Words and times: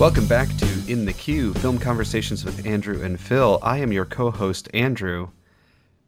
Welcome 0.00 0.26
back 0.26 0.48
to 0.56 0.66
In 0.90 1.04
the 1.04 1.12
Queue, 1.12 1.52
film 1.52 1.78
conversations 1.78 2.42
with 2.42 2.64
Andrew 2.64 3.04
and 3.04 3.20
Phil. 3.20 3.58
I 3.62 3.76
am 3.76 3.92
your 3.92 4.06
co 4.06 4.30
host, 4.30 4.66
Andrew. 4.72 5.28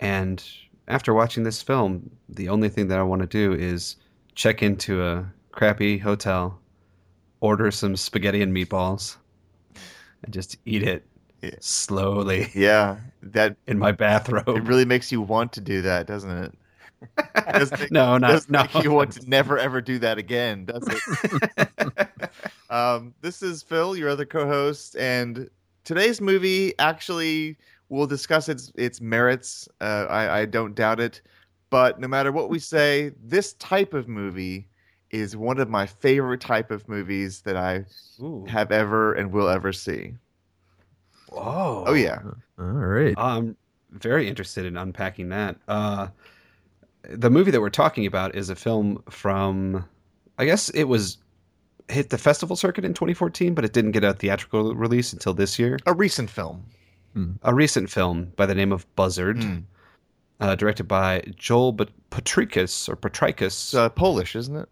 And 0.01 0.43
after 0.89 1.13
watching 1.13 1.43
this 1.43 1.61
film, 1.61 2.11
the 2.27 2.49
only 2.49 2.71
thing 2.71 2.89
that 2.89 2.99
I 2.99 3.03
want 3.03 3.21
to 3.21 3.29
do 3.29 3.53
is 3.53 3.97
check 4.35 4.63
into 4.63 5.05
a 5.05 5.31
crappy 5.51 5.99
hotel, 5.99 6.59
order 7.41 7.71
some 7.71 7.95
spaghetti 7.95 8.41
and 8.41 8.57
meatballs, 8.57 9.19
and 10.25 10.33
just 10.33 10.57
eat 10.65 10.83
it 10.83 11.07
Yeah. 11.43 11.51
slowly 11.61 12.51
Yeah, 12.55 12.97
that 13.21 13.57
in 13.67 13.79
my 13.79 13.93
bathrobe. 13.93 14.49
it 14.49 14.63
really 14.63 14.87
makes 14.87 15.13
you 15.13 15.21
want 15.21 15.53
to 15.53 15.61
do 15.61 15.83
that, 15.83 16.07
doesn't 16.07 16.31
it? 16.31 16.55
It 17.19 17.53
doesn't 17.53 17.81
make- 17.81 17.91
no, 17.93 18.19
not 18.19 18.29
doesn't 18.31 18.51
no. 18.51 18.63
make 18.63 18.85
you 18.85 18.91
want 18.93 19.13
to 19.13 19.29
never 19.29 19.59
ever 19.59 19.81
do 19.81 19.99
that 20.01 20.19
again, 20.19 20.65
does 20.65 20.89
it? 20.89 21.69
um, 22.71 23.15
this 23.21 23.43
is 23.43 23.63
Phil, 23.63 23.97
your 23.97 24.09
other 24.09 24.25
co-host, 24.25 24.97
and 24.97 25.49
today's 25.85 26.21
movie 26.21 26.79
actually 26.79 27.57
we'll 27.89 28.07
discuss 28.07 28.49
its 28.49 28.73
its 28.77 29.01
merits. 29.01 29.69
Uh, 29.81 30.07
I, 30.09 30.41
I 30.41 30.45
don't 30.47 30.75
doubt 30.75 31.01
it, 31.01 31.21
but 31.71 32.01
no 32.01 32.09
matter 32.09 32.33
what 32.33 32.49
we 32.51 32.59
say, 32.59 33.13
this 33.23 33.53
type 33.55 33.95
of 33.95 34.09
movie 34.09 34.69
is 35.11 35.37
one 35.37 35.59
of 35.59 35.69
my 35.69 35.87
favorite 35.87 36.41
type 36.41 36.71
of 36.71 36.89
movies 36.89 37.43
that 37.43 37.57
I 37.57 37.85
Ooh. 38.21 38.47
have 38.49 38.73
ever 38.73 39.13
and 39.13 39.31
will 39.31 39.49
ever 39.49 39.73
see. 39.73 40.15
Whoa. 41.29 41.85
Oh 41.87 41.95
yeah, 41.95 42.21
All 42.59 42.65
right. 42.65 43.15
I'm 43.19 43.57
very 43.91 44.27
interested 44.29 44.65
in 44.65 44.77
unpacking 44.77 45.29
that. 45.31 45.57
Uh, 45.69 46.09
the 47.09 47.31
movie 47.31 47.51
that 47.51 47.61
we're 47.61 47.71
talking 47.71 48.07
about 48.07 48.35
is 48.35 48.49
a 48.51 48.55
film 48.57 49.03
from, 49.11 49.85
I 50.39 50.45
guess 50.45 50.69
it 50.71 50.85
was 50.85 51.19
hit 51.89 52.11
the 52.11 52.19
festival 52.19 52.57
circuit 52.57 52.85
in 52.85 52.95
2014, 52.95 53.55
but 53.55 53.65
it 53.65 53.73
didn't 53.73 53.91
get 53.93 54.05
a 54.05 54.15
theatrical 54.15 54.75
release 54.75 55.13
until 55.13 55.35
this 55.35 55.59
year. 55.59 55.79
a 55.87 55.93
recent 55.95 56.31
film. 56.31 56.65
A 57.43 57.53
recent 57.53 57.91
film 57.91 58.33
by 58.37 58.47
the 58.47 58.55
name 58.55 58.73
of 58.73 58.87
Buzzard, 58.97 59.37
Mm. 59.37 59.65
uh, 60.41 60.55
directed 60.55 60.85
by 60.85 61.23
Joel 61.37 61.75
Pat- 61.75 61.91
Potrykus 62.11 62.89
or 62.89 62.97
Potrykus. 62.97 63.77
Uh, 63.77 63.91
Polish, 63.91 64.35
isn't 64.35 64.57
it? 64.57 64.69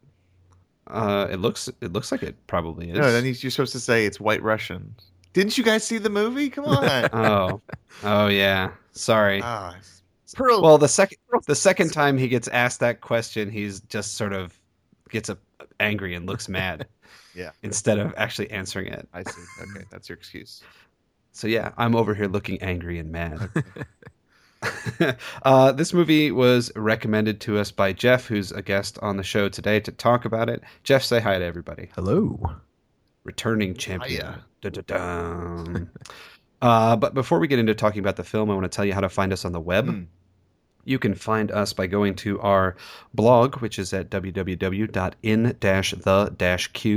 Uh, 0.86 1.26
it 1.30 1.36
looks 1.36 1.68
it 1.82 1.92
looks 1.92 2.10
like 2.10 2.22
it 2.22 2.34
probably 2.46 2.88
is. 2.90 2.96
No, 2.96 3.12
then 3.12 3.24
you're 3.26 3.34
supposed 3.50 3.72
to 3.72 3.80
say 3.80 4.06
it's 4.06 4.18
White 4.18 4.42
Russian. 4.42 4.94
Didn't 5.34 5.58
you 5.58 5.62
guys 5.64 5.84
see 5.84 5.98
the 5.98 6.08
movie? 6.08 6.48
Come 6.48 6.64
on. 6.66 7.08
oh, 7.12 7.60
oh 8.04 8.26
yeah. 8.28 8.70
Sorry. 8.92 9.40
Ah, 9.44 9.70
it's- 9.72 9.99
Pearl. 10.34 10.62
Well, 10.62 10.78
the 10.78 10.88
second 10.88 11.18
the 11.46 11.54
second 11.54 11.92
time 11.92 12.18
he 12.18 12.28
gets 12.28 12.48
asked 12.48 12.80
that 12.80 13.00
question, 13.00 13.50
he's 13.50 13.80
just 13.80 14.14
sort 14.16 14.32
of 14.32 14.58
gets 15.08 15.28
a, 15.28 15.38
angry 15.78 16.14
and 16.14 16.26
looks 16.26 16.48
mad. 16.48 16.86
Yeah. 17.32 17.50
Instead 17.62 18.00
of 18.00 18.12
actually 18.16 18.50
answering 18.50 18.88
it. 18.88 19.08
I 19.12 19.22
see. 19.22 19.42
Okay, 19.62 19.84
that's 19.88 20.08
your 20.08 20.18
excuse. 20.18 20.62
So 21.30 21.46
yeah, 21.46 21.70
I'm 21.76 21.94
over 21.94 22.12
here 22.12 22.26
looking 22.26 22.60
angry 22.60 22.98
and 22.98 23.12
mad. 23.12 23.48
uh, 25.42 25.72
this 25.72 25.94
movie 25.94 26.32
was 26.32 26.72
recommended 26.74 27.40
to 27.42 27.58
us 27.58 27.70
by 27.70 27.92
Jeff, 27.92 28.26
who's 28.26 28.50
a 28.50 28.62
guest 28.62 28.98
on 29.00 29.16
the 29.16 29.22
show 29.22 29.48
today 29.48 29.78
to 29.78 29.92
talk 29.92 30.24
about 30.24 30.48
it. 30.48 30.62
Jeff, 30.82 31.04
say 31.04 31.20
hi 31.20 31.38
to 31.38 31.44
everybody. 31.44 31.90
Hello. 31.94 32.56
Returning 33.24 33.74
champion. 33.74 34.42
Uh, 36.62 36.94
but 36.94 37.14
before 37.14 37.38
we 37.38 37.48
get 37.48 37.58
into 37.58 37.74
talking 37.74 38.00
about 38.00 38.16
the 38.16 38.22
film, 38.22 38.50
I 38.50 38.54
want 38.54 38.64
to 38.64 38.68
tell 38.68 38.84
you 38.84 38.92
how 38.92 39.00
to 39.00 39.08
find 39.08 39.32
us 39.32 39.46
on 39.46 39.52
the 39.52 39.60
web. 39.60 39.86
Mm. 39.86 40.06
You 40.84 40.98
can 40.98 41.14
find 41.14 41.50
us 41.50 41.72
by 41.72 41.86
going 41.86 42.14
to 42.16 42.40
our 42.40 42.76
blog, 43.14 43.56
which 43.56 43.78
is 43.78 43.92
at 43.92 44.10
www.in-the-q, 44.10 44.94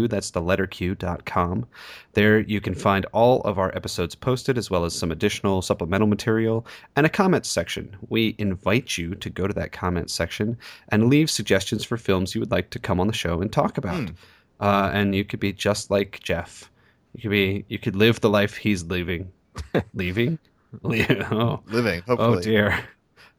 that's 0.07 0.31
the 0.31 0.41
letter 0.41 0.67
q.com. 0.67 1.65
There 2.13 2.39
you 2.39 2.61
can 2.61 2.75
find 2.75 3.05
all 3.11 3.41
of 3.41 3.59
our 3.59 3.75
episodes 3.75 4.15
posted, 4.15 4.57
as 4.57 4.69
well 4.69 4.85
as 4.85 4.95
some 4.95 5.11
additional 5.11 5.61
supplemental 5.61 6.07
material 6.07 6.65
and 6.95 7.05
a 7.05 7.09
comments 7.09 7.49
section. 7.49 7.95
We 8.09 8.35
invite 8.37 8.97
you 8.97 9.15
to 9.15 9.29
go 9.29 9.47
to 9.47 9.53
that 9.53 9.71
comments 9.71 10.13
section 10.13 10.57
and 10.89 11.09
leave 11.09 11.29
suggestions 11.29 11.83
for 11.83 11.97
films 11.97 12.33
you 12.35 12.41
would 12.41 12.51
like 12.51 12.69
to 12.71 12.79
come 12.79 12.99
on 12.99 13.07
the 13.07 13.13
show 13.13 13.41
and 13.41 13.51
talk 13.51 13.77
about. 13.77 14.09
Hmm. 14.09 14.15
Uh, 14.59 14.91
and 14.93 15.15
you 15.15 15.25
could 15.25 15.39
be 15.39 15.51
just 15.51 15.91
like 15.91 16.19
Jeff. 16.21 16.69
You 17.15 17.21
could 17.21 17.31
be. 17.31 17.65
You 17.67 17.79
could 17.79 17.95
live 17.95 18.21
the 18.21 18.29
life 18.29 18.55
he's 18.55 18.83
living. 18.83 19.31
Leaving? 19.93 20.39
Le- 20.81 21.05
oh. 21.31 21.61
Living, 21.67 22.03
Oh 22.07 22.39
dear. 22.39 22.79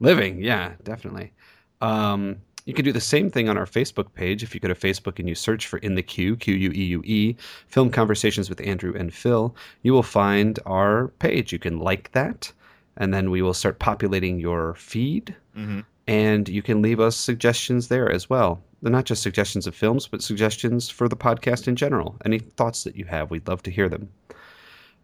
Living, 0.01 0.43
yeah, 0.43 0.73
definitely. 0.83 1.33
Um, 1.81 2.37
you 2.67 2.73
can 2.73 2.85
do 2.85 2.93
the 2.93 3.01
same 3.01 3.31
thing 3.31 3.49
on 3.49 3.59
our 3.59 3.67
Facebook 3.67 4.15
page. 4.15 4.43
If 4.43 4.55
you 4.55 4.61
go 4.61 4.69
to 4.69 4.75
Facebook 4.75 5.19
and 5.19 5.29
you 5.29 5.35
search 5.35 5.67
for 5.67 5.79
In 5.79 5.95
the 5.95 6.03
Queue, 6.03 6.37
Q 6.37 6.55
U 6.55 6.71
E 6.71 6.85
U 6.85 7.03
E, 7.05 7.37
Film 7.69 7.91
Conversations 7.91 8.49
with 8.49 8.61
Andrew 8.63 8.95
and 8.97 9.13
Phil, 9.13 9.55
you 9.83 9.93
will 9.93 10.03
find 10.03 10.59
our 10.65 11.09
page. 11.19 11.53
You 11.53 11.59
can 11.59 11.79
like 11.79 12.11
that, 12.13 12.51
and 12.97 13.13
then 13.13 13.31
we 13.31 13.43
will 13.43 13.55
start 13.55 13.79
populating 13.79 14.39
your 14.39 14.75
feed, 14.75 15.35
hmm 15.55 15.81
and 16.07 16.51
you 16.51 16.61
can 16.61 16.83
leave 16.83 17.01
us 17.01 17.17
suggestions 17.17 17.89
there 17.89 18.13
as 18.13 18.29
well. 18.29 18.63
They're 18.83 18.93
not 18.93 19.07
just 19.07 19.23
suggestions 19.23 19.67
of 19.67 19.75
films, 19.75 20.07
but 20.07 20.23
suggestions 20.23 20.91
for 20.91 21.09
the 21.09 21.17
podcast 21.17 21.67
in 21.67 21.77
general. 21.77 22.17
Any 22.27 22.39
thoughts 22.39 22.85
that 22.85 22.97
you 22.97 23.07
have, 23.07 23.31
we'd 23.31 23.49
love 23.49 23.63
to 23.63 23.71
hear 23.71 23.89
them. 23.89 24.11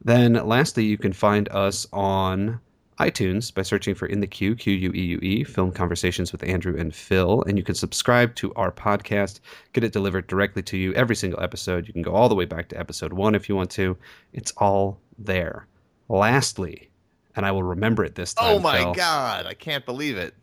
Then, 0.04 0.34
lastly, 0.34 0.84
you 0.84 0.98
can 0.98 1.14
find 1.14 1.48
us 1.48 1.86
on 1.90 2.60
iTunes 3.00 3.52
by 3.52 3.62
searching 3.62 3.94
for 3.94 4.06
In 4.06 4.20
the 4.20 4.26
Queue, 4.26 4.54
Q 4.54 4.72
U 4.74 4.92
E 4.94 5.00
U 5.00 5.18
E, 5.22 5.42
Film 5.44 5.72
Conversations 5.72 6.32
with 6.32 6.44
Andrew 6.44 6.76
and 6.78 6.94
Phil. 6.94 7.42
And 7.46 7.56
you 7.56 7.64
can 7.64 7.74
subscribe 7.74 8.34
to 8.36 8.52
our 8.54 8.70
podcast, 8.70 9.40
get 9.72 9.84
it 9.84 9.92
delivered 9.92 10.26
directly 10.26 10.62
to 10.64 10.76
you 10.76 10.92
every 10.94 11.16
single 11.16 11.42
episode. 11.42 11.86
You 11.86 11.94
can 11.94 12.02
go 12.02 12.12
all 12.12 12.28
the 12.28 12.34
way 12.34 12.44
back 12.44 12.68
to 12.68 12.78
episode 12.78 13.12
one 13.14 13.34
if 13.34 13.48
you 13.48 13.56
want 13.56 13.70
to. 13.72 13.96
It's 14.34 14.52
all 14.58 15.00
there. 15.18 15.66
Lastly, 16.08 16.90
and 17.36 17.46
I 17.46 17.52
will 17.52 17.62
remember 17.62 18.04
it 18.04 18.14
this 18.14 18.34
time. 18.34 18.56
Oh 18.56 18.58
my 18.58 18.78
Phil, 18.78 18.94
god, 18.94 19.46
I 19.46 19.54
can't 19.54 19.86
believe 19.86 20.16
it. 20.16 20.34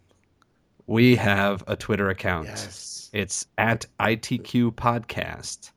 We 0.88 1.16
have 1.18 1.63
a 1.68 1.75
Twitter 1.75 2.09
account. 2.09 2.47
Yes. 2.47 3.09
It's 3.13 3.45
at 3.57 3.85
ITQ 4.00 4.72
Podcast. 4.72 5.72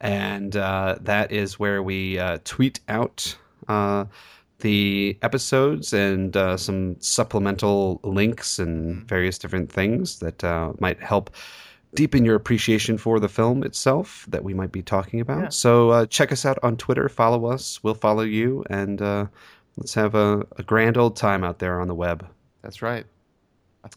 And 0.00 0.54
uh, 0.56 0.96
that 1.00 1.32
is 1.32 1.58
where 1.58 1.82
we 1.82 2.18
uh, 2.18 2.38
tweet 2.44 2.80
out 2.88 3.36
uh, 3.68 4.04
the 4.60 5.18
episodes 5.22 5.92
and 5.92 6.36
uh, 6.36 6.56
some 6.56 6.96
supplemental 7.00 8.00
links 8.02 8.58
and 8.58 9.06
various 9.08 9.38
different 9.38 9.70
things 9.70 10.18
that 10.20 10.42
uh, 10.42 10.72
might 10.80 11.00
help 11.00 11.30
deepen 11.94 12.24
your 12.24 12.34
appreciation 12.34 12.98
for 12.98 13.20
the 13.20 13.28
film 13.28 13.62
itself 13.62 14.26
that 14.28 14.44
we 14.44 14.54
might 14.54 14.72
be 14.72 14.82
talking 14.82 15.20
about. 15.20 15.42
Yeah. 15.42 15.48
So 15.48 15.90
uh, 15.90 16.06
check 16.06 16.32
us 16.32 16.44
out 16.44 16.58
on 16.62 16.76
Twitter, 16.76 17.08
follow 17.08 17.46
us, 17.46 17.82
we'll 17.82 17.94
follow 17.94 18.22
you, 18.22 18.64
and 18.70 19.00
uh, 19.00 19.26
let's 19.76 19.94
have 19.94 20.14
a, 20.14 20.46
a 20.56 20.62
grand 20.62 20.96
old 20.96 21.16
time 21.16 21.44
out 21.44 21.58
there 21.58 21.80
on 21.80 21.88
the 21.88 21.94
web. 21.94 22.26
That's 22.62 22.82
right. 22.82 23.06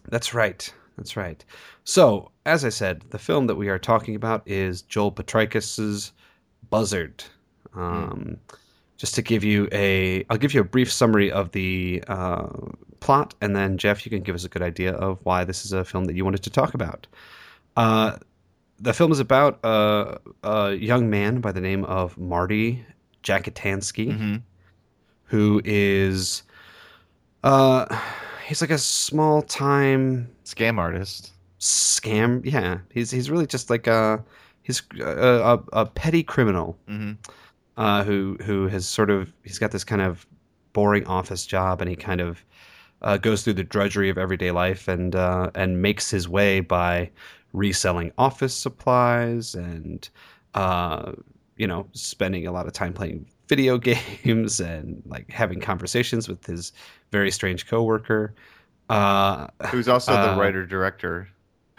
That's 0.10 0.34
right. 0.34 0.72
That's 0.98 1.16
right. 1.16 1.44
So, 1.84 2.32
as 2.46 2.66
I 2.66 2.70
said, 2.70 3.04
the 3.10 3.20
film 3.20 3.48
that 3.48 3.56
we 3.56 3.70
are 3.70 3.80
talking 3.80 4.16
about 4.16 4.44
is 4.46 4.82
Joel 4.82 5.12
Potrykus's 5.12 6.12
Buzzard. 6.70 7.24
Um, 7.74 8.38
Just 9.00 9.16
to 9.16 9.22
give 9.24 9.44
you 9.44 9.68
a, 9.72 10.24
I'll 10.30 10.38
give 10.38 10.54
you 10.54 10.62
a 10.62 10.66
brief 10.66 10.92
summary 10.92 11.32
of 11.32 11.52
the 11.54 12.04
uh, 12.08 12.48
plot, 13.00 13.34
and 13.42 13.56
then 13.56 13.78
Jeff, 13.78 14.06
you 14.06 14.12
can 14.12 14.22
give 14.22 14.36
us 14.36 14.44
a 14.44 14.50
good 14.50 14.62
idea 14.62 14.92
of 14.94 15.20
why 15.24 15.44
this 15.46 15.66
is 15.66 15.72
a 15.74 15.84
film 15.84 16.04
that 16.06 16.16
you 16.16 16.24
wanted 16.26 16.44
to 16.44 16.50
talk 16.52 16.74
about. 16.74 17.08
Uh, 17.78 18.18
the 18.78 18.94
film 18.94 19.12
is 19.12 19.20
about 19.20 19.58
a, 19.64 20.20
a 20.44 20.74
young 20.74 21.10
man 21.10 21.40
by 21.42 21.52
the 21.52 21.62
name 21.62 21.84
of 21.86 22.18
Marty 22.18 22.86
Jackitansky 23.24 24.16
hmm 24.16 24.36
who 25.26 25.62
is 25.64 26.42
uh 27.44 27.86
he's 28.48 28.62
like 28.62 28.72
a 28.72 28.78
small 28.80 29.44
time 29.44 30.28
Scam 30.44 30.80
artist. 30.80 31.34
scam 31.60 32.42
yeah 32.44 32.80
he's 32.92 33.12
he's 33.12 33.30
really 33.30 33.46
just 33.46 33.70
like 33.70 33.86
a 33.86 34.24
he's 34.64 34.82
a, 35.00 35.04
a, 35.04 35.82
a 35.82 35.86
petty 35.86 36.24
criminal 36.24 36.76
hmm 36.88 37.12
uh 37.80 38.04
who 38.04 38.38
who 38.44 38.68
has 38.68 38.88
sort 38.88 39.10
of 39.10 39.34
he's 39.44 39.58
got 39.58 39.72
this 39.72 39.84
kind 39.84 40.02
of 40.02 40.28
boring 40.74 41.06
office 41.08 41.46
job 41.48 41.82
and 41.82 41.90
he 41.90 41.96
kind 41.96 42.22
of 42.22 42.46
uh, 43.02 43.18
goes 43.18 43.44
through 43.44 43.54
the 43.54 43.64
drudgery 43.64 44.10
of 44.10 44.18
everyday 44.18 44.52
life 44.52 44.88
and 44.88 45.16
uh, 45.16 45.50
and 45.56 45.82
makes 45.82 46.12
his 46.12 46.28
way 46.28 46.60
by 46.60 47.10
reselling 47.54 48.12
office 48.18 48.54
supplies 48.54 49.56
and 49.56 50.10
uh, 50.54 51.14
you 51.58 51.66
know 51.66 51.88
spending 51.94 52.46
a 52.46 52.52
lot 52.52 52.68
of 52.68 52.74
time 52.74 52.94
playing 52.94 53.26
video 53.48 53.78
games 53.92 54.60
and 54.60 55.02
like 55.06 55.30
having 55.32 55.60
conversations 55.60 56.28
with 56.28 56.46
his 56.46 56.74
very 57.12 57.32
strange 57.32 57.68
coworker 57.68 58.36
uh, 58.90 59.48
Who's 59.72 59.88
also 59.88 60.14
Uh, 60.14 60.34
the 60.36 60.42
writer 60.42 60.66
director. 60.66 61.30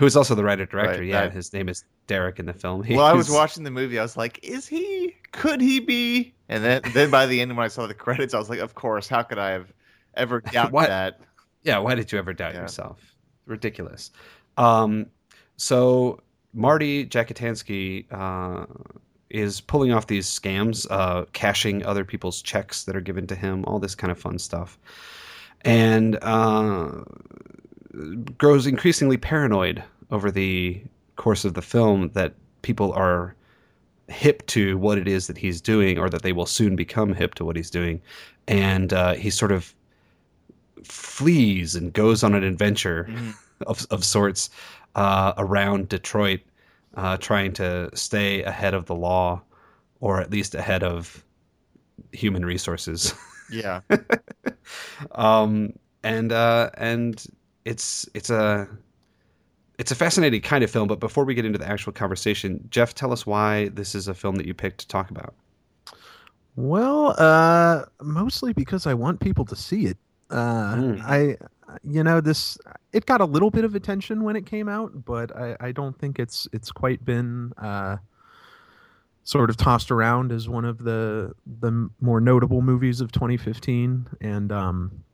Who 0.01 0.07
is 0.07 0.17
also 0.17 0.35
the 0.35 0.43
writer 0.43 0.67
director 0.67 1.01
Right, 1.01 1.07
yeah 1.09 1.21
that- 1.23 1.33
his 1.33 1.53
name 1.53 1.69
is 1.69 1.85
Derek 2.09 2.39
in 2.41 2.47
the 2.47 2.53
film 2.55 2.83
Well, 2.89 3.05
I 3.05 3.13
was 3.13 3.31
watching 3.31 3.63
the 3.65 3.71
movie. 3.71 3.99
I 3.99 4.03
was 4.03 4.17
like, 4.17 4.41
"Is 4.43 4.67
he? 4.67 5.15
Could 5.33 5.61
he 5.61 5.79
be?" 5.79 6.35
And 6.49 6.65
then, 6.65 6.81
then 6.95 7.11
by 7.11 7.27
the 7.27 7.41
end, 7.41 7.57
when 7.57 7.65
I 7.65 7.69
saw 7.69 7.87
the 7.87 7.95
credits, 8.07 8.35
I 8.35 8.39
was 8.39 8.49
like, 8.51 8.59
"Of 8.61 8.75
course! 8.75 9.07
How 9.07 9.23
could 9.23 9.39
I 9.39 9.51
have 9.51 9.73
ever 10.15 10.41
doubted 10.53 10.73
What? 10.73 10.89
that?" 10.89 11.21
Yeah, 11.63 11.79
why 11.79 11.95
did 11.95 12.11
you 12.11 12.19
ever 12.19 12.33
doubt 12.33 12.55
Yeah. 12.55 12.63
yourself? 12.63 13.15
Ridiculous. 13.47 14.11
Um, 14.57 15.07
so 15.59 16.21
Marty 16.55 17.05
Jackitansky, 17.07 18.07
uh, 18.11 18.65
is 19.29 19.61
pulling 19.61 19.93
off 19.93 20.07
these 20.09 20.27
scams, 20.27 20.87
uh, 20.91 21.27
cashing 21.35 21.85
other 21.85 22.05
people's 22.05 22.41
checks 22.43 22.85
that 22.85 22.97
are 22.97 23.01
given 23.03 23.27
to 23.29 23.35
him, 23.37 23.65
all 23.67 23.79
this 23.79 23.95
kind 23.95 24.11
of 24.11 24.19
fun 24.19 24.39
stuff, 24.39 24.79
and 25.61 26.17
uh, 26.23 27.03
grows 28.39 28.67
increasingly 28.67 29.17
paranoid 29.17 29.83
over 30.11 30.31
the 30.31 30.83
course 31.17 31.45
of 31.45 31.55
the 31.55 31.63
film 31.63 32.11
that 32.15 32.35
people 32.63 32.93
are 32.93 33.35
hip 34.09 34.45
to 34.47 34.77
what 34.79 34.99
it 34.99 35.07
is 35.07 35.27
that 35.29 35.39
he's 35.39 35.61
doing, 35.61 35.99
or 35.99 36.09
that 36.11 36.23
they 36.23 36.33
will 36.33 36.47
soon 36.47 36.75
become 36.77 37.13
hip 37.15 37.35
to 37.35 37.45
what 37.45 37.57
he's 37.57 37.71
doing, 37.71 38.01
and 38.49 38.93
uh, 38.93 39.15
he 39.15 39.31
sort 39.31 39.53
of 39.53 39.75
flees 40.85 41.75
and 41.75 41.93
goes 41.93 42.23
on 42.25 42.35
an 42.35 42.43
adventure 42.43 43.07
Mhm. 43.09 43.35
of, 43.67 43.87
of 43.91 44.05
sorts 44.05 44.51
uh, 44.97 45.33
around 45.37 45.89
Detroit, 45.89 46.41
uh, 46.97 47.17
trying 47.19 47.53
to 47.53 47.89
stay 47.95 48.43
ahead 48.43 48.75
of 48.75 48.87
the 48.87 48.95
law, 48.95 49.41
or 50.01 50.21
at 50.21 50.31
least 50.31 50.55
ahead 50.55 50.83
of 50.83 51.23
human 52.13 52.45
resources. 52.45 53.15
Yeah. 53.53 53.81
um, 55.13 55.73
and 56.03 56.33
uh, 56.33 56.71
and 56.75 57.25
it's 57.65 58.09
it's 58.15 58.31
a 58.31 58.69
it's 59.79 59.91
a 59.91 59.95
fascinating 59.95 60.43
kind 60.43 60.63
of 60.63 60.71
film. 60.71 60.89
But 60.89 61.01
before 61.01 61.25
we 61.25 61.35
get 61.35 61.45
into 61.45 61.59
the 61.59 61.69
actual 61.69 61.93
conversation, 61.93 62.67
Jeff, 62.71 62.95
tell 62.95 63.13
us 63.13 63.27
why 63.27 63.69
this 63.69 63.95
is 63.95 64.09
a 64.09 64.15
film 64.15 64.37
that 64.37 64.47
you 64.47 64.55
picked 64.55 64.81
to 64.81 64.89
talk 64.89 65.11
about. 65.11 65.35
Well, 66.57 67.15
uh, 67.19 67.85
mostly 68.03 68.53
because 68.53 68.87
I 68.87 68.95
want 68.95 69.21
people 69.21 69.45
to 69.47 69.57
see 69.57 69.87
it. 69.87 69.99
Uh, 70.31 70.75
Mm. 70.77 71.03
I, 71.03 71.37
you 71.83 72.05
know, 72.05 72.21
this 72.21 72.59
it 72.93 73.07
got 73.07 73.21
a 73.21 73.25
little 73.25 73.51
bit 73.51 73.65
of 73.65 73.75
attention 73.75 74.23
when 74.23 74.37
it 74.37 74.47
came 74.47 74.69
out, 74.69 75.05
but 75.05 75.35
I, 75.37 75.57
I 75.61 75.73
don't 75.73 75.99
think 75.99 76.19
it's 76.19 76.49
it's 76.53 76.71
quite 76.71 77.05
been 77.05 77.53
uh, 77.59 77.97
sort 79.25 79.51
of 79.51 79.57
tossed 79.57 79.91
around 79.91 80.33
as 80.33 80.49
one 80.49 80.65
of 80.65 80.79
the 80.79 81.33
the 81.61 81.89
more 82.01 82.21
notable 82.21 82.63
movies 82.63 83.01
of 83.01 83.13
2015. 83.13 84.07
And 84.21 84.53
um, 84.53 85.05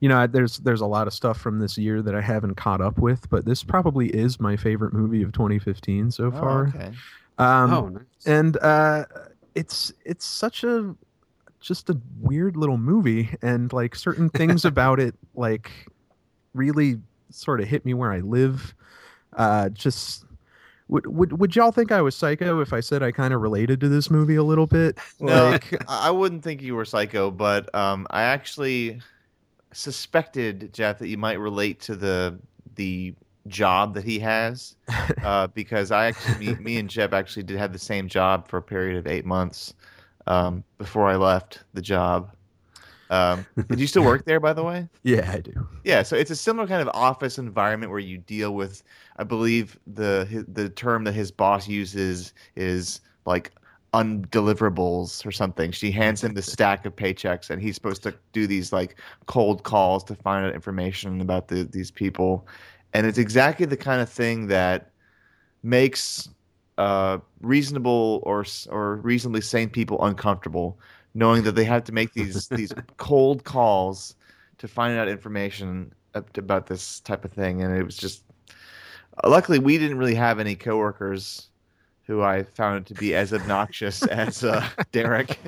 you 0.00 0.08
know, 0.08 0.26
there's 0.26 0.58
there's 0.58 0.80
a 0.80 0.86
lot 0.86 1.06
of 1.06 1.12
stuff 1.12 1.38
from 1.38 1.58
this 1.58 1.76
year 1.78 2.02
that 2.02 2.14
I 2.14 2.20
haven't 2.20 2.54
caught 2.56 2.80
up 2.80 2.98
with, 2.98 3.28
but 3.30 3.44
this 3.44 3.62
probably 3.62 4.08
is 4.08 4.40
my 4.40 4.56
favorite 4.56 4.92
movie 4.92 5.22
of 5.22 5.32
2015 5.32 6.10
so 6.10 6.26
Oh, 6.26 6.30
far. 6.30 6.68
okay. 6.68 6.90
Um, 7.38 7.72
oh, 7.72 7.88
nice. 7.88 8.02
and 8.26 8.56
uh 8.58 9.04
it's 9.54 9.92
it's 10.04 10.24
such 10.26 10.62
a 10.64 10.94
just 11.60 11.90
a 11.90 11.98
weird 12.20 12.56
little 12.56 12.78
movie 12.78 13.30
and 13.42 13.72
like 13.72 13.94
certain 13.94 14.28
things 14.30 14.64
about 14.66 15.00
it 15.00 15.14
like 15.34 15.70
really 16.54 16.96
sort 17.30 17.60
of 17.60 17.68
hit 17.68 17.84
me 17.84 17.92
where 17.94 18.12
i 18.12 18.20
live 18.20 18.74
uh 19.36 19.68
just 19.70 20.24
would, 20.88 21.06
would 21.06 21.38
would 21.38 21.54
y'all 21.56 21.70
think 21.70 21.92
I 21.92 22.02
was 22.02 22.16
psycho 22.16 22.60
if 22.60 22.72
I 22.72 22.80
said 22.80 23.00
I 23.00 23.12
kind 23.12 23.32
of 23.32 23.40
related 23.40 23.78
to 23.80 23.88
this 23.88 24.10
movie 24.10 24.34
a 24.34 24.42
little 24.42 24.66
bit? 24.66 24.98
No, 25.20 25.50
Like, 25.50 25.72
I 25.88 26.08
I 26.08 26.10
wouldn't 26.10 26.42
think 26.42 26.62
you 26.62 26.74
were 26.74 26.84
psycho, 26.84 27.30
but 27.30 27.72
um, 27.76 28.08
I 28.10 28.22
actually 28.22 29.00
suspected 29.72 30.72
Jeff 30.72 30.98
that 30.98 31.08
you 31.08 31.18
might 31.18 31.38
relate 31.38 31.80
to 31.80 31.96
the 31.96 32.38
the 32.76 33.14
job 33.46 33.94
that 33.94 34.04
he 34.04 34.18
has, 34.18 34.76
uh, 35.24 35.46
because 35.48 35.90
I 35.90 36.06
actually 36.06 36.46
me, 36.46 36.54
me 36.56 36.76
and 36.78 36.88
Jeff 36.88 37.12
actually 37.12 37.42
did 37.44 37.58
have 37.58 37.72
the 37.72 37.78
same 37.78 38.08
job 38.08 38.48
for 38.48 38.58
a 38.58 38.62
period 38.62 38.96
of 38.96 39.06
eight 39.06 39.24
months 39.24 39.74
um, 40.26 40.64
before 40.78 41.08
I 41.08 41.16
left 41.16 41.64
the 41.74 41.82
job. 41.82 42.30
Um, 43.10 43.44
did 43.68 43.80
you 43.80 43.88
still 43.88 44.04
work 44.04 44.24
there, 44.24 44.38
by 44.38 44.52
the 44.52 44.62
way? 44.62 44.88
yeah, 45.02 45.28
I 45.32 45.40
do. 45.40 45.52
Yeah, 45.82 46.02
so 46.02 46.14
it's 46.14 46.30
a 46.30 46.36
similar 46.36 46.68
kind 46.68 46.80
of 46.80 46.88
office 46.94 47.38
environment 47.38 47.90
where 47.90 47.98
you 48.00 48.18
deal 48.18 48.54
with. 48.54 48.84
I 49.16 49.24
believe 49.24 49.78
the 49.86 50.44
the 50.48 50.68
term 50.68 51.04
that 51.04 51.12
his 51.12 51.30
boss 51.30 51.66
uses 51.68 52.32
is 52.54 53.00
like 53.26 53.52
undeliverables 53.92 55.24
or 55.26 55.32
something. 55.32 55.72
She 55.72 55.90
hands 55.90 56.22
him 56.22 56.34
the 56.34 56.42
stack 56.54 56.86
of 56.86 56.96
paychecks, 56.96 57.50
and 57.50 57.60
he's 57.60 57.74
supposed 57.74 58.02
to 58.04 58.14
do 58.32 58.46
these 58.46 58.72
like 58.72 58.96
cold 59.26 59.62
calls 59.62 60.04
to 60.04 60.14
find 60.14 60.46
out 60.46 60.54
information 60.54 61.20
about 61.20 61.48
the, 61.48 61.64
these 61.64 61.90
people, 61.90 62.46
and 62.92 63.06
it's 63.06 63.18
exactly 63.18 63.66
the 63.66 63.76
kind 63.76 64.00
of 64.00 64.08
thing 64.08 64.48
that 64.48 64.90
makes 65.62 66.28
uh, 66.78 67.18
reasonable 67.40 68.22
or 68.24 68.44
or 68.70 68.96
reasonably 68.96 69.40
sane 69.40 69.68
people 69.68 70.02
uncomfortable, 70.04 70.78
knowing 71.14 71.42
that 71.42 71.52
they 71.52 71.64
have 71.64 71.84
to 71.84 71.92
make 71.92 72.12
these 72.14 72.48
these 72.50 72.72
cold 72.96 73.44
calls 73.44 74.14
to 74.58 74.68
find 74.68 74.98
out 74.98 75.08
information 75.08 75.92
about 76.14 76.66
this 76.66 77.00
type 77.00 77.24
of 77.24 77.32
thing, 77.32 77.62
and 77.62 77.76
it 77.76 77.84
was 77.84 77.96
just. 77.96 78.24
Luckily, 79.24 79.58
we 79.58 79.76
didn't 79.76 79.98
really 79.98 80.14
have 80.14 80.38
any 80.38 80.54
coworkers 80.54 81.50
who 82.10 82.22
I 82.22 82.42
found 82.42 82.86
to 82.86 82.94
be 82.94 83.14
as 83.14 83.32
obnoxious 83.32 84.02
as 84.06 84.42
uh, 84.42 84.68
Derek. 84.90 85.38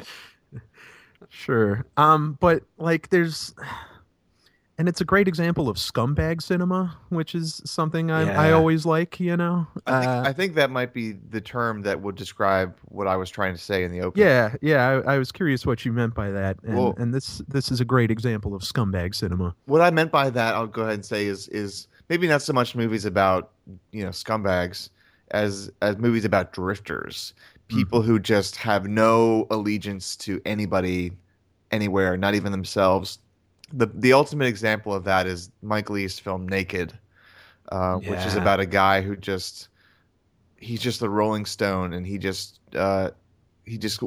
Sure. 1.28 1.84
Um, 1.96 2.38
but 2.40 2.62
like 2.78 3.10
there's 3.10 3.52
and 4.78 4.88
it's 4.88 5.00
a 5.00 5.04
great 5.04 5.26
example 5.28 5.68
of 5.68 5.76
scumbag 5.76 6.40
cinema, 6.40 6.96
which 7.08 7.34
is 7.34 7.60
something 7.64 8.10
I, 8.10 8.48
I 8.48 8.52
always 8.52 8.86
like, 8.86 9.18
you 9.20 9.36
know. 9.36 9.66
I 9.86 10.00
think, 10.00 10.08
Uh, 10.10 10.22
I 10.26 10.32
think 10.32 10.54
that 10.54 10.70
might 10.70 10.92
be 10.94 11.12
the 11.30 11.40
term 11.40 11.82
that 11.82 12.00
would 12.00 12.14
describe 12.16 12.74
what 12.86 13.06
I 13.08 13.16
was 13.16 13.28
trying 13.28 13.54
to 13.54 13.60
say 13.60 13.82
in 13.84 13.90
the 13.92 14.00
opening. 14.00 14.26
yeah, 14.26 14.54
yeah. 14.60 15.02
I, 15.06 15.14
I 15.14 15.18
was 15.18 15.30
curious 15.32 15.66
what 15.66 15.84
you 15.84 15.92
meant 15.92 16.14
by 16.14 16.30
that, 16.30 16.58
and, 16.64 16.76
Well- 16.76 16.94
and 16.96 17.12
this 17.12 17.42
this 17.48 17.70
is 17.72 17.80
a 17.80 17.84
great 17.84 18.10
example 18.12 18.54
of 18.54 18.62
scumbag 18.62 19.14
cinema. 19.16 19.54
What 19.66 19.80
I 19.80 19.90
meant 19.90 20.12
by 20.12 20.30
that, 20.30 20.54
I'll 20.54 20.66
go 20.68 20.82
ahead 20.82 20.94
and 20.94 21.04
say, 21.04 21.26
is 21.26 21.48
is 21.48 21.88
maybe 22.08 22.28
not 22.28 22.40
so 22.42 22.52
much 22.52 22.74
movies 22.76 23.04
about 23.04 23.50
you 23.90 24.04
know 24.04 24.10
scumbags 24.10 24.90
as 25.32 25.70
as 25.80 25.98
movies 25.98 26.24
about 26.24 26.52
drifters, 26.52 27.34
people 27.68 28.02
who 28.02 28.18
just 28.18 28.56
have 28.56 28.86
no 28.86 29.46
allegiance 29.50 30.16
to 30.16 30.40
anybody, 30.44 31.12
anywhere, 31.70 32.16
not 32.16 32.34
even 32.34 32.52
themselves. 32.52 33.18
the 33.72 33.86
The 33.86 34.12
ultimate 34.12 34.46
example 34.46 34.94
of 34.94 35.04
that 35.04 35.26
is 35.26 35.50
Mike 35.62 35.90
Leigh's 35.90 36.18
film 36.18 36.46
Naked, 36.48 36.96
uh, 37.70 37.96
which 37.96 38.20
is 38.20 38.36
about 38.36 38.60
a 38.60 38.66
guy 38.66 39.00
who 39.00 39.16
just 39.16 39.68
he's 40.56 40.80
just 40.80 41.02
a 41.02 41.08
Rolling 41.08 41.46
Stone, 41.46 41.92
and 41.92 42.06
he 42.06 42.18
just 42.18 42.60
uh, 42.74 43.10
he 43.64 43.78
just 43.78 44.02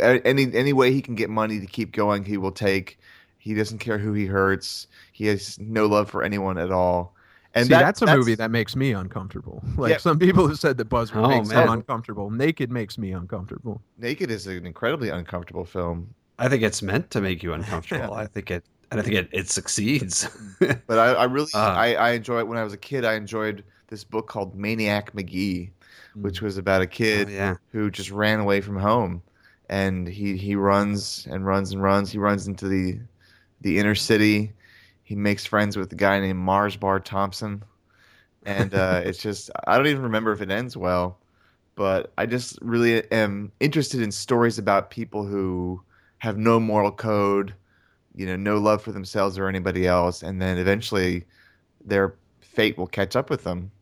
any 0.00 0.54
any 0.54 0.72
way 0.72 0.92
he 0.92 1.02
can 1.02 1.14
get 1.14 1.30
money 1.30 1.60
to 1.60 1.66
keep 1.66 1.92
going, 1.92 2.24
he 2.24 2.36
will 2.36 2.52
take. 2.52 2.98
He 3.38 3.54
doesn't 3.54 3.78
care 3.78 3.98
who 3.98 4.14
he 4.14 4.26
hurts. 4.26 4.86
He 5.12 5.26
has 5.26 5.58
no 5.58 5.86
love 5.86 6.10
for 6.10 6.22
anyone 6.22 6.56
at 6.56 6.70
all. 6.70 7.13
And 7.56 7.66
See, 7.66 7.70
that- 7.70 7.80
that's 7.82 8.02
a 8.02 8.06
movie 8.06 8.34
that 8.34 8.50
makes 8.50 8.74
me 8.74 8.92
uncomfortable. 8.92 9.62
Like 9.76 9.90
Yeah. 9.92 9.96
some 9.98 10.18
people 10.18 10.48
have 10.48 10.58
said 10.58 10.76
that 10.78 10.86
Buzzard 10.86 11.18
Oh, 11.18 11.28
makes 11.28 11.48
them 11.48 11.68
uncomfortable. 11.68 12.30
Naked 12.30 12.70
makes 12.72 12.98
me 12.98 13.12
uncomfortable. 13.12 13.80
Naked 13.98 14.30
is 14.30 14.46
an 14.46 14.66
incredibly 14.66 15.08
uncomfortable 15.10 15.64
film. 15.64 16.12
I 16.38 16.48
think 16.48 16.62
it's 16.62 16.82
meant 16.82 17.10
to 17.10 17.20
make 17.20 17.42
you 17.44 17.52
uncomfortable. 17.58 18.14
I 18.14 18.26
think 18.26 18.50
it, 18.50 18.64
and 18.90 18.98
I 19.00 19.02
think 19.04 19.16
it, 19.16 19.28
it 19.32 19.48
succeeds. 19.48 20.28
But 20.86 20.98
I, 20.98 21.12
I 21.12 21.24
really 21.24 21.50
Uh. 21.54 21.58
I, 21.58 21.94
I 21.94 22.10
enjoy 22.12 22.40
it. 22.40 22.48
When 22.48 22.58
I 22.58 22.64
was 22.64 22.72
a 22.72 22.76
kid, 22.78 23.04
I 23.04 23.14
enjoyed 23.14 23.62
this 23.88 24.02
book 24.02 24.26
called 24.26 24.56
Maniac 24.56 25.14
Magee, 25.14 25.70
which 26.14 26.42
was 26.42 26.58
about 26.58 26.82
a 26.82 26.86
kid 26.86 27.28
Oh, 27.28 27.30
yeah, 27.32 27.54
who 27.70 27.90
just 27.90 28.10
ran 28.10 28.40
away 28.40 28.60
from 28.60 28.76
home, 28.76 29.22
and 29.68 30.08
he 30.08 30.36
he 30.36 30.56
runs 30.56 31.26
and 31.30 31.46
runs 31.46 31.72
and 31.72 31.82
runs. 31.82 32.10
He 32.10 32.18
runs 32.18 32.48
into 32.48 32.66
the 32.66 32.98
the 33.60 33.78
inner 33.78 33.94
city. 33.94 34.52
He 35.04 35.16
makes 35.16 35.46
friends 35.46 35.76
with 35.78 35.92
a 35.92 35.96
guy 35.96 36.20
named 36.20 36.40
Mars 36.40 36.76
Bar 36.76 37.00
Thompson, 37.00 37.64
and 38.44 38.74
uh, 38.74 39.02
it's 39.06 39.20
just 39.20 39.50
I 39.66 39.76
don't 39.76 39.86
even 39.88 40.02
remember 40.02 40.32
if 40.32 40.40
it 40.42 40.50
ends 40.50 40.76
well, 40.76 41.20
but 41.76 42.12
I 42.18 42.26
just 42.26 42.58
really 42.62 43.10
am 43.12 43.52
interested 43.60 44.02
in 44.02 44.12
stories 44.12 44.58
about 44.58 44.90
people 44.90 45.26
who 45.26 45.82
have 46.18 46.38
no 46.38 46.60
moral 46.60 46.92
code, 46.92 47.54
you 48.14 48.26
know, 48.26 48.36
no 48.36 48.58
love 48.58 48.82
for 48.82 48.92
themselves 48.92 49.38
or 49.38 49.48
anybody 49.48 49.86
else, 49.86 50.22
and 50.22 50.40
then 50.42 50.58
eventually 50.58 51.26
their 51.84 52.16
fate 52.40 52.78
will 52.78 52.88
catch 52.88 53.16
up 53.16 53.30
with 53.30 53.44
them, 53.44 53.72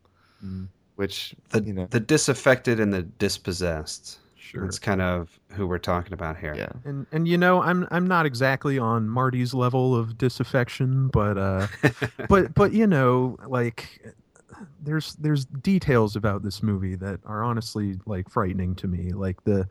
Mm, 0.43 0.67
which 0.95 1.35
the 1.49 1.63
you 1.63 1.73
know, 1.73 1.89
the 1.91 1.99
disaffected 1.99 2.79
and 2.79 2.93
the 2.93 3.03
dispossessed. 3.03 4.19
Sure. 4.43 4.63
That's 4.63 4.79
kind 4.79 5.01
of 5.01 5.39
who 5.53 5.65
we're 5.67 5.77
talking 5.79 6.13
about 6.13 6.37
here. 6.37 6.53
yeah. 6.55 6.69
And 6.85 7.05
and 7.11 7.27
you 7.27 7.37
know, 7.37 7.61
I'm 7.61 7.87
I'm 7.91 8.05
not 8.07 8.25
exactly 8.25 8.77
on 8.77 9.07
Marty's 9.09 9.53
level 9.53 9.95
of 9.95 10.17
disaffection, 10.17 11.07
but 11.07 11.37
uh 11.37 11.67
but 12.29 12.53
but 12.53 12.73
you 12.73 12.85
know, 12.87 13.37
like 13.47 14.01
there's 14.81 15.15
there's 15.15 15.45
details 15.45 16.15
about 16.15 16.43
this 16.43 16.61
movie 16.61 16.95
that 16.95 17.19
are 17.25 17.43
honestly 17.43 17.99
like 18.05 18.29
frightening 18.29 18.75
to 18.75 18.87
me. 18.87 19.11
Like 19.13 19.43
the 19.43 19.67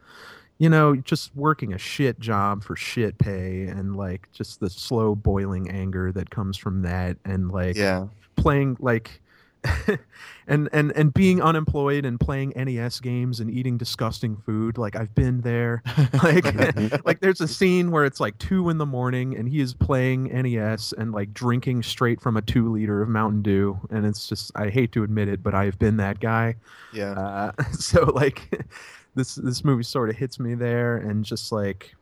you 0.58 0.68
know, 0.68 0.94
just 0.94 1.34
working 1.34 1.72
a 1.72 1.78
shit 1.78 2.20
job 2.20 2.62
for 2.62 2.76
shit 2.76 3.18
pay 3.18 3.64
and 3.64 3.96
like 3.96 4.28
just 4.32 4.60
the 4.60 4.70
slow 4.70 5.14
boiling 5.14 5.68
anger 5.70 6.12
that 6.12 6.30
comes 6.30 6.56
from 6.56 6.82
that 6.82 7.16
and 7.24 7.50
like 7.50 7.76
Yeah. 7.76 8.06
playing 8.36 8.76
like 8.80 9.20
and 10.48 10.68
and 10.72 10.90
and 10.96 11.14
being 11.14 11.40
unemployed 11.40 12.04
and 12.04 12.18
playing 12.18 12.52
NES 12.56 12.98
games 13.00 13.38
and 13.38 13.50
eating 13.50 13.78
disgusting 13.78 14.36
food 14.36 14.76
like 14.76 14.96
I've 14.96 15.14
been 15.14 15.40
there 15.42 15.82
like 16.22 17.04
like 17.06 17.20
there's 17.20 17.40
a 17.40 17.46
scene 17.46 17.90
where 17.92 18.04
it's 18.04 18.18
like 18.18 18.36
2 18.38 18.70
in 18.70 18.78
the 18.78 18.86
morning 18.86 19.36
and 19.36 19.48
he 19.48 19.60
is 19.60 19.72
playing 19.72 20.24
NES 20.24 20.92
and 20.98 21.12
like 21.12 21.32
drinking 21.32 21.84
straight 21.84 22.20
from 22.20 22.36
a 22.36 22.42
2 22.42 22.72
liter 22.72 23.02
of 23.02 23.08
Mountain 23.08 23.42
Dew 23.42 23.78
and 23.90 24.04
it's 24.04 24.28
just 24.28 24.50
I 24.56 24.68
hate 24.68 24.90
to 24.92 25.04
admit 25.04 25.28
it 25.28 25.42
but 25.42 25.54
I've 25.54 25.78
been 25.78 25.96
that 25.98 26.18
guy 26.18 26.56
Yeah. 26.92 27.12
uh, 27.12 27.52
so 27.72 28.04
like 28.06 28.66
this 29.14 29.36
this 29.36 29.62
movie 29.64 29.84
sort 29.84 30.10
of 30.10 30.16
hits 30.16 30.40
me 30.40 30.54
there, 30.54 30.96
and 30.96 31.24
just 31.24 31.52
like 31.52 31.94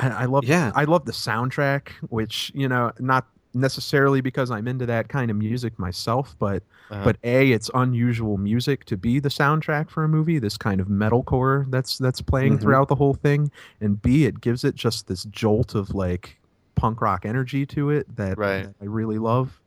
I, 0.00 0.08
I 0.08 0.24
love 0.26 0.44
Yeah. 0.44 0.72
I 0.74 0.84
love 0.84 1.04
the 1.04 1.12
soundtrack, 1.12 1.90
which 2.10 2.50
you 2.54 2.68
know 2.68 2.92
not 2.98 3.26
necessarily 3.56 4.20
because 4.20 4.50
I'm 4.50 4.68
into 4.68 4.86
that 4.86 5.08
kind 5.08 5.30
of 5.30 5.36
music 5.36 5.78
myself, 5.78 6.36
but 6.38 6.62
Uh-huh. 6.90 7.02
but 7.04 7.16
a 7.24 7.50
it's 7.50 7.68
unusual 7.74 8.38
music 8.38 8.84
to 8.84 8.96
be 8.96 9.18
the 9.18 9.28
soundtrack 9.28 9.90
for 9.90 10.04
a 10.04 10.08
movie 10.08 10.38
this 10.38 10.56
kind 10.56 10.80
of 10.80 10.86
metalcore 10.86 11.68
that's 11.70 11.98
that's 11.98 12.22
playing 12.22 12.58
Mhm. 12.58 12.60
throughout 12.60 12.86
the 12.86 12.94
whole 12.94 13.14
thing 13.14 13.50
and 13.80 14.00
b 14.00 14.24
it 14.24 14.40
gives 14.40 14.62
it 14.62 14.76
just 14.76 15.08
this 15.08 15.24
jolt 15.24 15.74
of 15.74 15.94
like 15.96 16.38
punk 16.76 17.00
rock 17.00 17.26
energy 17.26 17.66
to 17.66 17.90
it 17.90 18.06
that, 18.16 18.38
Right. 18.38 18.66
that 18.66 18.74
i 18.80 18.84
really 18.84 19.18
love 19.18 19.60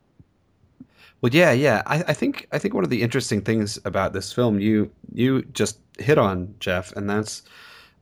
Well, 1.21 1.33
yeah, 1.33 1.51
yeah. 1.51 1.81
I, 1.85 1.97
I 2.07 2.13
think 2.13 2.47
I 2.53 2.57
think 2.59 2.73
one 2.73 2.85
of 2.85 2.89
the 2.89 3.01
interesting 3.01 3.41
things 3.41 3.77
about 3.83 4.13
this 4.13 4.31
film 4.31 4.61
you 4.61 4.89
you 5.13 5.41
just 5.51 5.77
hit 5.97 6.17
on, 6.17 6.55
Jeff, 6.61 6.95
and 6.95 7.09
that's 7.09 7.43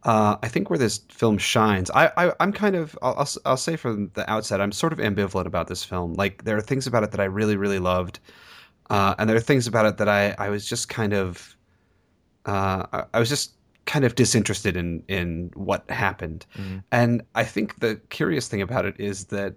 uh, 0.08 0.38
I 0.42 0.48
think 0.48 0.70
where 0.70 0.80
this 0.80 1.00
film 1.10 1.38
shines. 1.38 1.92
I, 1.92 2.12
I 2.16 2.32
I'm 2.40 2.54
kind 2.54 2.76
of 2.78 2.98
I'll, 3.02 3.28
I'll 3.46 3.58
say 3.58 3.76
from 3.76 4.10
the 4.14 4.28
outset 4.32 4.62
I'm 4.62 4.72
sort 4.72 4.94
of 4.94 5.00
ambivalent 5.00 5.46
about 5.46 5.68
this 5.68 5.84
film. 5.84 6.14
Like 6.14 6.46
there 6.46 6.56
are 6.56 6.62
things 6.62 6.88
about 6.88 7.04
it 7.04 7.12
that 7.12 7.20
I 7.20 7.26
really 7.26 7.58
really 7.58 7.80
loved, 7.80 8.20
uh, 8.90 9.16
and 9.20 9.30
there 9.30 9.36
are 9.36 9.42
things 9.42 9.68
about 9.68 9.86
it 9.86 9.98
that 9.98 10.08
I 10.08 10.34
I 10.40 10.50
was 10.50 10.66
just 10.66 10.88
kind 10.88 11.14
of 11.14 11.56
uh, 12.46 12.86
I, 12.94 13.04
I 13.16 13.20
was 13.20 13.28
just 13.28 13.52
kind 13.86 14.06
of 14.06 14.16
disinterested 14.16 14.78
in 14.78 15.04
in 15.10 15.52
what 15.56 15.90
happened. 15.92 16.46
Mhm. 16.56 16.84
And 16.94 17.22
I 17.36 17.44
think 17.44 17.80
the 17.80 18.00
curious 18.10 18.48
thing 18.48 18.62
about 18.62 18.86
it 18.86 18.96
is 18.98 19.26
that 19.26 19.56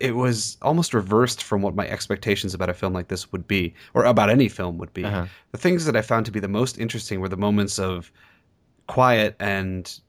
it 0.00 0.16
was 0.16 0.56
almost 0.62 0.94
reversed 0.94 1.42
from 1.42 1.60
what 1.60 1.74
my 1.74 1.86
expectations 1.88 2.54
about 2.54 2.70
a 2.70 2.74
film 2.74 2.94
like 2.94 3.08
this 3.08 3.32
would 3.32 3.46
be, 3.46 3.74
or 3.92 4.04
about 4.04 4.30
any 4.30 4.48
film 4.48 4.78
would 4.78 4.92
be. 4.94 5.04
Uh-huh. 5.04 5.26
The 5.52 5.58
things 5.58 5.84
that 5.84 5.96
I 5.96 6.02
found 6.02 6.24
to 6.26 6.32
be 6.32 6.40
the 6.40 6.48
most 6.48 6.78
interesting 6.78 7.20
were 7.20 7.28
the 7.28 7.36
moments 7.36 7.78
of 7.78 8.10
quiet 8.86 9.36
and 9.40 10.00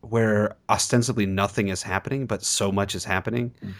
where 0.00 0.56
ostensibly 0.68 1.26
nothing 1.26 1.68
is 1.68 1.82
happening, 1.82 2.26
but 2.26 2.42
so 2.42 2.70
much 2.70 2.94
is 2.94 3.04
happening. 3.04 3.52
Mm. 3.62 3.74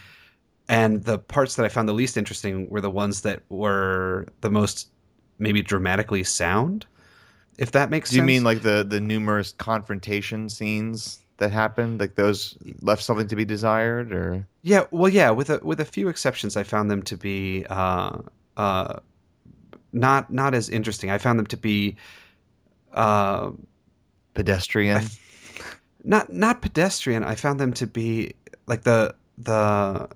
And 0.68 1.04
the 1.04 1.18
parts 1.18 1.56
that 1.56 1.64
I 1.64 1.68
found 1.68 1.88
the 1.88 1.94
least 1.94 2.16
interesting 2.16 2.68
were 2.68 2.80
the 2.80 2.90
ones 2.90 3.22
that 3.22 3.42
were 3.48 4.26
the 4.42 4.50
most 4.50 4.90
maybe 5.38 5.62
dramatically 5.62 6.24
sound, 6.24 6.84
if 7.58 7.72
that 7.72 7.90
makes 7.90 8.10
Do 8.10 8.16
you 8.16 8.22
mean 8.22 8.44
like 8.44 8.62
the 8.62 8.84
the 8.88 9.00
numerous 9.00 9.52
confrontation 9.52 10.48
scenes 10.48 11.20
that 11.38 11.50
happened? 11.50 12.00
Like 12.00 12.14
those 12.16 12.56
left 12.80 13.02
something 13.02 13.28
to 13.28 13.36
be 13.36 13.44
desired, 13.44 14.12
or 14.12 14.46
Yeah, 14.62 14.84
well, 14.90 15.10
yeah. 15.10 15.30
With 15.30 15.50
a 15.50 15.58
with 15.62 15.80
a 15.80 15.84
few 15.84 16.08
exceptions, 16.08 16.56
I 16.56 16.62
found 16.62 16.90
them 16.90 17.02
to 17.02 17.16
be 17.16 17.64
uh, 17.70 18.18
uh, 18.56 19.00
not 19.92 20.32
not 20.32 20.54
as 20.54 20.68
interesting. 20.68 21.10
I 21.10 21.18
found 21.18 21.38
them 21.38 21.46
to 21.46 21.56
be 21.56 21.96
uh, 22.92 23.50
pedestrian? 24.38 25.02
Not 26.04 26.32
not 26.32 26.62
pedestrian. 26.62 27.24
I 27.24 27.34
found 27.34 27.58
them 27.58 27.72
to 27.74 27.86
be 27.86 28.32
like 28.66 28.82
the 28.84 29.14
the 29.36 30.08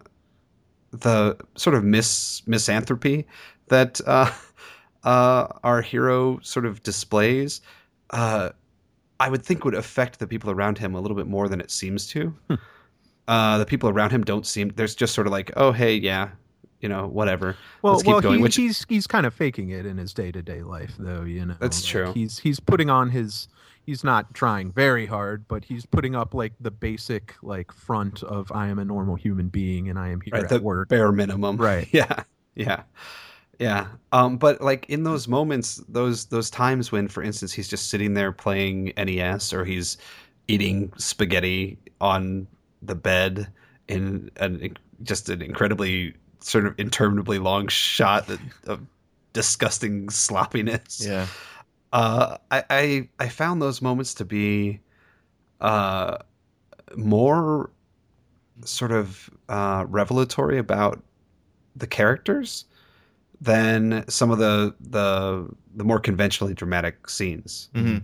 the 0.93 1.37
sort 1.57 1.75
of 1.75 1.83
mis 1.85 2.43
misanthropy 2.47 3.25
that 3.69 4.01
uh, 4.07 4.31
uh, 5.05 5.49
our 5.65 5.83
hero 5.83 6.39
sort 6.43 6.67
of 6.67 6.83
displays. 6.83 7.61
Uh, 8.11 8.51
I 9.19 9.29
would 9.29 9.43
think 9.45 9.65
would 9.65 9.75
affect 9.75 10.19
the 10.19 10.27
people 10.27 10.51
around 10.51 10.79
him 10.79 10.95
a 10.95 11.01
little 11.01 11.17
bit 11.17 11.27
more 11.27 11.49
than 11.49 11.61
it 11.61 11.71
seems 11.71 12.07
to. 12.09 12.35
uh, 13.29 13.59
the 13.59 13.67
people 13.67 13.89
around 13.89 14.11
him 14.11 14.23
don't 14.25 14.47
seem. 14.47 14.71
There's 14.77 14.95
just 14.95 15.15
sort 15.15 15.27
of 15.27 15.33
like, 15.33 15.51
oh 15.57 15.73
hey, 15.73 15.95
yeah, 15.97 16.29
you 16.81 16.89
know, 16.89 17.07
whatever. 17.09 17.57
well 17.83 18.01
well 18.07 18.21
going, 18.21 18.39
he, 18.39 18.43
which- 18.43 18.57
he's 18.57 18.85
he's 18.89 19.07
kind 19.09 19.27
of 19.27 19.35
faking 19.35 19.71
it 19.71 19.85
in 19.87 19.97
his 19.97 20.13
day-to-day 20.15 20.63
life 20.63 20.93
though 20.99 21.23
you 21.23 21.45
know 21.47 21.57
That's 21.59 21.83
Like, 21.83 21.91
true. 21.91 22.13
he's 22.13 22.39
he's 22.39 22.61
putting 22.61 22.89
on 22.91 23.11
his 23.11 23.49
he's 23.85 24.05
not 24.05 24.33
trying 24.35 24.73
very 24.73 25.07
hard 25.07 25.47
but 25.49 25.65
he's 25.65 25.87
putting 25.87 26.15
up 26.15 26.35
like 26.35 26.53
the 26.61 26.71
basic 26.71 27.35
like 27.43 27.73
front 27.73 28.23
of 28.23 28.51
i 28.53 28.69
am 28.69 28.79
a 28.79 28.85
normal 28.85 29.15
human 29.15 29.49
being 29.49 29.89
and 29.89 29.99
i 29.99 30.09
am 30.09 30.21
here 30.21 30.33
right 30.33 30.45
at 30.45 30.49
the 30.49 30.61
work. 30.61 30.89
bare 30.89 31.13
minimum. 31.13 31.57
Right. 31.61 31.89
yeah 31.93 32.25
yeah 32.55 32.83
yeah. 33.59 33.87
Um 34.11 34.39
but 34.39 34.61
like 34.61 34.87
in 34.89 35.05
those 35.05 35.29
moments 35.29 35.81
those 35.89 36.27
those 36.27 36.51
times 36.51 36.91
when 36.91 37.07
for 37.07 37.23
instance 37.23 37.53
he's 37.53 37.69
just 37.69 37.91
sitting 37.91 38.15
there 38.15 38.33
playing 38.33 38.93
nes 38.97 39.53
or 39.53 39.65
he's 39.65 39.99
eating 40.49 40.93
spaghetti 40.97 41.79
on 42.01 42.49
the 42.83 42.95
bed 42.95 43.49
in 43.89 44.31
an 44.37 44.77
just 45.03 45.29
an 45.29 45.43
incredibly 45.43 46.15
sort 46.41 46.67
of 46.67 46.75
interminably 46.79 47.39
long 47.39 47.69
shot 47.69 48.29
of 48.67 48.81
disgusting 49.33 50.09
sloppiness. 50.11 51.05
Yeah, 51.05 51.27
uh, 51.93 52.39
I, 52.51 52.65
I 52.71 53.09
I 53.19 53.29
found 53.29 53.61
those 53.63 53.83
moments 53.83 54.15
to 54.15 54.25
be 54.25 54.81
uh, 55.61 56.19
more 56.97 57.71
sort 58.65 58.93
of 58.93 59.31
uh, 59.49 59.87
revelatory 59.89 60.59
about 60.59 61.03
the 61.77 61.87
characters 61.87 62.67
than 63.41 64.05
some 64.09 64.31
of 64.31 64.39
the 64.39 64.75
the 64.81 65.49
the 65.75 65.85
more 65.85 66.01
conventionally 66.01 66.55
dramatic 66.55 67.09
scenes. 67.09 67.71
hmm 67.75 67.99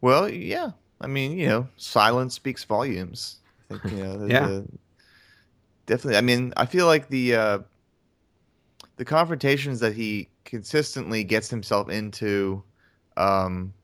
Well, 0.00 0.28
yeah. 0.28 0.72
I 1.00 1.06
mean, 1.06 1.32
you 1.38 1.48
know, 1.48 1.68
silence 1.76 2.34
speaks 2.34 2.64
volumes. 2.64 3.38
I 3.70 3.74
think, 3.74 3.90
you 3.92 4.02
know, 4.02 4.18
the, 4.18 4.26
Yeah. 4.32 4.46
the- 4.46 4.66
definitely. 5.86 6.16
I 6.18 6.20
mean, 6.22 6.52
I 6.56 6.66
feel 6.66 6.86
like 6.86 7.08
the 7.08 7.34
uh, 7.34 7.58
the 8.96 9.04
confrontations 9.04 9.80
that 9.80 9.94
he 9.94 10.28
consistently 10.50 11.24
gets 11.24 11.50
himself 11.50 11.88
into, 11.90 12.64
um, 13.16 13.74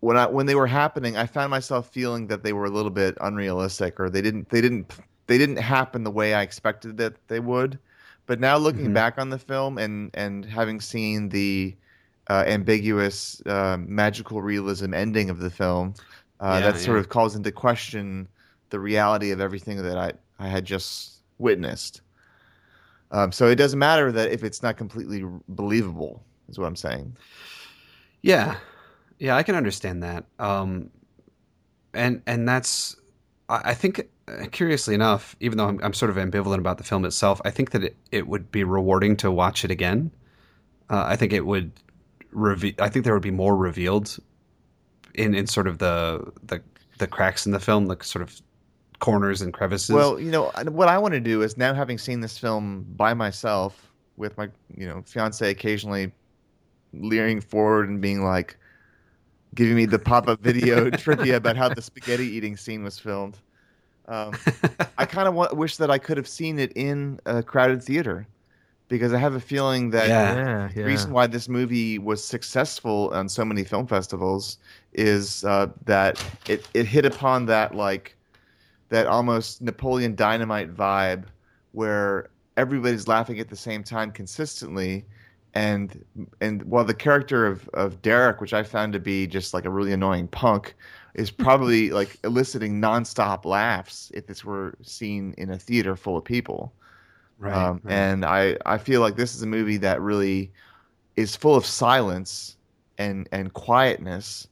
when 0.00 0.16
I 0.16 0.26
when 0.26 0.46
they 0.46 0.54
were 0.54 0.66
happening, 0.66 1.16
I 1.16 1.26
found 1.26 1.50
myself 1.50 1.90
feeling 1.90 2.28
that 2.28 2.42
they 2.42 2.52
were 2.52 2.66
a 2.66 2.70
little 2.70 2.90
bit 2.90 3.16
unrealistic, 3.20 3.98
or 4.00 4.10
they 4.10 4.22
didn't 4.22 4.50
they 4.50 4.60
didn't 4.60 4.92
they 5.26 5.38
didn't 5.38 5.56
happen 5.58 6.04
the 6.04 6.10
way 6.10 6.34
I 6.34 6.42
expected 6.42 6.96
that 6.98 7.28
they 7.28 7.40
would. 7.40 7.78
But 8.26 8.40
now 8.40 8.56
looking 8.58 8.90
Mhm. 8.90 8.92
back 8.92 9.18
on 9.18 9.30
the 9.30 9.38
film 9.38 9.78
and 9.78 10.10
and 10.14 10.44
having 10.44 10.80
seen 10.80 11.28
the 11.30 11.76
uh, 12.28 12.44
ambiguous 12.46 13.42
uh, 13.46 13.78
magical 13.80 14.42
realism 14.42 14.94
ending 14.94 15.30
of 15.30 15.38
the 15.38 15.50
film, 15.50 15.94
uh, 16.40 16.60
Yeah, 16.60 16.62
that 16.62 16.78
sort 16.78 16.98
yeah. 16.98 17.00
of 17.00 17.08
calls 17.08 17.36
into 17.36 17.52
question 17.52 18.28
the 18.70 18.80
reality 18.80 19.30
of 19.32 19.40
everything 19.40 19.82
that 19.82 19.96
I, 19.98 20.12
I 20.38 20.48
had 20.48 20.64
just 20.64 21.22
witnessed. 21.38 22.02
Um, 23.10 23.32
so 23.32 23.46
it 23.46 23.56
doesn't 23.56 23.78
matter 23.78 24.10
that 24.12 24.30
if 24.30 24.42
it's 24.42 24.62
not 24.62 24.76
completely 24.76 25.24
believable, 25.48 26.22
is 26.48 26.58
what 26.58 26.66
I'm 26.66 26.76
saying. 26.76 27.16
Yeah, 28.22 28.56
yeah, 29.18 29.36
I 29.36 29.42
can 29.42 29.54
understand 29.54 30.02
that. 30.02 30.24
Um, 30.38 30.90
and 31.94 32.22
and 32.26 32.48
that's 32.48 32.96
I, 33.48 33.70
I 33.70 33.74
think 33.74 34.08
uh, 34.28 34.46
curiously 34.50 34.94
enough, 34.94 35.36
even 35.40 35.58
though 35.58 35.66
I'm, 35.66 35.80
I'm 35.82 35.94
sort 35.94 36.10
of 36.10 36.16
ambivalent 36.16 36.58
about 36.58 36.78
the 36.78 36.84
film 36.84 37.04
itself, 37.04 37.40
I 37.44 37.50
think 37.50 37.70
that 37.70 37.84
it, 37.84 37.96
it 38.12 38.26
would 38.26 38.50
be 38.50 38.64
rewarding 38.64 39.16
to 39.18 39.30
watch 39.30 39.64
it 39.64 39.70
again. 39.70 40.10
Uh, 40.90 41.04
I 41.06 41.16
think 41.16 41.32
it 41.32 41.46
would 41.46 41.72
reveal. 42.30 42.74
I 42.78 42.88
think 42.88 43.04
there 43.04 43.14
would 43.14 43.22
be 43.22 43.30
more 43.30 43.56
revealed 43.56 44.18
in 45.14 45.34
in 45.34 45.46
sort 45.46 45.66
of 45.66 45.78
the 45.78 46.32
the 46.42 46.62
the 46.98 47.06
cracks 47.06 47.46
in 47.46 47.52
the 47.52 47.60
film, 47.60 47.86
the 47.86 47.96
sort 48.02 48.22
of 48.22 48.40
corners 49.00 49.42
and 49.42 49.52
crevices. 49.52 49.94
Well, 49.94 50.20
you 50.20 50.30
know, 50.30 50.50
what 50.68 50.88
I 50.88 50.98
want 50.98 51.14
to 51.14 51.20
do 51.20 51.42
is 51.42 51.56
now 51.56 51.74
having 51.74 51.98
seen 51.98 52.20
this 52.20 52.38
film 52.38 52.84
by 52.96 53.14
myself 53.14 53.92
with 54.16 54.36
my, 54.36 54.48
you 54.76 54.86
know, 54.86 55.02
fiance 55.06 55.48
occasionally 55.48 56.12
leering 56.92 57.40
forward 57.40 57.88
and 57.88 58.00
being 58.00 58.24
like, 58.24 58.58
giving 59.54 59.76
me 59.76 59.86
the 59.86 59.98
pop 59.98 60.28
up 60.28 60.40
video 60.42 60.90
trivia 60.90 61.36
about 61.36 61.56
how 61.56 61.68
the 61.68 61.82
spaghetti 61.82 62.26
eating 62.26 62.56
scene 62.56 62.82
was 62.84 62.98
filmed. 62.98 63.40
Um, 64.08 64.40
I 64.98 65.06
kind 65.06 65.28
of 65.28 65.34
wa- 65.34 65.52
wish 65.54 65.78
that 65.78 65.90
I 65.90 65.98
could 65.98 66.16
have 66.18 66.28
seen 66.28 66.58
it 66.58 66.72
in 66.76 67.20
a 67.26 67.42
crowded 67.42 67.82
theater 67.82 68.28
because 68.88 69.12
I 69.12 69.18
have 69.18 69.34
a 69.34 69.40
feeling 69.40 69.90
that 69.90 70.16
Yeah. 70.16 70.34
yeah 70.34 70.68
the 70.82 70.84
yeah 70.84 70.86
reason 70.88 71.12
why 71.12 71.26
this 71.28 71.48
movie 71.48 71.98
was 71.98 72.24
successful 72.24 73.10
on 73.14 73.28
so 73.28 73.44
many 73.44 73.64
film 73.64 73.86
festivals 73.86 74.58
is 74.92 75.44
uh, 75.44 75.68
that 75.86 76.20
it, 76.48 76.68
it 76.74 76.86
hit 76.86 77.06
upon 77.06 77.46
that 77.46 77.74
like 77.74 78.15
that 78.88 79.06
almost 79.06 79.62
Napoleon 79.62 80.14
Dynamite 80.14 80.74
vibe 80.74 81.24
where 81.72 82.30
everybody's 82.56 83.08
laughing 83.08 83.38
at 83.38 83.48
the 83.48 83.56
same 83.56 83.82
time 83.82 84.10
consistently 84.10 85.04
and 85.56 86.04
and 86.42 86.62
while 86.64 86.84
the 86.84 86.94
character 86.94 87.46
of, 87.46 87.66
of 87.72 88.02
Derek, 88.02 88.42
which 88.42 88.52
I 88.52 88.62
found 88.62 88.92
to 88.92 89.00
be 89.00 89.26
just 89.26 89.54
like 89.54 89.64
a 89.64 89.70
really 89.70 89.92
annoying 89.94 90.28
punk, 90.28 90.74
is 91.14 91.30
probably 91.30 91.90
like 92.00 92.18
eliciting 92.24 92.78
nonstop 92.78 93.46
laughs 93.46 94.10
if 94.14 94.26
this 94.26 94.44
were 94.44 94.74
seen 94.82 95.34
in 95.38 95.50
a 95.50 95.58
theater 95.58 95.96
full 95.96 96.18
of 96.18 96.24
people. 96.24 96.74
right, 97.38 97.54
Um, 97.54 97.80
right. 97.84 97.94
And 97.94 98.24
I, 98.26 98.58
I 98.66 98.76
feel 98.76 99.00
like 99.00 99.16
this 99.16 99.34
is 99.34 99.42
a 99.42 99.46
movie 99.46 99.78
that 99.78 100.02
really 100.02 100.52
is 101.16 101.34
full 101.34 101.56
of 101.56 101.64
silence 101.64 102.58
and 102.98 103.26
and 103.32 103.52
quietness, 103.54 104.48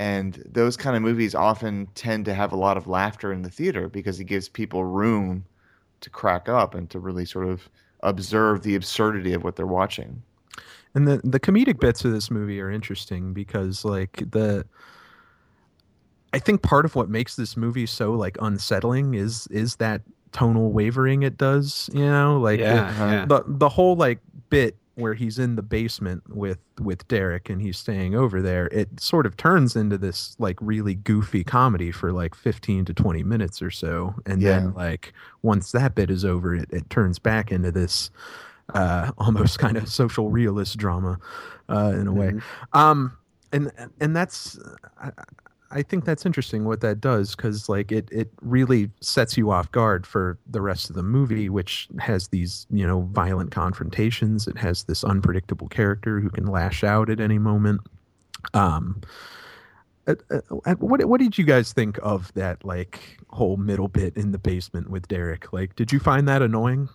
and 0.00 0.42
those 0.50 0.78
kind 0.78 0.96
of 0.96 1.02
movies 1.02 1.34
often 1.34 1.86
tend 1.94 2.24
to 2.24 2.32
have 2.32 2.52
a 2.52 2.56
lot 2.56 2.78
of 2.78 2.88
laughter 2.88 3.34
in 3.34 3.42
the 3.42 3.50
theater 3.50 3.86
because 3.86 4.18
it 4.18 4.24
gives 4.24 4.48
people 4.48 4.82
room 4.82 5.44
to 6.00 6.08
crack 6.08 6.48
up 6.48 6.74
and 6.74 6.88
to 6.88 6.98
really 6.98 7.26
sort 7.26 7.46
of 7.46 7.68
observe 8.02 8.62
the 8.62 8.74
absurdity 8.74 9.34
of 9.34 9.44
what 9.44 9.56
they're 9.56 9.66
watching. 9.66 10.22
and 10.94 11.06
the 11.06 11.20
the 11.22 11.38
comedic 11.38 11.78
bits 11.78 12.02
of 12.06 12.12
this 12.12 12.30
movie 12.30 12.58
are 12.62 12.70
interesting 12.70 13.34
because 13.34 13.84
like 13.84 14.24
the 14.30 14.64
I 16.32 16.38
think 16.38 16.62
part 16.62 16.86
of 16.86 16.94
what 16.94 17.10
makes 17.10 17.36
this 17.36 17.54
movie 17.54 17.86
so 17.86 18.12
like 18.12 18.38
unsettling 18.40 19.14
is 19.14 19.46
is 19.48 19.76
that 19.76 20.00
tonal 20.32 20.72
wavering 20.72 21.24
it 21.24 21.36
does, 21.36 21.90
you 21.92 22.06
know, 22.06 22.38
like 22.38 22.58
yeah, 22.58 22.90
the, 22.92 23.12
yeah. 23.12 23.24
the 23.26 23.44
the 23.46 23.68
whole 23.68 23.96
like 23.96 24.20
bit 24.48 24.76
where 25.00 25.14
he's 25.14 25.38
in 25.38 25.56
the 25.56 25.62
basement 25.62 26.22
with 26.28 26.58
with 26.80 27.06
Derek 27.08 27.50
and 27.50 27.60
he's 27.60 27.78
staying 27.78 28.14
over 28.14 28.40
there, 28.42 28.66
it 28.68 29.00
sort 29.00 29.26
of 29.26 29.36
turns 29.36 29.74
into 29.76 29.98
this 29.98 30.36
like 30.38 30.56
really 30.60 30.94
goofy 30.94 31.42
comedy 31.44 31.90
for 31.90 32.12
like 32.12 32.34
15 32.34 32.84
to 32.86 32.94
20 32.94 33.22
minutes 33.24 33.60
or 33.62 33.70
so. 33.70 34.14
And 34.26 34.40
Yeah. 34.40 34.60
then 34.60 34.74
like 34.74 35.12
once 35.42 35.72
that 35.72 35.94
bit 35.94 36.10
is 36.10 36.24
over, 36.24 36.54
it, 36.54 36.68
it 36.70 36.88
turns 36.90 37.18
back 37.18 37.50
into 37.50 37.72
this 37.72 38.10
uh 38.74 39.10
almost 39.18 39.58
kind 39.58 39.76
of 39.76 39.88
social 39.88 40.30
realist 40.30 40.76
drama 40.78 41.18
uh 41.68 41.92
in 41.98 42.06
a 42.06 42.12
way. 42.12 42.32
Mhm. 42.32 42.42
Um 42.72 43.16
and 43.52 43.72
and 44.00 44.14
that's 44.14 44.58
I, 44.98 45.10
I 45.72 45.82
think 45.82 46.04
that's 46.04 46.26
interesting 46.26 46.64
what 46.64 46.80
that 46.80 47.00
does 47.00 47.36
because 47.36 47.68
like 47.68 47.92
it 47.92 48.08
it 48.10 48.30
really 48.42 48.90
sets 49.00 49.36
you 49.36 49.50
off 49.50 49.70
guard 49.70 50.06
for 50.06 50.38
the 50.46 50.60
rest 50.60 50.90
of 50.90 50.96
the 50.96 51.02
movie, 51.02 51.48
which 51.48 51.88
has 51.98 52.28
these 52.28 52.66
you 52.70 52.86
know 52.86 53.02
violent 53.12 53.52
confrontations. 53.52 54.48
It 54.48 54.58
has 54.58 54.84
this 54.84 55.04
unpredictable 55.04 55.68
character 55.68 56.20
who 56.20 56.30
can 56.30 56.46
lash 56.46 56.82
out 56.82 57.08
at 57.08 57.20
any 57.20 57.38
moment. 57.38 57.82
Um, 58.54 59.00
what 60.78 61.04
what 61.04 61.20
did 61.20 61.38
you 61.38 61.44
guys 61.44 61.72
think 61.72 61.98
of 62.02 62.32
that 62.34 62.64
like 62.64 63.18
whole 63.28 63.56
middle 63.56 63.88
bit 63.88 64.16
in 64.16 64.32
the 64.32 64.38
basement 64.38 64.90
with 64.90 65.06
Derek? 65.08 65.52
Like, 65.52 65.76
did 65.76 65.92
you 65.92 66.00
find 66.00 66.26
that 66.28 66.42
annoying? 66.42 66.88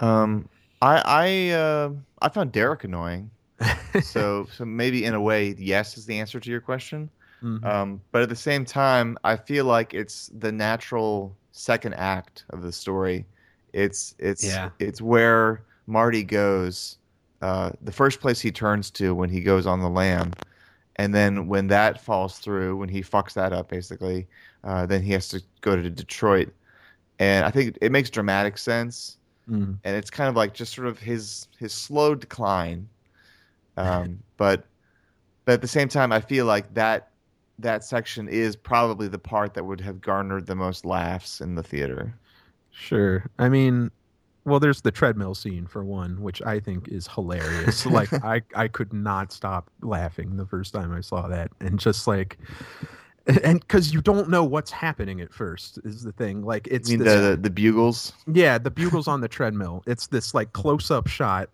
Um, 0.00 0.48
I 0.80 1.02
I 1.04 1.50
uh, 1.50 1.90
I 2.22 2.28
found 2.28 2.52
Derek 2.52 2.84
annoying. 2.84 3.30
so 4.02 4.46
so 4.54 4.64
maybe 4.64 5.04
in 5.04 5.14
a 5.14 5.20
way, 5.20 5.54
yes 5.58 5.96
is 5.98 6.06
the 6.06 6.18
answer 6.18 6.40
to 6.40 6.50
your 6.50 6.60
question. 6.60 7.10
Mhm. 7.46 7.64
Um, 7.64 8.00
but 8.10 8.22
at 8.22 8.28
the 8.28 8.36
same 8.36 8.64
time, 8.64 9.16
I 9.22 9.36
feel 9.36 9.64
like 9.64 9.94
it's 9.94 10.30
the 10.38 10.50
natural 10.50 11.36
second 11.52 11.94
act 11.94 12.44
of 12.50 12.62
the 12.62 12.72
story. 12.72 13.24
It's 13.72 14.14
it's 14.18 14.44
Yeah. 14.44 14.70
it's 14.78 15.00
where 15.00 15.62
Marty 15.86 16.24
goes, 16.24 16.98
uh, 17.42 17.70
the 17.82 17.92
first 17.92 18.20
place 18.20 18.40
he 18.40 18.50
turns 18.50 18.90
to 18.92 19.14
when 19.14 19.30
he 19.30 19.40
goes 19.40 19.66
on 19.66 19.80
the 19.80 19.88
lam, 19.88 20.32
and 20.96 21.14
then 21.14 21.46
when 21.46 21.68
that 21.68 22.00
falls 22.00 22.38
through, 22.38 22.76
when 22.76 22.88
he 22.88 23.02
fucks 23.02 23.34
that 23.34 23.52
up, 23.52 23.68
basically, 23.68 24.26
uh, 24.64 24.86
then 24.86 25.02
he 25.02 25.12
has 25.12 25.28
to 25.28 25.40
go 25.60 25.76
to 25.76 25.88
Detroit, 25.88 26.52
and 27.18 27.44
I 27.44 27.50
think 27.50 27.78
it 27.80 27.92
makes 27.92 28.10
dramatic 28.10 28.58
sense, 28.58 29.18
Mhm. 29.48 29.78
and 29.84 29.96
it's 29.96 30.10
kind 30.10 30.28
of 30.28 30.34
like 30.34 30.52
just 30.54 30.74
sort 30.74 30.88
of 30.88 30.98
his 30.98 31.46
his 31.58 31.72
slow 31.72 32.14
decline, 32.14 32.88
um, 33.76 34.18
but 34.36 34.66
but 35.44 35.52
at 35.52 35.60
the 35.60 35.68
same 35.68 35.88
time, 35.88 36.10
I 36.12 36.20
feel 36.20 36.44
like 36.46 36.74
that 36.74 37.10
that 37.58 37.84
section 37.84 38.28
is 38.28 38.56
probably 38.56 39.08
the 39.08 39.18
part 39.18 39.54
that 39.54 39.64
would 39.64 39.80
have 39.80 40.00
garnered 40.00 40.46
the 40.46 40.54
most 40.54 40.84
laughs 40.84 41.40
in 41.40 41.54
the 41.54 41.62
theater. 41.62 42.14
Sure. 42.70 43.24
I 43.38 43.48
mean, 43.48 43.90
well, 44.44 44.60
there's 44.60 44.82
the 44.82 44.92
treadmill 44.92 45.34
scene 45.34 45.66
for 45.66 45.84
one, 45.84 46.22
which 46.22 46.40
I 46.42 46.60
think 46.60 46.88
is 46.88 47.08
hilarious. 47.08 47.84
like 47.86 48.12
I, 48.24 48.42
I 48.54 48.68
could 48.68 48.92
not 48.92 49.32
stop 49.32 49.70
laughing 49.82 50.36
the 50.36 50.46
first 50.46 50.72
time 50.72 50.92
I 50.92 51.00
saw 51.00 51.28
that, 51.28 51.50
and 51.60 51.80
just 51.80 52.06
like, 52.06 52.38
and 53.42 53.60
because 53.60 53.92
you 53.92 54.00
don't 54.00 54.28
know 54.30 54.44
what's 54.44 54.70
happening 54.70 55.20
at 55.20 55.32
first 55.32 55.80
is 55.84 56.02
the 56.02 56.12
thing. 56.12 56.42
Like 56.42 56.68
it's 56.70 56.88
this, 56.88 56.98
the 56.98 57.36
the 57.40 57.50
bugles. 57.50 58.12
yeah, 58.32 58.56
the 58.58 58.70
bugles 58.70 59.08
on 59.08 59.20
the 59.20 59.28
treadmill. 59.28 59.82
It's 59.86 60.06
this 60.06 60.32
like 60.32 60.52
close 60.52 60.92
up 60.92 61.08
shot, 61.08 61.50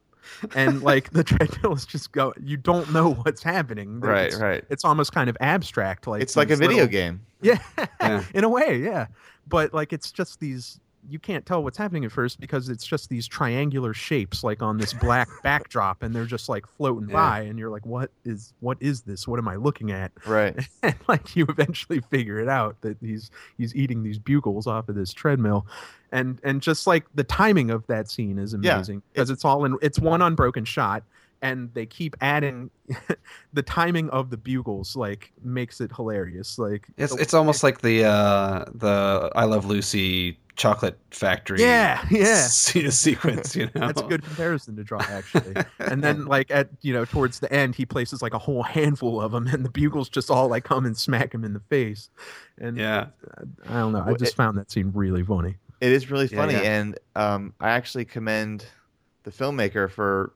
and 0.55 0.83
like 0.83 1.11
the 1.11 1.25
treadmill 1.33 1.73
is 1.75 1.87
just 1.87 2.13
go. 2.13 2.33
You 2.43 2.57
don't 2.57 2.93
know 2.93 3.15
what's 3.15 3.43
happening. 3.43 4.01
Right, 4.01 4.27
It's, 4.27 4.37
right. 4.37 4.65
it's 4.71 4.85
almost 4.85 5.13
kind 5.13 5.29
of 5.31 5.37
abstract. 5.41 6.07
Like 6.07 6.23
It's 6.23 6.37
like 6.37 6.51
a 6.51 6.57
video 6.57 6.85
little- 6.85 6.89
game. 6.89 7.21
yeah, 7.43 7.59
Yeah. 8.01 8.25
in 8.35 8.45
a 8.45 8.49
way, 8.49 8.79
yeah. 8.79 9.07
But 9.49 9.75
like 9.75 9.93
it's 9.93 10.13
just 10.13 10.39
these 10.41 10.79
you 11.09 11.19
can't 11.19 11.45
tell 11.45 11.63
what's 11.65 11.77
happening 11.77 12.05
at 12.05 12.13
first 12.13 12.39
because 12.41 12.69
it's 12.69 12.87
just 12.87 13.09
these 13.09 13.27
triangular 13.27 13.93
shapes 13.93 14.45
like 14.45 14.63
on 14.63 14.79
this 14.79 14.93
black 14.93 15.29
backdrop 15.43 16.03
and 16.03 16.15
they're 16.15 16.25
just 16.27 16.49
like 16.49 16.67
floating 16.67 17.09
Yeah. 17.09 17.15
by 17.15 17.41
and 17.41 17.59
you're 17.59 17.71
like 17.71 17.85
what 17.85 18.11
is 18.25 18.53
what 18.61 18.79
is 18.81 19.03
this? 19.03 19.27
What 19.27 19.39
am 19.39 19.49
I 19.49 19.57
looking 19.57 19.91
at? 19.91 20.13
Right. 20.27 20.57
And 20.83 20.95
like 21.09 21.35
you 21.37 21.47
eventually 21.49 22.01
figure 22.01 22.39
it 22.39 22.49
out 22.49 22.81
that 22.83 22.97
he's 23.01 23.31
he's 23.59 23.75
eating 23.75 24.03
these 24.03 24.19
bugles 24.19 24.67
off 24.67 24.89
of 24.89 24.95
this 24.95 25.13
treadmill. 25.13 25.67
And 26.13 26.39
and 26.45 26.61
just 26.63 26.87
like 26.87 27.05
the 27.15 27.25
timing 27.25 27.71
of 27.71 27.87
that 27.89 28.11
scene 28.11 28.39
is 28.39 28.53
amazing 28.55 29.03
because 29.13 29.31
it's 29.31 29.45
all 29.45 29.65
in 29.65 29.77
it's 29.83 29.99
one 29.99 30.23
unbroken 30.23 30.65
shot 30.65 31.03
and 31.41 31.75
they 31.75 31.85
keep 31.87 32.15
adding 32.21 32.71
the 33.53 33.63
timing 33.63 34.09
of 34.11 34.31
the 34.31 34.37
bugles 34.37 34.95
like 34.95 35.33
makes 35.43 35.81
it 35.81 35.91
hilarious 35.97 36.57
like 36.59 36.87
It's 36.97 37.15
it's 37.17 37.35
almost 37.35 37.63
like 37.65 37.81
the 37.81 38.05
uh, 38.05 38.65
the 38.75 39.31
I 39.35 39.45
Love 39.45 39.65
Lucy 39.65 40.39
chocolate 40.57 40.99
factory. 41.11 41.61
Yeah, 41.61 42.05
yeah. 42.11 42.47
se- 42.47 42.91
sequence. 42.91 43.57
You 43.57 43.67
know, 43.67 43.71
That's 43.87 44.01
a 44.01 44.05
good 44.07 44.23
comparison 44.23 44.77
to 44.77 44.85
draw, 44.85 45.01
actually. 45.01 45.55
and 45.79 46.03
then, 46.03 46.25
like 46.37 46.51
at 46.51 46.69
you 46.83 46.93
know, 46.93 47.05
towards 47.05 47.41
the 47.41 47.53
end, 47.53 47.75
he 47.75 47.87
places 47.87 48.23
like 48.23 48.35
a 48.35 48.39
whole 48.39 48.63
handful 48.63 49.21
of 49.21 49.33
them, 49.33 49.47
and 49.47 49.65
the 49.65 49.71
bugles 49.71 50.09
just 50.09 50.31
all 50.31 50.49
like 50.49 50.65
come 50.65 50.85
and 50.87 50.97
smack 50.97 51.35
him 51.35 51.45
in 51.45 51.53
the 51.55 51.61
face. 51.61 52.11
And 52.59 52.77
Yeah, 52.77 53.07
I 53.69 53.75
don't 53.75 53.93
know. 53.93 54.05
I 54.07 54.13
just 54.15 54.33
it- 54.33 54.37
found 54.37 54.59
that 54.59 54.71
scene 54.71 54.91
really 54.95 55.23
funny. 55.23 55.57
It 55.81 55.91
is 55.91 56.11
really 56.11 56.27
Yeah, 56.29 56.39
funny, 56.39 56.53
yeah. 56.55 56.61
and 56.79 56.99
um, 57.17 57.55
I 57.61 57.71
actually 57.71 58.05
commend 58.05 58.65
the 59.25 59.31
filmmaker 59.33 59.91
for 59.91 60.33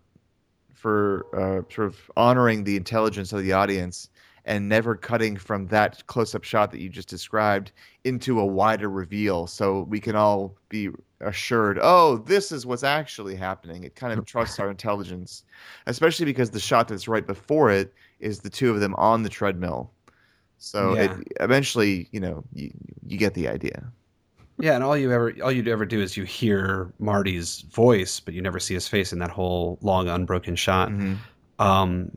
for 0.75 1.27
uh, 1.35 1.63
sort 1.73 1.87
of 1.89 1.99
honoring 2.17 2.65
the 2.65 2.77
intelligence 2.77 3.33
of 3.33 3.43
the 3.43 3.53
audience 3.53 4.09
and 4.47 4.69
never 4.69 4.95
cutting 4.95 5.37
from 5.37 5.67
that 5.67 6.07
close-up 6.07 6.45
shot 6.45 6.71
that 6.71 6.81
you 6.81 6.89
just 6.89 7.09
described 7.09 7.73
into 8.05 8.41
a 8.41 8.47
wider 8.47 8.89
reveal, 8.89 9.47
so 9.47 9.83
we 9.83 10.01
can 10.01 10.17
all 10.17 10.55
be 10.69 10.89
assured, 11.21 11.79
oh, 11.83 12.19
this 12.19 12.53
is 12.53 12.65
what's 12.65 12.85
actually 12.85 13.35
happening. 13.35 13.83
It 13.85 13.97
kind 13.97 14.19
of 14.19 14.25
trusts 14.33 14.59
our 14.61 14.71
intelligence, 14.71 15.43
especially 15.87 16.27
because 16.27 16.51
the 16.51 16.61
shot 16.61 16.89
that's 16.89 17.09
right 17.09 17.27
before 17.27 17.71
it 17.71 17.93
is 18.21 18.41
the 18.41 18.51
two 18.51 18.71
of 18.73 18.81
them 18.81 18.95
on 18.95 19.23
the 19.23 19.29
treadmill. 19.29 19.91
So 20.59 20.95
Yeah. 20.95 21.17
it, 21.19 21.29
eventually, 21.41 22.09
you 22.13 22.21
know, 22.21 22.45
you, 22.55 22.71
you 23.07 23.19
get 23.19 23.35
the 23.35 23.49
idea. 23.49 23.85
yeah. 24.59 24.75
And 24.75 24.83
all 24.85 24.97
you 24.97 25.11
ever 25.13 25.35
all 25.43 25.53
you'd 25.53 25.69
ever 25.69 25.85
do 25.85 26.01
is 26.01 26.17
you 26.17 26.25
hear 26.25 26.91
Marty's 26.99 27.61
voice, 27.63 28.21
but 28.21 28.33
you 28.33 28.41
never 28.41 28.59
see 28.61 28.73
his 28.75 28.89
face 28.89 29.13
in 29.13 29.19
that 29.19 29.31
whole 29.31 29.79
long 29.83 30.09
unbroken 30.09 30.55
shot. 30.57 30.89
Mhm. 30.91 31.17
Um, 31.59 32.11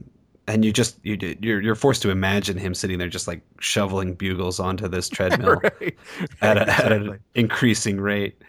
and 0.50 0.66
you 0.66 0.74
just 0.74 0.98
you 1.04 1.16
you're 1.42 1.62
you're 1.62 1.76
forced 1.76 2.02
to 2.02 2.10
imagine 2.10 2.58
him 2.58 2.74
sitting 2.74 2.98
there 2.98 3.08
just 3.08 3.28
like 3.28 3.42
shoveling 3.60 4.16
bugles 4.16 4.60
onto 4.60 4.88
this 4.88 5.08
treadmill. 5.18 5.62
right. 5.62 5.98
at, 6.42 6.58
a, 6.58 6.70
at 6.70 6.92
an 6.92 7.20
increasing 7.36 8.02
rate. 8.02 8.42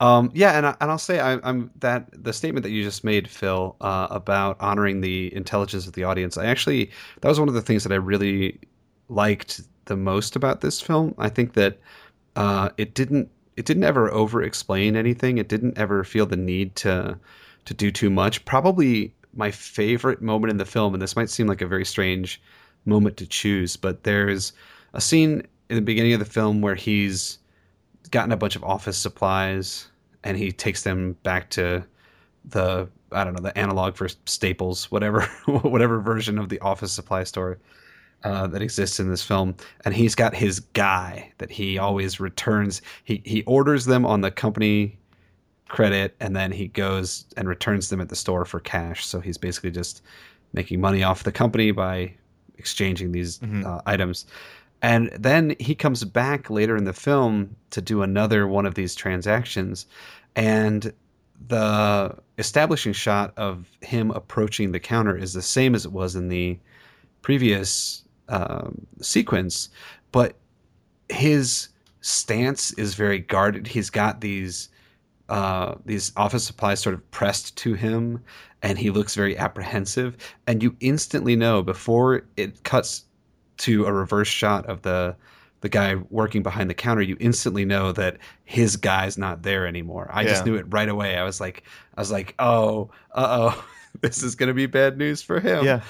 Um, 0.00 0.30
yeah, 0.34 0.56
and 0.56 0.66
I, 0.66 0.76
and 0.80 0.90
I'll 0.90 0.98
say 0.98 1.18
I, 1.18 1.38
I'm 1.42 1.70
that 1.80 2.08
the 2.12 2.34
statement 2.34 2.62
that 2.64 2.70
you 2.70 2.82
just 2.82 3.04
made, 3.04 3.28
Phil, 3.28 3.74
uh, 3.80 4.08
about 4.10 4.58
honoring 4.60 5.00
the 5.00 5.34
intelligence 5.34 5.86
of 5.86 5.94
the 5.94 6.04
audience. 6.04 6.36
I 6.36 6.44
actually 6.44 6.90
that 7.22 7.28
was 7.28 7.40
one 7.40 7.48
of 7.48 7.54
the 7.54 7.62
things 7.62 7.84
that 7.84 7.92
I 7.92 7.96
really 7.96 8.60
liked 9.08 9.62
the 9.86 9.96
most 9.96 10.36
about 10.36 10.60
this 10.60 10.78
film. 10.80 11.14
I 11.16 11.30
think 11.30 11.54
that 11.54 11.78
uh, 12.36 12.68
it 12.76 12.94
didn't 12.94 13.30
it 13.56 13.64
didn't 13.64 13.84
ever 13.84 14.12
over 14.12 14.42
explain 14.42 14.94
anything. 14.94 15.38
It 15.38 15.48
didn't 15.48 15.78
ever 15.78 16.04
feel 16.04 16.26
the 16.26 16.36
need 16.36 16.76
to 16.76 17.18
to 17.64 17.74
do 17.74 17.90
too 17.90 18.10
much. 18.10 18.44
Probably 18.44 19.14
my 19.34 19.50
favorite 19.50 20.22
moment 20.22 20.50
in 20.50 20.56
the 20.56 20.64
film, 20.64 20.94
and 20.94 21.02
this 21.02 21.16
might 21.16 21.30
seem 21.30 21.46
like 21.46 21.60
a 21.60 21.66
very 21.66 21.84
strange 21.84 22.40
moment 22.84 23.16
to 23.18 23.26
choose, 23.26 23.76
but 23.76 24.04
there's 24.04 24.52
a 24.94 25.00
scene 25.00 25.42
in 25.68 25.76
the 25.76 25.82
beginning 25.82 26.12
of 26.12 26.18
the 26.18 26.24
film 26.24 26.60
where 26.60 26.74
he's 26.74 27.38
gotten 28.10 28.32
a 28.32 28.36
bunch 28.36 28.56
of 28.56 28.64
office 28.64 28.96
supplies 28.98 29.88
and 30.24 30.36
he 30.36 30.50
takes 30.50 30.82
them 30.82 31.12
back 31.22 31.50
to 31.50 31.84
the 32.44 32.88
I 33.12 33.24
don't 33.24 33.34
know 33.34 33.42
the 33.42 33.56
analog 33.58 33.96
for 33.96 34.08
Staples, 34.26 34.90
whatever 34.90 35.22
whatever 35.46 36.00
version 36.00 36.38
of 36.38 36.48
the 36.48 36.60
office 36.60 36.92
supply 36.92 37.24
store 37.24 37.58
uh, 38.22 38.46
that 38.48 38.62
exists 38.62 39.00
in 39.00 39.08
this 39.08 39.22
film, 39.22 39.54
and 39.84 39.94
he's 39.94 40.14
got 40.14 40.34
his 40.34 40.60
guy 40.60 41.32
that 41.38 41.50
he 41.50 41.78
always 41.78 42.20
returns. 42.20 42.82
He 43.04 43.22
he 43.24 43.42
orders 43.44 43.86
them 43.86 44.04
on 44.06 44.20
the 44.20 44.30
company 44.30 44.98
credit, 45.70 46.14
and 46.20 46.36
then 46.36 46.52
he 46.52 46.68
goes 46.68 47.24
and 47.36 47.48
returns 47.48 47.88
them 47.88 48.00
at 48.00 48.08
the 48.10 48.16
store 48.16 48.44
for 48.44 48.60
cash. 48.60 49.06
So 49.06 49.20
he's 49.20 49.38
basically 49.38 49.70
just 49.70 50.02
making 50.52 50.80
money 50.80 51.02
off 51.02 51.22
the 51.22 51.32
company 51.32 51.70
by 51.70 52.12
exchanging 52.58 53.12
these 53.12 53.38
Mhm. 53.38 53.64
uh, 53.64 53.80
items. 53.86 54.26
And 54.82 55.10
then 55.18 55.54
he 55.58 55.74
comes 55.74 56.04
back 56.04 56.50
later 56.50 56.76
in 56.76 56.84
the 56.84 56.92
film 56.92 57.54
to 57.70 57.80
do 57.80 58.02
another 58.02 58.46
one 58.46 58.66
of 58.66 58.74
these 58.74 58.94
transactions. 58.94 59.86
And 60.36 60.92
the 61.48 62.14
establishing 62.38 62.92
shot 62.92 63.32
of 63.36 63.66
him 63.80 64.10
approaching 64.10 64.72
the 64.72 64.80
counter 64.80 65.16
is 65.16 65.32
the 65.32 65.42
same 65.42 65.74
as 65.74 65.84
it 65.84 65.92
was 65.92 66.16
in 66.16 66.28
the 66.28 66.58
previous 67.22 68.02
um, 68.28 68.86
sequence, 69.00 69.68
but 70.12 70.36
his 71.08 71.68
stance 72.00 72.72
is 72.74 72.94
very 72.94 73.18
guarded. 73.18 73.66
He's 73.66 73.90
got 73.90 74.20
these 74.20 74.68
uh, 75.30 75.76
these 75.86 76.12
office 76.16 76.44
supplies 76.44 76.80
sort 76.80 76.94
of 76.94 77.10
pressed 77.12 77.56
to 77.58 77.74
him, 77.74 78.22
and 78.62 78.78
he 78.78 78.90
looks 78.90 79.14
very 79.14 79.38
apprehensive. 79.38 80.16
And 80.46 80.62
you 80.62 80.76
instantly 80.80 81.36
know 81.36 81.62
before 81.62 82.26
it 82.36 82.62
cuts 82.64 83.04
to 83.58 83.86
a 83.86 83.92
reverse 83.92 84.28
shot 84.28 84.66
of 84.66 84.82
the 84.82 85.16
the 85.60 85.68
guy 85.68 85.94
working 86.08 86.42
behind 86.42 86.70
the 86.70 86.74
counter, 86.74 87.02
you 87.02 87.18
instantly 87.20 87.66
know 87.66 87.92
that 87.92 88.16
his 88.44 88.76
guy's 88.76 89.18
not 89.18 89.42
there 89.42 89.66
anymore. 89.66 90.08
I 90.10 90.24
just 90.24 90.46
knew 90.46 90.54
it 90.54 90.64
right 90.70 90.88
away. 90.88 91.16
I 91.16 91.22
was 91.22 91.38
like, 91.38 91.64
I 91.94 92.00
was 92.00 92.10
like, 92.10 92.34
oh, 92.38 92.90
uh 93.14 93.52
oh, 93.52 93.64
this 94.00 94.22
is 94.22 94.34
gonna 94.34 94.54
be 94.54 94.66
bad 94.66 94.98
news 94.98 95.22
for 95.22 95.38
him. 95.38 95.64
Yeah. 95.64 95.82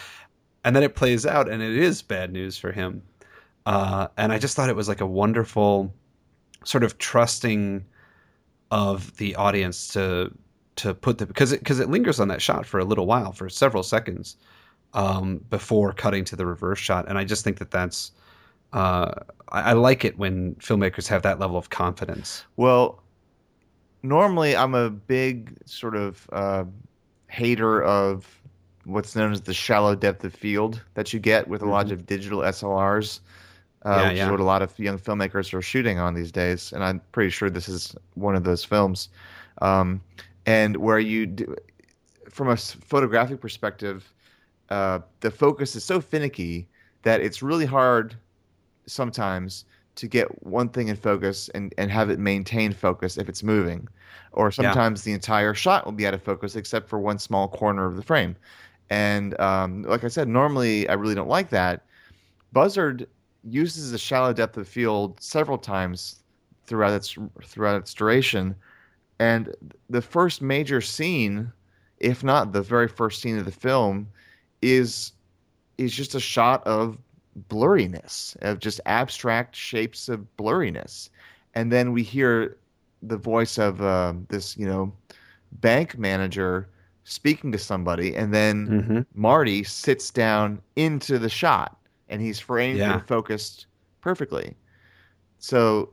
And 0.64 0.76
then 0.76 0.82
it 0.82 0.94
plays 0.94 1.24
out, 1.24 1.48
and 1.48 1.62
it 1.62 1.76
is 1.78 2.02
bad 2.02 2.32
news 2.32 2.58
for 2.58 2.72
him. 2.72 3.02
Uh, 3.64 4.08
and 4.18 4.32
I 4.32 4.38
just 4.38 4.54
thought 4.56 4.68
it 4.68 4.76
was 4.76 4.88
like 4.88 5.00
a 5.00 5.06
wonderful 5.06 5.94
sort 6.64 6.84
of 6.84 6.98
trusting 6.98 7.86
of 8.70 9.16
the 9.16 9.34
audience 9.36 9.88
to 9.88 10.30
to 10.76 10.94
put 10.94 11.18
the 11.18 11.26
because 11.26 11.52
it 11.52 11.60
because 11.60 11.80
it 11.80 11.90
lingers 11.90 12.20
on 12.20 12.28
that 12.28 12.40
shot 12.40 12.64
for 12.64 12.78
a 12.78 12.84
little 12.84 13.06
while 13.06 13.32
for 13.32 13.48
several 13.48 13.82
seconds 13.82 14.36
um, 14.94 15.38
before 15.50 15.92
cutting 15.92 16.24
to 16.24 16.36
the 16.36 16.46
reverse 16.46 16.78
shot, 16.78 17.08
and 17.08 17.18
I 17.18 17.24
just 17.24 17.44
think 17.44 17.58
that 17.58 17.70
that's 17.70 18.12
uh, 18.72 19.12
I, 19.50 19.60
I 19.60 19.72
like 19.72 20.04
it 20.04 20.18
when 20.18 20.54
filmmakers 20.56 21.06
have 21.08 21.22
that 21.22 21.38
level 21.38 21.56
of 21.56 21.70
confidence. 21.70 22.44
Well, 22.56 23.02
normally 24.02 24.56
I'm 24.56 24.74
a 24.74 24.90
big 24.90 25.56
sort 25.66 25.96
of 25.96 26.28
uh, 26.32 26.64
hater 27.28 27.82
of 27.82 28.40
what's 28.84 29.14
known 29.14 29.32
as 29.32 29.42
the 29.42 29.54
shallow 29.54 29.94
depth 29.94 30.24
of 30.24 30.34
field 30.34 30.82
that 30.94 31.12
you 31.12 31.20
get 31.20 31.48
with 31.48 31.62
a 31.62 31.66
lot 31.66 31.92
of 31.92 32.06
digital 32.06 32.40
SLRs, 32.40 33.20
uh. 33.84 33.90
Yeah, 33.90 34.08
which 34.08 34.16
yeah. 34.18 34.24
is 34.26 34.30
what 34.30 34.40
a 34.40 34.44
lot 34.44 34.62
of 34.62 34.78
young 34.78 34.98
filmmakers 34.98 35.54
are 35.54 35.62
shooting 35.62 35.98
on 35.98 36.14
these 36.14 36.32
days. 36.32 36.72
And 36.72 36.84
I'm 36.84 37.00
pretty 37.12 37.30
sure 37.30 37.50
this 37.50 37.68
is 37.68 37.94
one 38.14 38.36
of 38.36 38.44
those 38.44 38.64
films. 38.64 39.08
Um, 39.62 40.00
and 40.46 40.76
where 40.76 40.98
you, 40.98 41.26
do, 41.26 41.56
from 42.28 42.48
a 42.48 42.56
photographic 42.56 43.40
perspective, 43.40 44.12
uh, 44.70 45.00
the 45.20 45.30
focus 45.30 45.76
is 45.76 45.84
so 45.84 46.00
finicky 46.00 46.68
that 47.02 47.20
it's 47.20 47.42
really 47.42 47.66
hard 47.66 48.14
sometimes 48.86 49.64
to 49.96 50.06
get 50.06 50.42
one 50.44 50.68
thing 50.68 50.88
in 50.88 50.96
focus 50.96 51.48
and, 51.54 51.74
and 51.76 51.90
have 51.90 52.10
it 52.10 52.18
maintain 52.18 52.72
focus 52.72 53.18
if 53.18 53.28
it's 53.28 53.42
moving. 53.42 53.88
Or 54.32 54.50
sometimes 54.50 55.02
the 55.02 55.12
entire 55.12 55.54
shot 55.54 55.84
will 55.84 55.92
be 55.92 56.06
out 56.06 56.14
of 56.14 56.22
focus 56.22 56.54
except 56.54 56.88
for 56.88 56.98
one 56.98 57.18
small 57.18 57.48
corner 57.48 57.86
of 57.86 57.96
the 57.96 58.02
frame. 58.02 58.36
And 58.88 59.38
um, 59.40 59.82
like 59.82 60.04
I 60.04 60.08
said, 60.08 60.28
normally 60.28 60.88
I 60.88 60.94
really 60.94 61.14
don't 61.14 61.28
like 61.28 61.50
that. 61.50 61.82
Buzzard 62.52 63.06
uses 63.44 63.90
the 63.90 63.98
shallow 63.98 64.32
depth 64.32 64.56
of 64.56 64.68
field 64.68 65.20
several 65.20 65.58
times 65.58 66.22
throughout 66.66 66.92
its 66.92 67.16
throughout 67.44 67.76
its 67.76 67.94
duration. 67.94 68.54
And 69.18 69.54
the 69.88 70.02
first 70.02 70.40
major 70.40 70.80
scene, 70.80 71.52
if 71.98 72.24
not 72.24 72.52
the 72.52 72.62
very 72.62 72.88
first 72.88 73.20
scene 73.20 73.38
of 73.38 73.44
the 73.44 73.52
film, 73.52 74.08
is 74.62 75.12
is 75.78 75.94
just 75.94 76.14
a 76.14 76.20
shot 76.20 76.66
of 76.66 76.98
blurriness, 77.48 78.36
of 78.42 78.58
just 78.58 78.80
abstract 78.86 79.56
shapes 79.56 80.08
of 80.08 80.26
blurriness. 80.36 81.08
And 81.54 81.72
then 81.72 81.92
we 81.92 82.02
hear 82.02 82.56
the 83.02 83.16
voice 83.16 83.58
of 83.58 83.80
uh, 83.80 84.12
this, 84.28 84.56
you 84.56 84.66
know, 84.66 84.92
bank 85.52 85.96
manager 85.98 86.68
speaking 87.04 87.50
to 87.52 87.58
somebody, 87.58 88.14
and 88.14 88.32
then 88.32 88.68
Mm-hmm. 88.68 89.00
Marty 89.14 89.64
sits 89.64 90.10
down 90.10 90.60
into 90.76 91.18
the 91.18 91.28
shot, 91.28 91.79
and 92.10 92.20
he's 92.20 92.38
framed 92.38 92.78
Yeah. 92.78 92.98
and 92.98 93.08
focused 93.08 93.66
perfectly. 94.02 94.56
So 95.38 95.90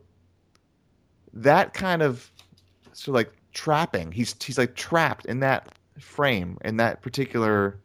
that 1.34 1.74
kind 1.74 2.02
of 2.02 2.32
sort 2.92 3.10
of 3.10 3.14
like 3.16 3.34
trapping. 3.54 4.12
He's 4.12 4.36
he's 4.44 4.58
like 4.58 4.76
trapped 4.76 5.26
in 5.26 5.40
that 5.40 5.76
frame 6.00 6.58
in 6.66 6.78
that 6.78 7.02
particular 7.02 7.80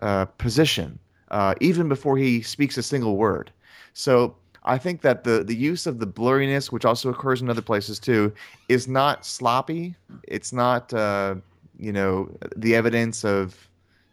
uh, 0.00 0.24
position, 0.24 0.98
uh, 1.30 1.54
even 1.60 1.88
before 1.88 2.16
he 2.18 2.42
speaks 2.42 2.76
a 2.76 2.82
single 2.82 3.16
word. 3.16 3.52
So 3.94 4.36
I 4.64 4.78
think 4.78 5.02
that 5.02 5.24
the 5.24 5.44
the 5.44 5.54
use 5.54 5.86
of 5.86 5.98
the 5.98 6.06
blurriness, 6.06 6.72
which 6.72 6.84
also 6.84 7.10
occurs 7.10 7.42
in 7.42 7.50
other 7.50 7.62
places 7.62 7.98
too, 7.98 8.32
is 8.68 8.88
not 8.88 9.24
sloppy. 9.24 9.94
It's 10.26 10.52
not 10.52 10.92
uh, 10.92 11.36
you 11.78 11.92
know 11.92 12.30
the 12.56 12.74
evidence 12.74 13.24
of 13.24 13.68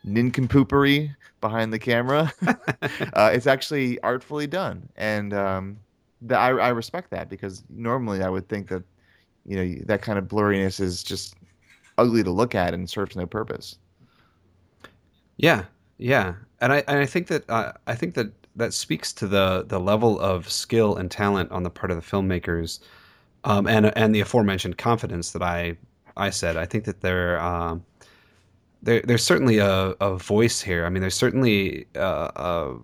nincompoopery 0.10 1.16
behind 1.42 1.72
the 1.72 1.80
camera. 1.80 2.34
uh, 3.14 3.32
it's 3.34 3.48
actually 3.48 4.00
artfully 4.02 4.48
done, 4.48 4.90
and 4.96 5.34
um, 5.34 5.78
the, 6.22 6.38
I, 6.38 6.50
I 6.50 6.70
respect 6.70 7.12
that 7.12 7.30
because 7.30 7.64
normally 7.70 8.24
I 8.24 8.30
would 8.30 8.48
think 8.50 8.68
that 8.70 8.84
you 9.46 9.56
know 9.56 9.84
that 9.86 10.02
kind 10.02 10.20
of 10.20 10.26
blurriness 10.26 10.80
is 10.80 11.04
just 11.04 11.36
ugly 11.98 12.24
to 12.24 12.32
look 12.32 12.56
at 12.56 12.74
and 12.74 12.90
serves 12.90 13.16
no 13.16 13.26
purpose. 13.26 13.78
Yeah, 15.38 15.66
yeah, 15.98 16.34
and 16.62 16.74
I 16.74 16.84
and 16.88 17.00
I 17.00 17.06
think 17.06 17.28
that 17.28 17.50
uh, 17.50 17.74
I 17.88 17.96
think 17.96 18.16
that 18.16 18.32
that 18.56 18.74
speaks 18.74 19.14
to 19.14 19.28
the 19.28 19.66
the 19.68 19.80
level 19.80 20.20
of 20.20 20.50
skill 20.50 20.96
and 20.96 21.10
talent 21.10 21.52
on 21.52 21.64
the 21.64 21.70
part 21.70 21.92
of 21.92 21.98
the 21.98 22.04
filmmakers, 22.04 22.80
um, 23.44 23.68
and 23.68 23.98
and 23.98 24.14
the 24.14 24.20
aforementioned 24.20 24.78
confidence 24.78 25.32
that 25.32 25.42
I 25.42 25.78
I 26.18 26.30
said. 26.30 26.58
I 26.58 26.66
think 26.66 26.84
that 26.86 27.02
there 27.02 27.40
um, 27.42 27.84
there 28.82 29.02
there's 29.02 29.24
certainly 29.24 29.58
a, 29.58 29.96
a 30.00 30.18
voice 30.18 30.62
here. 30.62 30.86
I 30.86 30.90
mean, 30.90 31.02
there's 31.02 31.16
certainly 31.16 31.86
uh, 31.96 32.32
a 32.36 32.76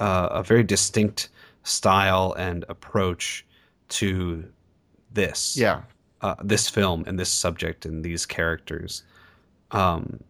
a, 0.00 0.28
a 0.40 0.42
very 0.42 0.62
distinct 0.62 1.28
style 1.62 2.34
and 2.38 2.64
approach 2.68 3.46
to 3.88 4.44
this 5.12 5.56
Yeah, 5.56 5.82
uh, 6.22 6.34
this 6.42 6.68
film 6.68 7.04
and 7.06 7.18
this 7.18 7.30
subject 7.30 7.86
and 7.86 8.04
these 8.04 8.26
characters. 8.26 9.02
Um, 9.70 10.20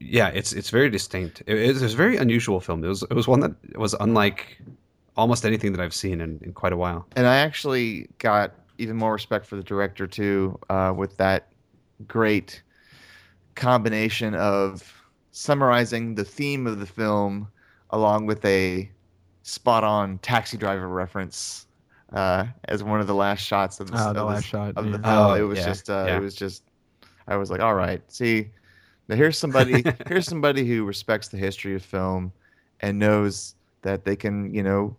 yeah, 0.00 0.28
it's 0.28 0.52
it's 0.52 0.70
very 0.70 0.90
distinct. 0.90 1.42
It, 1.46 1.56
it 1.56 1.80
was 1.80 1.94
a 1.94 1.96
very 1.96 2.16
unusual 2.16 2.60
film. 2.60 2.84
It 2.84 2.88
was 2.88 3.02
it 3.02 3.14
was 3.14 3.28
one 3.28 3.40
that 3.40 3.78
was 3.78 3.94
unlike 4.00 4.58
almost 5.16 5.46
anything 5.46 5.72
that 5.72 5.80
I've 5.80 5.94
seen 5.94 6.20
in, 6.20 6.40
in 6.42 6.52
quite 6.52 6.72
a 6.72 6.76
while. 6.76 7.06
and 7.14 7.26
I 7.26 7.36
actually 7.36 8.08
got 8.18 8.52
even 8.78 8.96
more 8.96 9.12
respect 9.12 9.46
for 9.46 9.54
the 9.54 9.62
director 9.62 10.08
too, 10.08 10.58
uh, 10.68 10.92
with 10.96 11.16
that 11.18 11.48
great 12.08 12.63
combination 13.54 14.34
of 14.34 15.02
summarizing 15.30 16.14
the 16.14 16.24
theme 16.24 16.66
of 16.66 16.78
the 16.80 16.86
film 16.86 17.48
along 17.90 18.26
with 18.26 18.44
a 18.44 18.90
spot-on 19.42 20.18
taxi 20.18 20.56
driver 20.56 20.88
reference 20.88 21.66
uh, 22.12 22.46
as 22.68 22.82
one 22.82 23.00
of 23.00 23.06
the 23.06 23.14
last 23.14 23.40
shots 23.40 23.80
of 23.80 23.90
the, 23.90 23.96
Oh, 23.98 24.08
of 24.08 24.14
the 24.14 24.20
the- 24.20 24.24
last 24.26 24.44
shot. 24.44 24.72
of 24.76 24.84
the 24.86 24.98
film. 24.98 25.02
Oh, 25.04 25.34
it 25.34 25.42
was 25.42 25.58
yeah, 25.58 25.64
just 25.66 25.90
uh, 25.90 26.04
yeah. 26.06 26.16
it 26.16 26.20
was 26.20 26.34
just 26.34 26.62
I 27.26 27.36
was 27.36 27.50
like, 27.50 27.60
all 27.60 27.74
right, 27.74 28.00
see, 28.12 28.50
now 29.08 29.16
here's 29.16 29.38
somebody 29.38 29.82
here's 30.06 30.26
somebody 30.26 30.66
who 30.66 30.84
respects 30.84 31.28
the 31.28 31.36
history 31.38 31.74
of 31.74 31.82
film 31.82 32.32
and 32.80 32.98
knows 32.98 33.54
that 33.82 34.04
they 34.04 34.14
can, 34.16 34.52
you 34.54 34.62
know, 34.62 34.96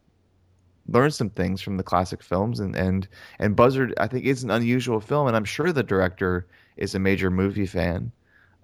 learn 0.89 1.09
some 1.11 1.29
things 1.29 1.61
from 1.61 1.77
the 1.77 1.83
classic 1.83 2.21
films 2.21 2.59
and 2.59 2.75
and 2.75 3.07
and 3.39 3.55
Buzzard 3.55 3.93
I 3.97 4.07
think 4.07 4.25
is 4.25 4.43
an 4.43 4.51
unusual 4.51 4.99
film 4.99 5.27
and 5.27 5.35
I'm 5.35 5.45
sure 5.45 5.71
the 5.71 5.83
director 5.83 6.45
is 6.77 6.93
a 6.95 6.99
major 6.99 7.31
movie 7.31 7.65
fan. 7.65 8.11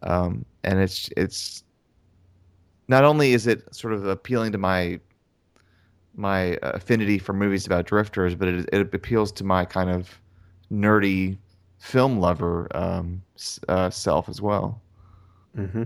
Um, 0.04 0.46
and 0.64 0.80
it's 0.80 1.10
it's 1.18 1.64
not 2.88 3.04
only 3.04 3.34
is 3.34 3.48
it 3.48 3.74
sort 3.74 3.94
of 3.94 4.06
appealing 4.06 4.52
to 4.54 4.58
my 4.58 5.00
my 6.16 6.58
affinity 6.62 7.18
for 7.18 7.34
movies 7.34 7.66
about 7.66 7.86
drifters, 7.86 8.36
but 8.36 8.48
it, 8.48 8.70
it 8.74 8.94
appeals 8.94 9.32
to 9.32 9.44
my 9.44 9.64
kind 9.66 9.90
of 9.90 10.20
nerdy 10.72 11.38
film 11.80 12.20
lover 12.20 12.68
um, 12.76 13.22
uh, 13.70 13.90
self 13.90 14.28
as 14.30 14.42
well. 14.42 14.82
Mm-hmm. 15.58 15.84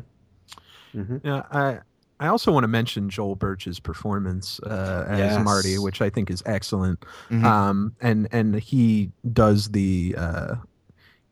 Mm-hmm. 0.95 1.17
Yeah, 1.23 1.43
I 1.51 1.79
I 2.19 2.27
also 2.27 2.51
want 2.51 2.63
to 2.63 2.67
mention 2.69 3.09
Joel 3.09 3.35
Burge's 3.35 3.79
performance 3.79 4.59
uh, 4.61 5.05
as 5.07 5.19
Yes. 5.19 5.45
Marty, 5.45 5.77
which 5.77 6.01
I 6.01 6.09
think 6.09 6.31
is 6.31 6.41
excellent. 6.45 7.03
Mhm. 7.29 7.43
Um, 7.43 7.95
and 8.01 8.27
and 8.31 8.55
he 8.55 9.11
does 9.33 9.69
the 9.69 10.15
uh, 10.17 10.55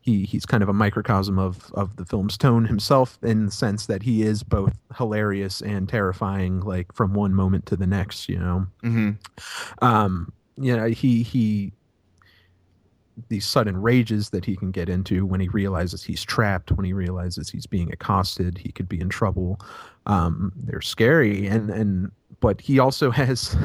he 0.04 0.24
he's 0.24 0.44
kind 0.44 0.62
of 0.62 0.68
a 0.68 0.72
microcosm 0.74 1.38
of 1.38 1.72
of 1.74 1.96
the 1.96 2.04
film's 2.04 2.36
tone 2.36 2.66
himself 2.66 3.18
in 3.22 3.46
the 3.46 3.50
sense 3.50 3.86
that 3.86 4.02
he 4.02 4.22
is 4.22 4.42
both 4.42 4.76
hilarious 4.98 5.62
and 5.62 5.88
terrifying, 5.88 6.60
like 6.60 6.92
from 6.92 7.14
one 7.14 7.34
moment 7.34 7.64
to 7.66 7.76
the 7.76 7.86
next. 7.86 8.28
You 8.28 8.38
know, 8.38 8.66
Mhm. 8.82 9.16
um, 9.82 10.30
you 10.58 10.76
know 10.76 10.86
he 10.88 11.22
he 11.22 11.72
these 13.28 13.46
sudden 13.46 13.80
rages 13.80 14.30
that 14.30 14.44
he 14.44 14.56
can 14.56 14.70
get 14.72 14.88
into 14.88 15.24
when 15.24 15.40
he 15.40 15.48
realizes 15.48 16.02
he's 16.02 16.22
trapped, 16.22 16.72
when 16.72 16.84
he 16.84 16.92
realizes 16.92 17.48
he's 17.48 17.64
being 17.66 17.90
accosted, 17.92 18.58
he 18.58 18.72
could 18.72 18.88
be 18.88 19.00
in 19.00 19.08
trouble. 19.08 19.58
Um, 20.06 20.52
they're 20.56 20.82
scary, 20.82 21.46
and 21.46 21.70
and 21.70 22.10
but 22.40 22.60
he 22.60 22.78
also 22.78 23.10
has 23.22 23.56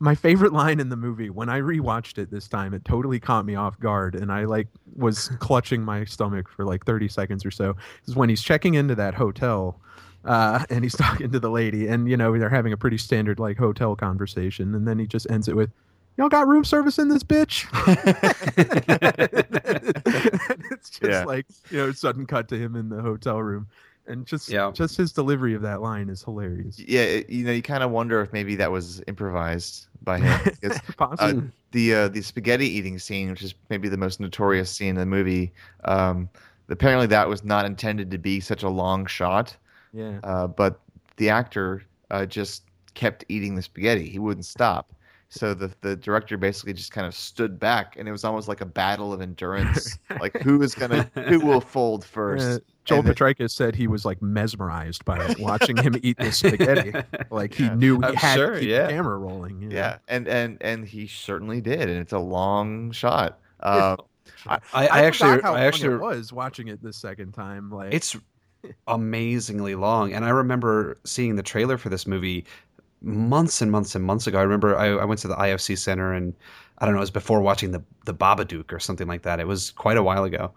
my 0.00 0.14
favorite 0.14 0.52
line 0.52 0.80
in 0.80 0.88
the 0.88 0.96
movie. 0.96 1.30
When 1.30 1.48
I 1.48 1.60
rewatched 1.60 2.18
it 2.18 2.30
this 2.30 2.48
time, 2.48 2.74
it 2.74 2.84
totally 2.84 3.20
caught 3.20 3.44
me 3.44 3.54
off 3.54 3.78
guard, 3.80 4.14
and 4.14 4.32
I 4.32 4.44
like 4.44 4.68
was 4.96 5.28
clutching 5.40 5.82
my 5.82 6.04
stomach 6.04 6.48
for 6.48 6.64
like 6.64 6.84
thirty 6.84 7.08
seconds 7.08 7.44
or 7.44 7.50
so. 7.50 7.76
Is 8.06 8.16
when 8.16 8.28
he's 8.28 8.42
checking 8.42 8.74
into 8.74 8.94
that 8.96 9.14
hotel. 9.14 9.80
Uh, 10.24 10.64
and 10.68 10.84
he's 10.84 10.96
talking 10.96 11.30
to 11.30 11.40
the 11.40 11.50
lady, 11.50 11.86
and 11.86 12.08
you 12.08 12.16
know 12.16 12.36
they're 12.38 12.50
having 12.50 12.72
a 12.72 12.76
pretty 12.76 12.98
standard 12.98 13.38
like 13.38 13.56
hotel 13.56 13.96
conversation, 13.96 14.74
and 14.74 14.86
then 14.86 14.98
he 14.98 15.06
just 15.06 15.30
ends 15.30 15.48
it 15.48 15.56
with, 15.56 15.70
"Y'all 16.16 16.28
got 16.28 16.48
room 16.48 16.64
service 16.64 16.98
in 16.98 17.08
this 17.08 17.22
bitch." 17.22 17.66
it's 20.70 20.72
it's 20.72 20.90
just 20.90 21.10
Yeah. 21.10 21.24
like 21.24 21.46
you 21.70 21.78
know, 21.78 21.92
sudden 21.92 22.26
cut 22.26 22.48
to 22.48 22.58
him 22.58 22.76
in 22.76 22.88
the 22.88 23.00
hotel 23.00 23.42
room, 23.42 23.68
and 24.08 24.26
just 24.26 24.48
Yeah. 24.48 24.70
just 24.74 24.96
his 24.96 25.12
delivery 25.12 25.54
of 25.54 25.62
that 25.62 25.80
line 25.82 26.08
is 26.08 26.22
hilarious. 26.24 26.78
Yeah, 26.78 27.02
it- 27.02 27.30
you 27.30 27.44
know, 27.44 27.52
you 27.52 27.62
kind 27.62 27.82
of 27.82 27.90
wonder 27.90 28.20
if 28.20 28.32
maybe 28.32 28.56
that 28.56 28.70
was 28.72 29.02
improvised 29.06 29.86
by 30.02 30.18
him. 30.18 30.40
Mm. 30.98 31.52
the 31.72 31.94
uh, 31.94 32.08
the 32.08 32.22
spaghetti 32.22 32.66
eating 32.66 32.98
scene, 32.98 33.30
which 33.30 33.42
is 33.42 33.54
maybe 33.70 33.88
the 33.88 33.96
most 33.96 34.20
notorious 34.20 34.70
scene 34.70 34.90
in 34.90 34.96
the 34.96 35.06
movie, 35.06 35.52
um, 35.84 36.28
apparently 36.68 37.06
that 37.08 37.28
was 37.28 37.44
not 37.44 37.64
intended 37.66 38.10
to 38.10 38.18
be 38.18 38.40
such 38.40 38.62
a 38.62 38.68
long 38.68 39.06
shot. 39.06 39.56
yeah. 39.92 40.18
Uh, 40.24 40.46
but 40.46 40.80
the 41.16 41.28
actor 41.30 41.82
uh, 42.10 42.24
just 42.26 42.62
kept 42.94 43.24
eating 43.28 43.54
the 43.54 43.62
spaghetti. 43.62 44.08
He 44.08 44.18
wouldn't 44.18 44.46
stop. 44.46 44.92
So 45.30 45.52
the 45.52 45.70
the 45.82 45.94
director 45.96 46.38
basically 46.38 46.72
just 46.72 46.90
kind 46.92 47.06
of 47.06 47.14
stood 47.14 47.58
back, 47.60 47.96
and 47.98 48.08
it 48.08 48.12
was 48.12 48.24
almost 48.24 48.48
like 48.48 48.62
a 48.62 48.66
battle 48.66 49.12
of 49.12 49.20
endurance. 49.20 49.98
like 50.20 50.34
who 50.40 50.62
is 50.62 50.74
gonna, 50.74 51.02
who 51.26 51.38
will 51.40 51.60
fold 51.60 52.02
first? 52.16 52.46
Uh, 52.46 52.58
Joel 52.88 53.00
And 53.00 53.08
the- 53.08 53.14
Potrykus 53.14 53.50
said 53.50 53.76
he 53.76 53.86
was 53.86 54.04
like 54.04 54.20
mesmerized 54.22 55.04
by 55.04 55.24
it, 55.24 55.38
watching 55.38 55.76
him 55.76 55.94
eat 56.02 56.16
this 56.18 56.38
spaghetti. 56.38 56.92
Like 57.30 57.54
he 57.54 57.64
Yeah. 57.64 57.74
knew 57.74 57.98
he 57.98 58.04
I'm 58.06 58.14
had 58.14 58.34
sure, 58.36 58.54
to 58.54 58.60
keep 58.60 58.68
yeah. 58.70 58.86
the 58.86 58.92
camera 58.92 59.18
rolling. 59.18 59.60
you 59.62 59.68
know? 59.68 59.76
yeah, 59.76 59.98
and 60.08 60.26
and 60.26 60.56
and 60.62 60.84
he 60.86 61.06
certainly 61.06 61.60
did, 61.60 61.82
and 61.82 61.98
it's 61.98 62.12
a 62.12 62.18
long 62.18 62.90
shot. 62.92 63.38
Uh, 63.60 63.96
I, 64.46 64.54
I, 64.54 64.58
I, 64.72 64.86
I 64.86 65.04
actually, 65.04 65.40
how 65.42 65.50
I 65.52 65.56
long 65.56 65.60
actually, 65.60 65.94
it 65.94 66.00
was 66.00 66.32
watching 66.32 66.68
it 66.68 66.82
the 66.82 66.92
second 66.92 67.32
time. 67.32 67.70
Like 67.70 67.92
it's 67.92 68.16
amazingly 68.86 69.74
long, 69.74 70.12
and 70.12 70.24
I 70.24 70.30
remember 70.30 70.98
seeing 71.04 71.36
the 71.36 71.42
trailer 71.42 71.78
for 71.78 71.88
this 71.88 72.06
movie 72.06 72.44
months 73.02 73.60
and 73.62 73.70
months 73.70 73.94
and 73.94 74.04
months 74.04 74.26
ago. 74.26 74.38
I 74.38 74.42
remember 74.42 74.76
I, 74.76 74.86
I 74.88 75.04
went 75.04 75.20
to 75.20 75.28
the 75.28 75.36
IFC 75.36 75.76
Center, 75.78 76.12
and 76.12 76.34
I 76.78 76.84
don't 76.84 76.94
know, 76.94 76.98
it 76.98 77.02
was 77.02 77.10
before 77.10 77.40
watching 77.40 77.70
the 77.72 77.82
the 78.04 78.14
Babadook 78.14 78.72
or 78.72 78.80
something 78.80 79.06
like 79.06 79.22
that. 79.22 79.40
It 79.40 79.46
was 79.46 79.70
quite 79.72 79.96
a 79.96 80.02
while 80.02 80.24
ago, 80.24 80.52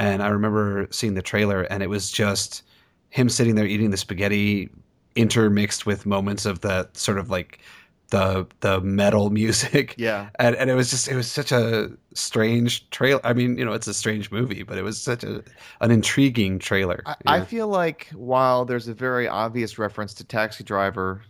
and 0.00 0.22
I 0.22 0.28
remember 0.28 0.88
seeing 0.90 1.14
the 1.14 1.22
trailer, 1.22 1.62
and 1.64 1.82
it 1.82 1.88
was 1.88 2.10
just 2.10 2.62
him 3.10 3.28
sitting 3.28 3.54
there 3.54 3.66
eating 3.66 3.90
the 3.90 3.98
spaghetti, 3.98 4.70
intermixed 5.14 5.84
with 5.84 6.06
moments 6.06 6.46
of 6.46 6.60
the 6.60 6.88
sort 6.94 7.18
of 7.18 7.28
like 7.30 7.60
the 8.08 8.46
the 8.60 8.80
metal 8.80 9.30
music 9.40 9.94
yeah, 9.98 10.30
and, 10.38 10.56
and 10.56 10.70
it 10.70 10.74
was 10.74 10.90
just 10.90 11.06
it 11.06 11.14
was 11.14 11.30
such 11.30 11.52
a 11.52 11.90
strange 12.14 12.88
trailer 12.90 13.20
i 13.24 13.32
mean 13.32 13.56
you 13.56 13.64
know 13.64 13.72
it's 13.72 13.86
a 13.86 13.94
strange 13.94 14.32
movie 14.32 14.64
but 14.64 14.76
it 14.76 14.82
was 14.82 15.00
such 15.00 15.22
a 15.22 15.44
an 15.80 15.92
intriguing 15.92 16.58
trailer 16.58 17.02
I. 17.06 17.14
I 17.26 17.44
feel 17.44 17.68
like 17.68 18.08
while 18.14 18.64
there's 18.64 18.88
a 18.88 18.94
very 18.94 19.28
obvious 19.28 19.78
reference 19.78 20.12
to 20.14 20.24
Taxi 20.24 20.64
Driver, 20.64 21.22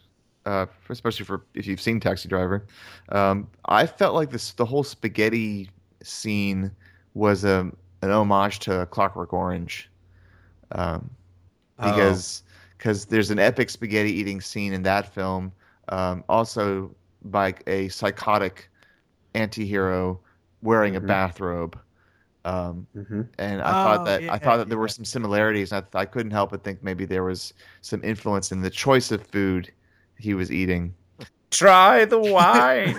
uh, 0.46 0.66
especially 0.88 1.26
for 1.26 1.44
if 1.54 1.66
you've 1.66 1.80
seen 1.80 2.00
Taxi 2.00 2.28
Driver, 2.28 2.66
um, 3.11 3.48
I 3.66 3.87
felt 3.87 4.14
like 4.14 4.30
this 4.30 4.52
the 4.52 4.64
whole 4.64 4.85
spaghetti 4.85 5.70
scene 6.02 6.70
was 7.14 7.44
a 7.44 7.70
an 8.02 8.10
homage 8.10 8.58
to 8.60 8.86
Clockwork 8.90 9.32
Orange, 9.32 9.90
um, 10.72 11.10
Oh. 11.78 11.90
because 11.90 12.42
because 12.76 13.04
there's 13.06 13.30
an 13.30 13.38
epic 13.38 13.68
spaghetti 13.70 14.10
eating 14.12 14.40
scene 14.40 14.72
in 14.72 14.82
that 14.84 15.12
film, 15.14 15.52
um, 15.90 16.24
also 16.30 16.94
by 17.24 17.54
a 17.66 17.88
psychotic 17.88 18.70
anti-hero 19.34 20.18
wearing 20.62 20.96
a 20.96 21.00
Mhm. 21.00 21.06
bathrobe. 21.06 21.78
Um, 22.46 22.86
Mhm. 22.96 23.28
and 23.38 23.60
I 23.60 23.72
thought 23.72 24.00
Oh, 24.00 24.04
that 24.04 24.22
I 24.30 24.38
thought 24.38 24.56
that 24.56 24.68
there 24.70 24.78
were 24.78 24.88
some 24.88 25.04
similarities. 25.04 25.72
And 25.72 25.84
I, 25.94 26.00
I 26.00 26.04
couldn't 26.06 26.30
help 26.32 26.50
but 26.52 26.64
think 26.64 26.82
maybe 26.82 27.04
there 27.04 27.24
was 27.24 27.52
some 27.82 28.02
influence 28.02 28.50
in 28.50 28.62
the 28.62 28.70
choice 28.70 29.10
of 29.12 29.26
food 29.26 29.70
he 30.18 30.32
was 30.34 30.50
eating. 30.50 30.94
try 31.50 32.04
the 32.06 32.18
wine 32.38 32.96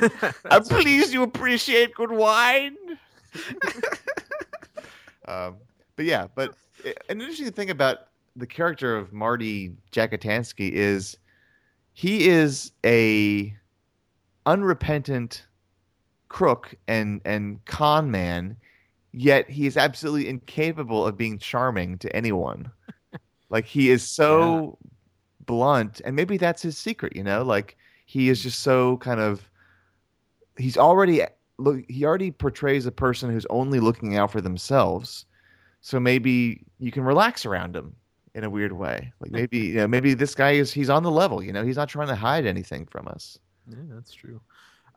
I'm 0.51 0.63
pleased 0.63 1.11
you 1.13 1.23
appreciate 1.23 1.95
good 1.95 2.11
wine. 2.11 2.75
um, 5.31 5.57
but 5.95 6.05
yeah, 6.05 6.27
but 6.35 6.53
an 7.09 7.21
interesting 7.21 7.51
thing 7.51 7.69
about 7.69 7.99
the 8.35 8.47
character 8.47 8.95
of 8.95 9.13
Marty 9.13 9.73
Jackitansky 9.91 10.71
is 10.71 11.17
he 11.93 12.27
is 12.27 12.71
a 12.85 13.55
unrepentant 14.45 15.45
crook 16.29 16.73
and 16.87 17.21
and 17.25 17.63
con 17.65 18.11
man, 18.11 18.57
yet 19.11 19.49
he 19.49 19.67
is 19.67 19.77
absolutely 19.77 20.27
incapable 20.27 21.05
of 21.05 21.17
being 21.17 21.37
charming 21.37 21.97
to 21.99 22.15
anyone. 22.15 22.71
like 23.49 23.65
he 23.65 23.89
is 23.89 24.07
so 24.07 24.77
blunt, 25.45 26.01
and 26.03 26.15
maybe 26.15 26.37
that's 26.37 26.61
his 26.61 26.77
secret, 26.77 27.15
you 27.15 27.23
know. 27.23 27.43
Like 27.43 27.77
he 28.05 28.29
is 28.29 28.41
just 28.41 28.59
so 28.59 28.97
kind 28.97 29.19
of 29.19 29.49
he's 30.57 30.77
already 30.77 31.21
look 31.61 31.83
he 31.89 32.05
already 32.05 32.31
portrays 32.31 32.85
a 32.85 32.91
person 32.91 33.29
who's 33.29 33.45
only 33.49 33.79
looking 33.79 34.17
out 34.17 34.31
for 34.31 34.41
themselves. 34.41 35.25
So 35.81 35.99
maybe 35.99 36.63
you 36.79 36.91
can 36.91 37.03
relax 37.03 37.45
around 37.45 37.75
him 37.75 37.95
in 38.33 38.43
a 38.43 38.49
weird 38.49 38.71
way. 38.71 39.11
Like 39.19 39.31
maybe 39.31 39.57
you 39.57 39.73
know, 39.75 39.87
maybe 39.87 40.13
this 40.13 40.35
guy 40.35 40.51
is 40.51 40.71
he's 40.71 40.89
on 40.89 41.03
the 41.03 41.11
level, 41.11 41.43
you 41.43 41.53
know, 41.53 41.63
he's 41.63 41.77
not 41.77 41.89
trying 41.89 42.07
to 42.07 42.15
hide 42.15 42.45
anything 42.45 42.85
from 42.85 43.07
us. 43.07 43.39
Yeah, 43.67 43.77
that's 43.89 44.13
true. 44.13 44.41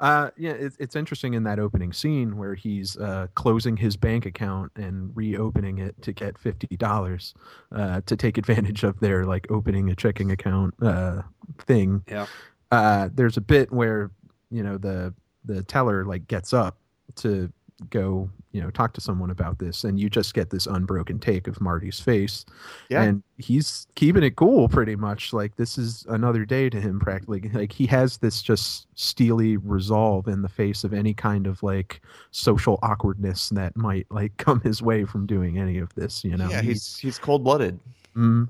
Uh, 0.01 0.31
yeah, 0.37 0.51
it's 0.51 0.77
it's 0.81 0.97
interesting 0.97 1.35
in 1.35 1.45
that 1.45 1.59
opening 1.59 1.93
scene 1.93 2.37
where 2.37 2.55
he's 2.55 2.97
uh, 2.97 3.29
closing 3.35 3.77
his 3.77 3.97
bank 3.97 4.27
account 4.27 4.73
and 4.77 5.17
reopening 5.17 5.79
it 5.79 6.01
to 6.03 6.13
get 6.13 6.37
fifty 6.37 6.77
dollars 6.77 7.35
uh, 7.73 8.01
to 8.07 8.17
take 8.17 8.37
advantage 8.37 8.83
of 8.83 8.99
their 9.01 9.25
like 9.25 9.47
opening 9.51 9.91
a 9.91 9.95
checking 9.95 10.33
account 10.33 10.75
uh, 10.83 11.23
thing. 11.59 12.03
Yeah. 12.09 12.27
Uh, 12.73 13.09
there's 13.15 13.37
a 13.37 13.41
bit 13.41 13.71
where 13.73 14.11
you 14.51 14.65
know 14.65 14.79
the 14.79 15.15
the 15.45 15.63
teller 15.63 16.05
like 16.05 16.27
gets 16.29 16.53
up 16.53 16.79
to 17.17 17.53
go 17.91 18.31
you 18.53 18.63
know 18.63 18.71
talk 18.71 18.93
to 18.93 19.01
someone 19.01 19.31
about 19.31 19.59
this 19.59 19.83
and 19.83 19.99
you 19.99 20.09
just 20.09 20.33
get 20.33 20.51
this 20.51 20.67
unbroken 20.67 21.19
take 21.19 21.49
of 21.49 21.61
marty's 21.61 21.99
face. 21.99 22.45
Yeah. 22.89 23.03
and 23.03 23.23
he's 23.37 23.87
keeping 23.97 24.23
it 24.23 24.37
cool 24.37 24.69
pretty 24.69 24.95
much. 24.95 25.33
Like 25.33 25.57
this 25.57 25.77
is 25.77 26.07
another 26.09 26.45
day 26.45 26.71
to 26.71 26.81
him 26.81 27.01
practically 27.01 27.51
like 27.53 27.73
he 27.73 27.87
has 27.87 28.19
this 28.19 28.43
just 28.43 28.87
steely 28.95 29.57
resolve 29.57 30.29
in 30.29 30.43
the 30.43 30.49
face 30.49 30.85
of 30.85 30.95
any 30.95 31.15
kind 31.15 31.47
of 31.47 31.63
like 31.63 32.01
social 32.31 32.79
awkwardness 32.83 33.49
that 33.51 33.77
might 33.77 34.07
like 34.11 34.37
come 34.39 34.61
his 34.61 34.81
way 34.81 35.05
from 35.05 35.27
doing 35.27 35.59
any 35.59 35.79
of 35.79 35.93
this 35.95 36.23
you 36.23 36.37
know? 36.37 36.49
Yeah, 36.49 36.63
he's 36.63 36.97
he's 36.97 37.19
cold 37.19 37.43
blooded. 37.43 37.81
Mm, 38.17 38.49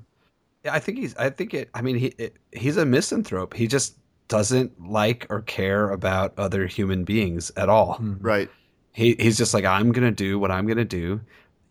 yeah 0.63 0.75
i 0.75 0.79
think 0.79 0.99
he's 0.99 1.15
i 1.15 1.27
think 1.27 1.55
it 1.55 1.71
i 1.73 1.81
mean 1.81 1.95
he 1.95 2.07
it, 2.19 2.37
he's 2.53 2.77
a 2.77 2.85
misanthrope. 2.85 3.55
He 3.55 3.65
just 3.65 3.97
doesn't 4.27 4.89
like 4.89 5.27
or 5.29 5.41
care 5.41 5.91
about 5.91 6.33
other 6.37 6.65
human 6.65 7.03
beings 7.03 7.51
at 7.57 7.69
all 7.69 7.97
mm. 7.99 8.17
He 8.95 9.15
he's 9.19 9.37
just 9.37 9.53
like 9.53 9.65
I'm 9.65 9.91
gonna 9.91 10.09
do 10.09 10.39
what 10.39 10.51
I'm 10.51 10.65
gonna 10.65 10.85
do. 10.85 11.19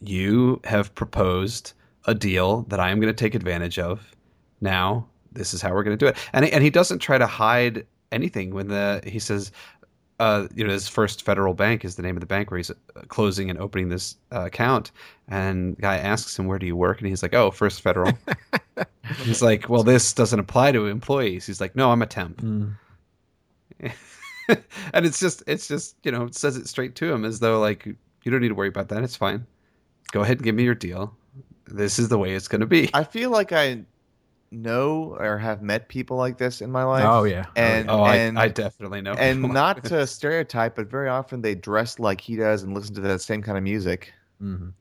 You 0.03 0.61
have 0.64 0.95
proposed 0.95 1.73
a 2.05 2.14
deal 2.14 2.62
that 2.69 2.79
I 2.79 2.90
am 2.90 3.01
gonna 3.01 3.14
take 3.14 3.35
advantage 3.35 3.79
of. 3.79 4.14
Now 4.61 5.09
this 5.33 5.55
is 5.55 5.62
how 5.62 5.73
we're 5.73 5.85
gonna 5.85 5.97
do 5.97 6.07
it. 6.07 6.19
And 6.35 6.45
and 6.45 6.62
he 6.62 6.69
doesn't 6.69 6.99
try 6.99 7.17
to 7.17 7.27
hide 7.27 7.87
anything 8.12 8.55
when 8.55 8.69
the 8.69 9.03
he 9.05 9.19
says. 9.19 9.51
Uh, 10.21 10.47
you 10.55 10.62
know, 10.62 10.71
his 10.73 10.87
first 10.88 11.25
federal 11.25 11.55
bank 11.55 11.85
is 11.85 11.97
the 11.97 12.03
name 12.03 12.17
of 12.17 12.21
the 12.21 12.27
bank 12.27 12.49
where 12.49 12.59
he's 12.59 12.71
uh, 12.71 12.75
closing 13.09 13.51
and 13.51 13.59
opening 13.59 13.88
this 13.88 14.14
uh, 14.31 14.45
account. 14.45 14.93
And 15.27 15.77
guy 15.79 15.97
asks 15.97 16.38
him, 16.38 16.47
"Where 16.47 16.59
do 16.61 16.67
you 16.67 16.77
work?" 16.77 17.01
And 17.01 17.09
he's 17.09 17.21
like, 17.21 17.35
"Oh, 17.35 17.51
First 17.51 17.81
Federal." 17.81 18.12
he's 19.23 19.43
like, 19.43 19.69
"Well, 19.69 19.83
this 19.83 20.13
doesn't 20.13 20.39
apply 20.39 20.73
to 20.73 20.87
employees." 20.87 21.47
He's 21.47 21.61
like, 21.61 21.77
"No, 21.77 21.91
I'm 21.91 22.03
a 22.03 22.07
temp." 22.07 22.41
Mm. 22.41 22.75
and 24.93 25.07
it's 25.07 25.19
just 25.19 25.43
it's 25.47 25.67
just 25.67 25.97
you 26.05 26.13
know 26.13 26.25
it 26.25 26.35
says 26.35 26.57
it 26.57 26.69
straight 26.69 26.95
to 26.97 27.11
him 27.13 27.25
as 27.25 27.41
though 27.41 27.59
like 27.61 27.87
you 27.87 28.31
don't 28.31 28.41
need 28.41 28.49
to 28.49 28.55
worry 28.55 28.69
about 28.69 28.89
that 28.89 29.03
it's 29.03 29.17
fine 29.17 29.47
go 30.13 30.21
ahead 30.21 30.37
and 30.37 30.45
give 30.45 30.55
me 30.55 30.63
your 30.63 30.75
deal 30.75 31.15
this 31.67 31.99
is 31.99 32.09
the 32.09 32.19
way 32.19 32.33
it's 32.35 32.47
going 32.47 32.61
to 32.61 32.67
be 32.67 32.89
I 32.95 33.05
feel 33.05 33.31
like 33.31 33.53
I 33.53 33.83
know 34.51 35.17
or 35.19 35.39
have 35.39 35.63
met 35.63 35.89
people 35.89 36.17
like 36.17 36.39
this 36.39 36.61
in 36.61 36.71
my 36.71 36.85
life. 36.85 37.05
oh 37.07 37.25
yeah 37.25 37.47
And 37.57 37.91
oh 37.91 38.05
and 38.05 38.39
I, 38.39 38.45
I 38.45 38.49
definitely 38.49 39.01
know 39.01 39.15
and 39.15 39.39
people. 39.39 39.55
not 39.55 39.83
to 39.87 40.07
stereotype, 40.07 40.77
but 40.77 40.89
very 40.89 41.09
often 41.09 41.41
they 41.41 41.55
dress 41.55 41.99
like 41.99 42.21
he 42.21 42.37
does 42.37 42.63
and 42.63 42.75
listen 42.75 42.95
to 42.95 43.01
that 43.01 43.21
same 43.23 43.43
kind 43.43 43.57
of 43.59 43.65
music. 43.65 44.13
Mhm. 44.43 44.73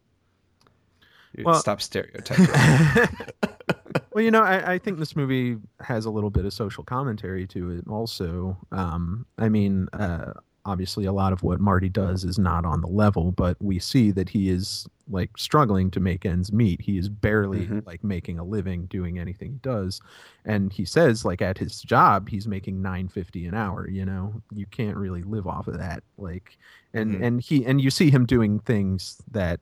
You 1.36 1.46
well- 1.46 1.56
stop 1.56 1.82
stereotyping 1.82 2.48
well, 4.14 4.24
you 4.24 4.32
know, 4.32 4.44
I, 4.44 4.74
I 4.74 4.78
think 4.78 5.00
this 5.00 5.16
movie 5.16 5.58
has 5.82 6.06
a 6.06 6.12
little 6.12 6.30
bit 6.30 6.46
of 6.46 6.54
social 6.54 6.84
commentary 6.84 7.48
to 7.48 7.72
it. 7.72 7.86
Also, 7.88 8.58
um, 8.72 9.26
I 9.40 9.50
mean, 9.50 9.88
uh, 9.94 10.34
obviously, 10.66 11.06
a 11.06 11.12
lot 11.14 11.34
of 11.34 11.42
what 11.44 11.60
Marty 11.60 11.90
does 11.90 12.24
is 12.24 12.38
not 12.38 12.64
on 12.66 12.82
the 12.82 12.88
level, 12.88 13.32
but 13.32 13.58
we 13.62 13.80
see 13.80 14.12
that 14.12 14.30
he 14.30 14.50
is 14.50 14.88
like 15.10 15.38
struggling 15.38 15.92
to 15.92 16.00
make 16.00 16.26
ends 16.26 16.54
meet. 16.54 16.80
He 16.82 16.98
is 16.98 17.10
barely 17.10 17.68
Mhm. 17.68 17.86
like 17.86 18.04
making 18.04 18.40
a 18.40 18.44
living 18.44 18.86
doing 18.86 19.20
anything 19.20 19.54
he 19.54 19.58
does, 19.60 20.00
and 20.46 20.72
he 20.72 20.86
says 20.86 21.26
like 21.26 21.42
at 21.42 21.58
his 21.58 21.82
job 21.82 22.30
he's 22.30 22.48
making 22.48 22.82
nine 22.82 23.08
fifty 23.10 23.46
an 23.48 23.54
hour. 23.56 23.90
You 23.90 24.06
know, 24.06 24.42
you 24.54 24.66
can't 24.68 24.96
really 24.98 25.24
live 25.24 25.48
off 25.48 25.68
of 25.68 25.78
that. 25.80 26.04
Like, 26.18 26.58
and 26.94 27.16
Mhm. 27.16 27.24
and 27.26 27.42
he 27.42 27.66
and 27.66 27.82
you 27.82 27.90
see 27.90 28.10
him 28.12 28.26
doing 28.26 28.60
things 28.60 29.22
that, 29.32 29.60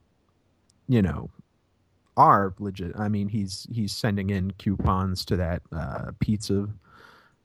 you 0.88 1.02
know, 1.02 1.30
are 2.16 2.54
legit. 2.58 2.92
I 2.98 3.08
mean, 3.08 3.28
he's 3.28 3.66
he's 3.72 3.92
sending 3.92 4.30
in 4.30 4.52
coupons 4.52 5.24
to 5.26 5.36
that 5.36 5.62
uh, 5.72 6.12
pizza 6.20 6.68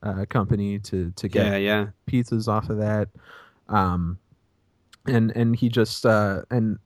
uh, 0.04 0.26
company 0.30 0.80
to 0.80 1.12
to 1.16 1.28
get 1.28 1.46
yeah 1.46 1.58
yeah 1.58 1.88
pizzas 2.08 2.48
off 2.48 2.70
of 2.70 2.78
that. 2.78 3.10
Um, 3.70 4.18
and 5.06 5.32
and 5.36 5.56
he 5.56 5.70
just 5.70 6.06
uh, 6.06 6.42
and 6.52 6.80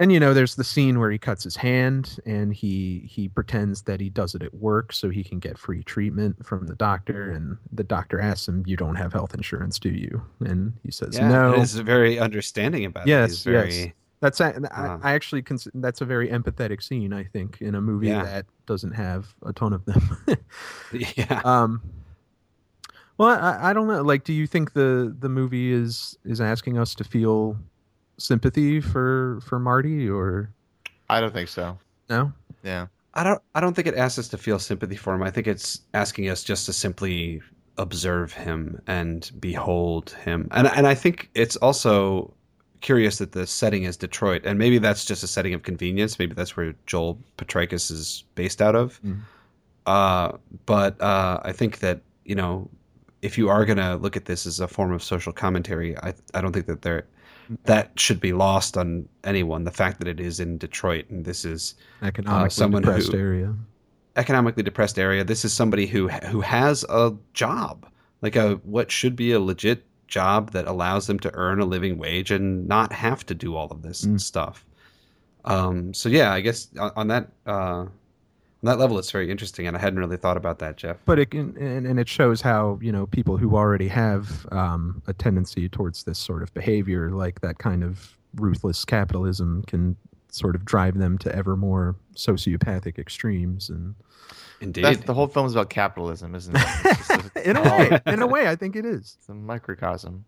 and 0.00 0.12
you 0.12 0.18
know 0.18 0.34
there's 0.34 0.56
the 0.56 0.64
scene 0.64 0.98
where 0.98 1.10
he 1.10 1.18
cuts 1.18 1.44
his 1.44 1.56
hand 1.56 2.18
and 2.26 2.52
he 2.52 3.04
he 3.08 3.28
pretends 3.28 3.82
that 3.82 4.00
he 4.00 4.10
does 4.10 4.34
it 4.34 4.42
at 4.42 4.52
work 4.54 4.92
so 4.92 5.08
he 5.08 5.22
can 5.22 5.38
get 5.38 5.58
free 5.58 5.82
treatment 5.84 6.44
from 6.44 6.66
the 6.66 6.74
doctor 6.74 7.30
and 7.30 7.56
the 7.72 7.84
doctor 7.84 8.20
asks 8.20 8.48
him 8.48 8.64
you 8.66 8.76
don't 8.76 8.96
have 8.96 9.12
health 9.12 9.34
insurance 9.34 9.78
do 9.78 9.90
you 9.90 10.20
and 10.40 10.72
he 10.82 10.90
says 10.90 11.16
Yeah, 11.16 11.28
no 11.28 11.58
He's 11.58 11.74
very 11.76 12.18
understanding 12.18 12.84
about 12.84 13.06
Yes, 13.06 13.30
it. 13.30 13.32
He's 13.32 13.44
very, 13.44 13.74
yes. 13.74 13.92
That's 14.24 14.40
a, 14.40 14.46
I, 14.72 14.86
Uh. 14.88 14.98
I 15.02 15.12
actually 15.12 15.42
cons- 15.42 15.68
that's 15.74 16.00
a 16.00 16.04
very 16.04 16.28
empathetic 16.28 16.82
scene 16.82 17.12
i 17.12 17.24
think 17.24 17.60
in 17.60 17.74
a 17.74 17.80
movie 17.80 18.08
Yeah. 18.08 18.24
that 18.24 18.46
doesn't 18.66 18.92
have 18.92 19.34
a 19.44 19.52
ton 19.52 19.72
of 19.72 19.84
them 19.84 20.02
yeah. 21.16 21.40
um 21.44 21.82
well 23.18 23.28
I, 23.38 23.70
I 23.70 23.72
don't 23.72 23.86
know 23.86 24.02
like 24.02 24.24
do 24.24 24.32
you 24.32 24.46
think 24.46 24.72
the 24.72 25.14
the 25.18 25.28
movie 25.28 25.72
is 25.72 26.16
is 26.24 26.40
asking 26.40 26.78
us 26.78 26.94
to 26.96 27.04
feel 27.04 27.56
sympathy 28.18 28.80
for 28.80 29.40
for 29.46 29.58
marty 29.58 30.08
or 30.08 30.50
I 31.10 31.20
don't 31.20 31.32
think 31.34 31.48
so. 31.48 31.76
no 32.08 32.32
Yeah. 32.62 32.86
I 33.16 33.22
don't 33.22 33.40
I 33.54 33.60
don't 33.60 33.74
think 33.74 33.86
it 33.88 33.94
asks 33.94 34.18
us 34.18 34.28
to 34.28 34.38
feel 34.38 34.58
sympathy 34.58 34.96
for 34.96 35.14
him. 35.14 35.22
I 35.22 35.30
think 35.30 35.46
it's 35.46 35.82
asking 35.92 36.28
us 36.30 36.42
just 36.42 36.66
to 36.66 36.72
simply 36.72 37.40
observe 37.76 38.32
him 38.32 38.80
and 38.86 39.30
behold 39.38 40.10
him. 40.24 40.48
And 40.50 40.66
and 40.68 40.86
I 40.86 40.94
think 40.94 41.28
it's 41.34 41.56
also 41.56 42.32
curious 42.84 43.16
that 43.16 43.32
the 43.32 43.46
setting 43.46 43.84
is 43.84 43.96
Detroit, 43.96 44.42
and 44.44 44.58
maybe 44.58 44.76
that's 44.78 45.06
just 45.06 45.22
a 45.24 45.26
setting 45.26 45.54
of 45.54 45.62
convenience. 45.62 46.18
Maybe 46.18 46.34
that's 46.34 46.54
where 46.54 46.74
Joel 46.86 47.18
Potrykus 47.38 47.90
is 47.90 48.24
based 48.34 48.60
out 48.60 48.76
of. 48.76 49.00
Mhm. 49.02 49.20
Uh, 49.86 50.36
but 50.66 51.00
uh, 51.00 51.40
I 51.42 51.52
think 51.52 51.78
that 51.78 52.02
you 52.24 52.34
know, 52.34 52.68
if 53.22 53.36
you 53.38 53.48
are 53.48 53.64
going 53.64 53.78
to 53.78 53.96
look 53.96 54.16
at 54.16 54.26
this 54.26 54.46
as 54.46 54.60
a 54.60 54.68
form 54.68 54.92
of 54.92 55.02
social 55.02 55.32
commentary, 55.32 55.96
I 55.98 56.12
I 56.34 56.40
don't 56.42 56.52
think 56.52 56.66
that 56.66 56.82
there 56.82 57.06
that 57.64 57.98
should 57.98 58.20
be 58.20 58.32
lost 58.32 58.76
on 58.76 59.08
anyone. 59.24 59.64
The 59.64 59.70
fact 59.70 59.98
that 59.98 60.08
it 60.08 60.20
is 60.20 60.38
in 60.38 60.58
Detroit 60.58 61.08
and 61.10 61.24
this 61.24 61.44
is 61.44 61.74
economically 62.02 62.50
someone 62.50 62.82
depressed 62.82 63.12
who- 63.12 63.18
area 63.18 63.54
economically 64.16 64.62
depressed 64.62 64.98
area. 64.98 65.24
This 65.24 65.44
is 65.44 65.52
somebody 65.52 65.86
who 65.86 66.08
who 66.32 66.40
has 66.42 66.84
a 66.88 67.14
job, 67.32 67.86
like 68.22 68.36
a 68.36 68.56
what 68.76 68.92
should 68.92 69.16
be 69.16 69.32
a 69.32 69.40
legit 69.40 69.84
job 70.18 70.52
that 70.52 70.66
allows 70.74 71.06
them 71.08 71.18
to 71.20 71.30
earn 71.34 71.58
a 71.60 71.64
living 71.74 71.98
wage 71.98 72.30
and 72.36 72.68
not 72.68 72.92
have 72.92 73.20
to 73.26 73.34
do 73.34 73.56
all 73.56 73.68
of 73.70 73.82
this 73.82 74.04
Mm. 74.06 74.20
stuff. 74.20 74.64
Um, 75.44 75.92
so 75.92 76.08
yeah, 76.08 76.32
I 76.32 76.40
guess 76.40 76.68
on, 76.78 76.90
on 76.96 77.06
that 77.08 77.24
uh, 77.46 77.86
on 78.62 78.70
that 78.70 78.78
level, 78.78 78.98
it's 78.98 79.10
very 79.10 79.30
interesting, 79.30 79.66
and 79.66 79.76
I 79.76 79.80
hadn't 79.80 79.98
really 79.98 80.16
thought 80.16 80.38
about 80.38 80.58
that, 80.60 80.76
Jeff. 80.78 80.96
but 81.04 81.18
it 81.18 81.30
can 81.32 81.54
and, 81.58 81.86
and 81.86 81.98
it 82.00 82.08
shows 82.08 82.40
how 82.40 82.78
you 82.80 82.92
know 82.92 83.06
people 83.06 83.36
who 83.36 83.56
already 83.56 83.88
have 83.88 84.46
um, 84.52 85.02
a 85.06 85.12
tendency 85.12 85.68
towards 85.68 86.04
this 86.04 86.18
sort 86.18 86.42
of 86.42 86.48
behavior 86.54 87.10
like 87.10 87.40
that 87.42 87.58
kind 87.58 87.82
of 87.84 88.16
ruthless 88.36 88.84
capitalism 88.86 89.62
can 89.66 89.96
sort 90.34 90.54
of 90.56 90.64
drive 90.64 90.98
them 90.98 91.16
to 91.18 91.34
ever 91.34 91.56
more 91.56 91.96
sociopathic 92.14 92.98
extremes 92.98 93.70
and 93.70 93.94
Indeed, 94.60 94.84
That's 94.84 95.00
the 95.04 95.12
whole 95.14 95.26
film's 95.26 95.52
about 95.52 95.68
capitalism, 95.68 96.34
isn't 96.34 96.56
it? 96.56 96.62
A- 97.36 97.50
in 97.50 97.56
a 97.56 97.62
way 97.62 98.00
in 98.06 98.22
a 98.22 98.26
way 98.26 98.48
i 98.48 98.56
think 98.56 98.76
it 98.76 98.86
is 98.86 99.16
It's 99.18 99.28
a 99.28 99.34
microcosm. 99.34 100.24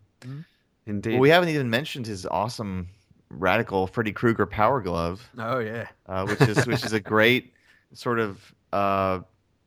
indeed. 0.85 1.11
Well, 1.13 1.19
we 1.21 1.29
haven't 1.29 1.49
even 1.49 1.69
mentioned 1.69 2.05
his 2.05 2.25
awesome 2.27 2.87
radical 3.29 3.87
Freddy 3.87 4.11
Krueger 4.13 4.45
power 4.45 4.81
glove, 4.81 5.27
oh 5.37 5.59
yeah 5.59 5.87
uh, 6.07 6.25
which 6.25 6.41
is 6.41 6.65
which 6.67 6.83
is 6.85 6.93
a 6.93 6.99
great 6.99 7.53
sort 7.93 8.19
of 8.19 8.53
uh, 8.73 9.19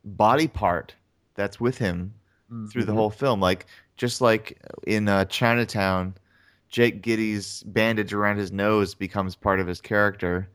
body 0.05 0.47
part 0.49 0.95
that's 1.35 1.59
with 1.61 1.79
him 1.79 2.15
through 2.71 2.85
the 2.85 2.93
whole 2.93 3.11
film. 3.11 3.41
Like 3.41 3.67
just 3.97 4.21
like 4.21 4.59
in 4.87 5.09
uh, 5.09 5.25
Chinatown, 5.27 6.15
Jake 6.71 7.03
Gittes' 7.03 7.63
bandage 7.67 8.13
around 8.13 8.39
his 8.39 8.53
nose 8.53 8.95
becomes 8.95 9.35
part 9.37 9.61
of 9.61 9.67
his 9.67 9.81
character. 9.81 10.49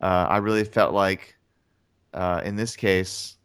Uh, 0.00 0.26
I 0.28 0.36
really 0.38 0.64
felt 0.64 0.92
like 0.94 1.36
uh, 2.14 2.42
in 2.44 2.56
this 2.56 2.76
case, 2.76 3.36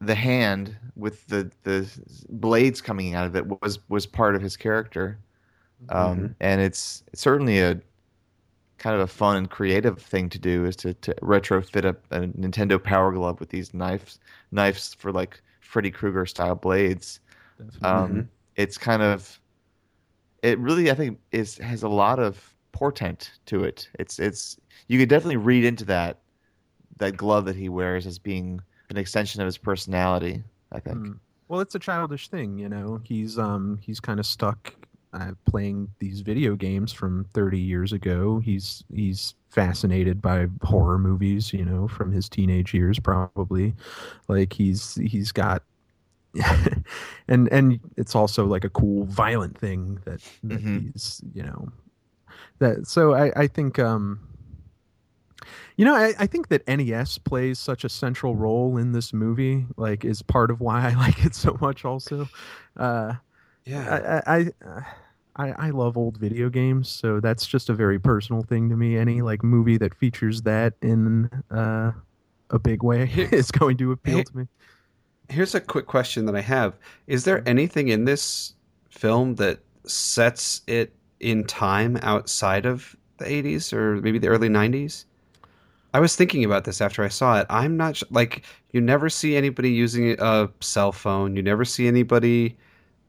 the 0.00 0.14
hand 0.14 0.76
with 0.96 1.26
the 1.26 1.50
the 1.64 1.86
blades 2.30 2.80
coming 2.80 3.14
out 3.14 3.26
of 3.26 3.34
it 3.36 3.46
was 3.62 3.80
was 3.88 4.06
part 4.06 4.34
of 4.36 4.42
his 4.42 4.56
character, 4.56 5.18
um, 5.88 6.18
Mhm. 6.20 6.34
and 6.40 6.60
it's 6.60 7.02
certainly 7.14 7.58
a 7.60 7.80
kind 8.78 8.94
of 8.96 9.02
a 9.02 9.06
fun 9.06 9.36
and 9.36 9.50
creative 9.50 10.00
thing 10.00 10.28
to 10.30 10.38
do 10.38 10.64
is 10.64 10.74
to, 10.76 10.94
to 10.94 11.14
retrofit 11.16 11.84
a, 11.84 12.16
a 12.16 12.26
Nintendo 12.28 12.82
Power 12.82 13.12
Glove 13.12 13.38
with 13.40 13.50
these 13.50 13.74
knives 13.74 14.18
knives 14.52 14.94
for 14.94 15.12
like 15.12 15.42
Freddy 15.60 15.90
Krueger 15.90 16.24
style 16.24 16.54
blades 16.54 17.20
um, 17.82 18.10
Mhm. 18.12 18.28
it's 18.56 18.78
kind 18.78 19.02
of 19.02 19.38
it 20.42 20.58
really 20.58 20.90
i 20.90 20.94
think 20.94 21.18
is 21.32 21.58
has 21.58 21.82
a 21.82 21.88
lot 21.88 22.18
of 22.18 22.54
portent 22.72 23.30
to 23.46 23.64
it 23.64 23.88
it's 23.98 24.18
it's 24.18 24.58
you 24.88 24.98
could 24.98 25.08
definitely 25.08 25.36
read 25.36 25.64
into 25.64 25.84
that 25.84 26.18
that 26.98 27.16
glove 27.16 27.44
that 27.44 27.56
he 27.56 27.68
wears 27.68 28.06
as 28.06 28.18
being 28.18 28.60
an 28.90 28.96
extension 28.96 29.40
of 29.40 29.46
his 29.46 29.58
personality 29.58 30.42
i 30.72 30.80
think 30.80 30.96
Mm. 30.96 31.18
Well, 31.50 31.58
it's 31.58 31.74
a 31.74 31.80
childish 31.80 32.28
thing, 32.28 32.58
you 32.60 32.68
know. 32.68 33.00
He's 33.02 33.36
um 33.36 33.80
he's 33.82 33.98
kind 33.98 34.20
of 34.20 34.26
stuck 34.26 34.72
uh, 35.12 35.32
playing 35.46 35.88
these 35.98 36.20
video 36.20 36.54
games 36.54 36.92
from 36.92 37.24
30 37.34 37.58
years 37.58 37.92
ago. 37.92 38.38
He's 38.38 38.84
he's 38.94 39.34
fascinated 39.48 40.22
by 40.22 40.46
horror 40.62 40.96
movies, 40.96 41.52
you 41.52 41.64
know, 41.64 41.88
from 41.88 42.12
his 42.12 42.28
teenage 42.28 42.72
years 42.72 43.00
probably. 43.00 43.74
Like 44.28 44.52
he's 44.52 44.94
he's 44.94 45.32
got 45.32 45.64
and 47.28 47.48
and 47.52 47.80
it's 47.96 48.14
also 48.14 48.46
like 48.46 48.64
a 48.64 48.70
cool 48.70 49.04
violent 49.04 49.58
thing 49.58 49.98
that, 50.04 50.20
that 50.44 50.60
Mhm. 50.60 50.92
he's, 50.92 51.20
you 51.34 51.42
know, 51.42 51.68
that 52.58 52.86
so 52.86 53.14
I 53.14 53.32
I 53.36 53.46
think 53.46 53.78
um 53.78 54.20
you 55.76 55.84
know, 55.84 55.94
I, 55.94 56.12
I 56.18 56.26
think 56.26 56.48
that 56.48 56.62
NES 56.66 57.18
plays 57.18 57.58
such 57.58 57.84
a 57.84 57.88
central 57.88 58.36
role 58.36 58.76
in 58.76 58.92
this 58.92 59.12
movie, 59.12 59.66
like, 59.76 60.04
is 60.04 60.20
part 60.22 60.50
of 60.50 60.60
why 60.60 60.80
I 60.90 60.94
like 60.94 61.24
it 61.24 61.34
so 61.34 61.56
much. 61.60 61.84
Also, 61.84 62.28
uh, 62.76 63.14
yeah, 63.64 64.22
I, 64.26 64.34
I, 64.36 64.50
I, 64.66 64.84
I 65.36 65.66
I 65.68 65.70
love 65.70 65.96
old 65.96 66.18
video 66.18 66.48
games, 66.50 66.88
so 66.90 67.20
that's 67.20 67.46
just 67.46 67.70
a 67.70 67.74
very 67.74 67.98
personal 67.98 68.42
thing 68.42 68.68
to 68.68 68.76
me. 68.76 68.96
Any 68.98 69.22
like 69.22 69.42
movie 69.42 69.78
that 69.78 69.94
features 69.94 70.42
that 70.42 70.74
in 70.82 71.30
uh, 71.50 71.92
a 72.50 72.58
big 72.58 72.82
way 72.82 73.04
is 73.32 73.50
going 73.50 73.76
to 73.78 73.92
appeal 73.92 74.24
to 74.24 74.36
me. 74.36 74.48
Here's 75.30 75.54
a 75.54 75.60
quick 75.60 75.86
question 75.86 76.26
that 76.26 76.36
I 76.36 76.40
have: 76.40 76.74
Is 77.06 77.24
there 77.24 77.42
anything 77.48 77.88
in 77.88 78.04
this 78.04 78.54
film 78.90 79.36
that 79.36 79.60
sets 79.86 80.62
it 80.66 80.92
in 81.20 81.44
time 81.44 81.98
outside 82.02 82.66
of 82.66 82.96
the 83.18 83.24
80s 83.24 83.72
or 83.72 83.96
maybe 84.00 84.18
the 84.18 84.28
early 84.28 84.48
90s? 84.48 85.04
I 85.92 86.00
was 86.00 86.14
thinking 86.16 86.44
about 86.44 86.64
this 86.64 86.80
after 86.80 87.02
I 87.02 87.08
saw 87.08 87.40
it. 87.40 87.46
I'm 87.50 87.76
not 87.76 87.96
sh- 87.96 88.02
like 88.10 88.44
you 88.72 88.80
never 88.80 89.08
see 89.08 89.36
anybody 89.36 89.70
using 89.70 90.14
a 90.20 90.48
cell 90.60 90.92
phone. 90.92 91.34
You 91.36 91.42
never 91.42 91.64
see 91.64 91.88
anybody 91.88 92.56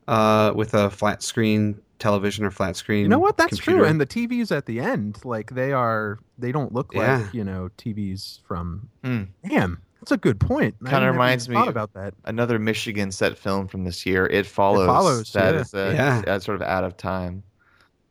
uh, 0.08 0.52
with 0.56 0.74
a 0.74 0.90
flat 0.90 1.22
screen 1.22 1.80
television 2.00 2.44
or 2.44 2.50
flat 2.50 2.76
screen. 2.76 3.04
You 3.04 3.08
know 3.10 3.20
what? 3.20 3.38
That's 3.38 3.52
computer. 3.60 3.80
true. 3.82 3.88
And 3.88 4.02
the 4.02 4.08
TVs 4.08 4.56
at 4.56 4.66
the 4.66 4.80
end, 4.80 5.24
like 5.24 5.52
they 5.52 5.72
are, 5.74 6.18
they 6.40 6.52
don't 6.52 6.74
look 6.74 6.94
like 6.96 7.06
Yeah. 7.06 7.28
you 7.34 7.44
know 7.44 7.70
TVs 7.78 8.40
from. 8.48 8.90
Hmm. 9.04 9.24
Damn, 9.48 9.80
that's 10.02 10.12
a 10.12 10.18
good 10.18 10.40
point. 10.40 10.76
I 10.86 10.90
Kinda 10.90 11.12
reminds 11.12 11.48
me- 11.48 11.56
about 11.68 11.94
that. 11.94 12.14
another 12.26 12.60
michigan 12.60 13.12
set 13.12 13.38
film 13.38 13.68
from 13.68 13.84
this 13.86 14.06
year 14.06 14.26
it 14.28 14.46
follows 14.46 14.88
Follows, 14.88 15.32
that 15.34 15.54
yeah. 15.56 15.62
is 15.62 15.74
a, 15.74 15.94
Yeah. 15.94 16.22
that's 16.26 16.46
sort 16.46 16.56
of 16.56 16.62
out 16.64 16.84
of 16.84 16.98
time 16.98 17.44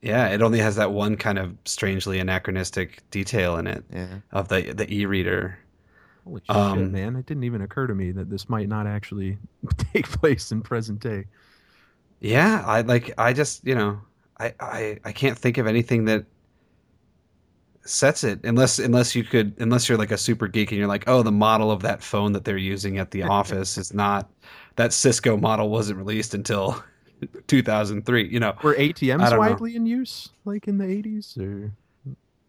yeah, 0.03 0.29
it 0.29 0.41
only 0.41 0.61
has 0.61 0.77
that 0.77 0.93
one 0.93 1.17
kind 1.17 1.39
of 1.39 1.55
strangely 1.67 2.19
anachronistic 2.21 3.03
detail 3.11 3.59
in 3.59 3.67
it 3.67 3.85
yeah 3.93 4.07
of 4.33 4.49
the 4.49 4.73
the 4.73 4.91
e-reader. 4.91 5.59
Holy 6.25 6.41
shit, 6.41 6.57
Um, 6.57 6.91
man! 6.93 7.17
It 7.17 7.27
didn't 7.27 7.45
even 7.45 7.61
occur 7.61 7.87
to 7.87 7.95
me 7.95 8.11
that 8.13 8.31
this 8.31 8.49
might 8.49 8.69
not 8.69 8.87
actually 8.87 9.37
take 9.93 10.07
place 10.09 10.53
in 10.53 10.63
present 10.63 11.01
day. 11.01 11.27
Yeah, 12.21 12.63
I 12.67 12.81
like 12.83 13.13
I 13.19 13.33
just, 13.35 13.67
you 13.67 13.75
know, 13.75 14.01
I 14.39 14.55
I 14.61 14.99
I 15.05 15.13
can't 15.13 15.37
think 15.37 15.59
of 15.59 15.67
anything 15.67 16.07
that 16.07 16.25
sets 17.91 18.25
it 18.25 18.41
unless 18.45 18.79
unless 18.79 19.15
you 19.15 19.25
could 19.25 19.55
unless 19.59 19.89
you're 19.89 19.99
like 19.99 20.11
a 20.11 20.19
super 20.19 20.49
geek 20.49 20.71
and 20.71 20.79
you're 20.79 20.89
like, 20.89 21.05
"Oh, 21.07 21.23
the 21.23 21.33
model 21.33 21.71
of 21.71 21.83
that 21.83 22.03
phone 22.03 22.33
that 22.33 22.45
they're 22.45 22.57
using 22.57 22.99
at 22.99 23.11
the 23.11 23.23
office 23.39 23.77
is 23.79 23.93
not 23.93 24.31
that 24.77 24.93
Cisco 24.93 25.37
model 25.37 25.69
wasn't 25.71 25.99
released 25.99 26.35
until 26.35 26.83
2003." 27.49 28.29
You 28.29 28.41
know. 28.41 28.55
Were 28.63 28.75
ATMs 28.75 29.19
don't 29.19 29.31
know. 29.31 29.39
widely 29.39 29.77
in 29.77 29.87
use, 29.87 30.31
like 30.45 30.69
in 30.69 30.79
the 30.79 30.87
eighties? 30.87 31.37
Or 31.39 31.73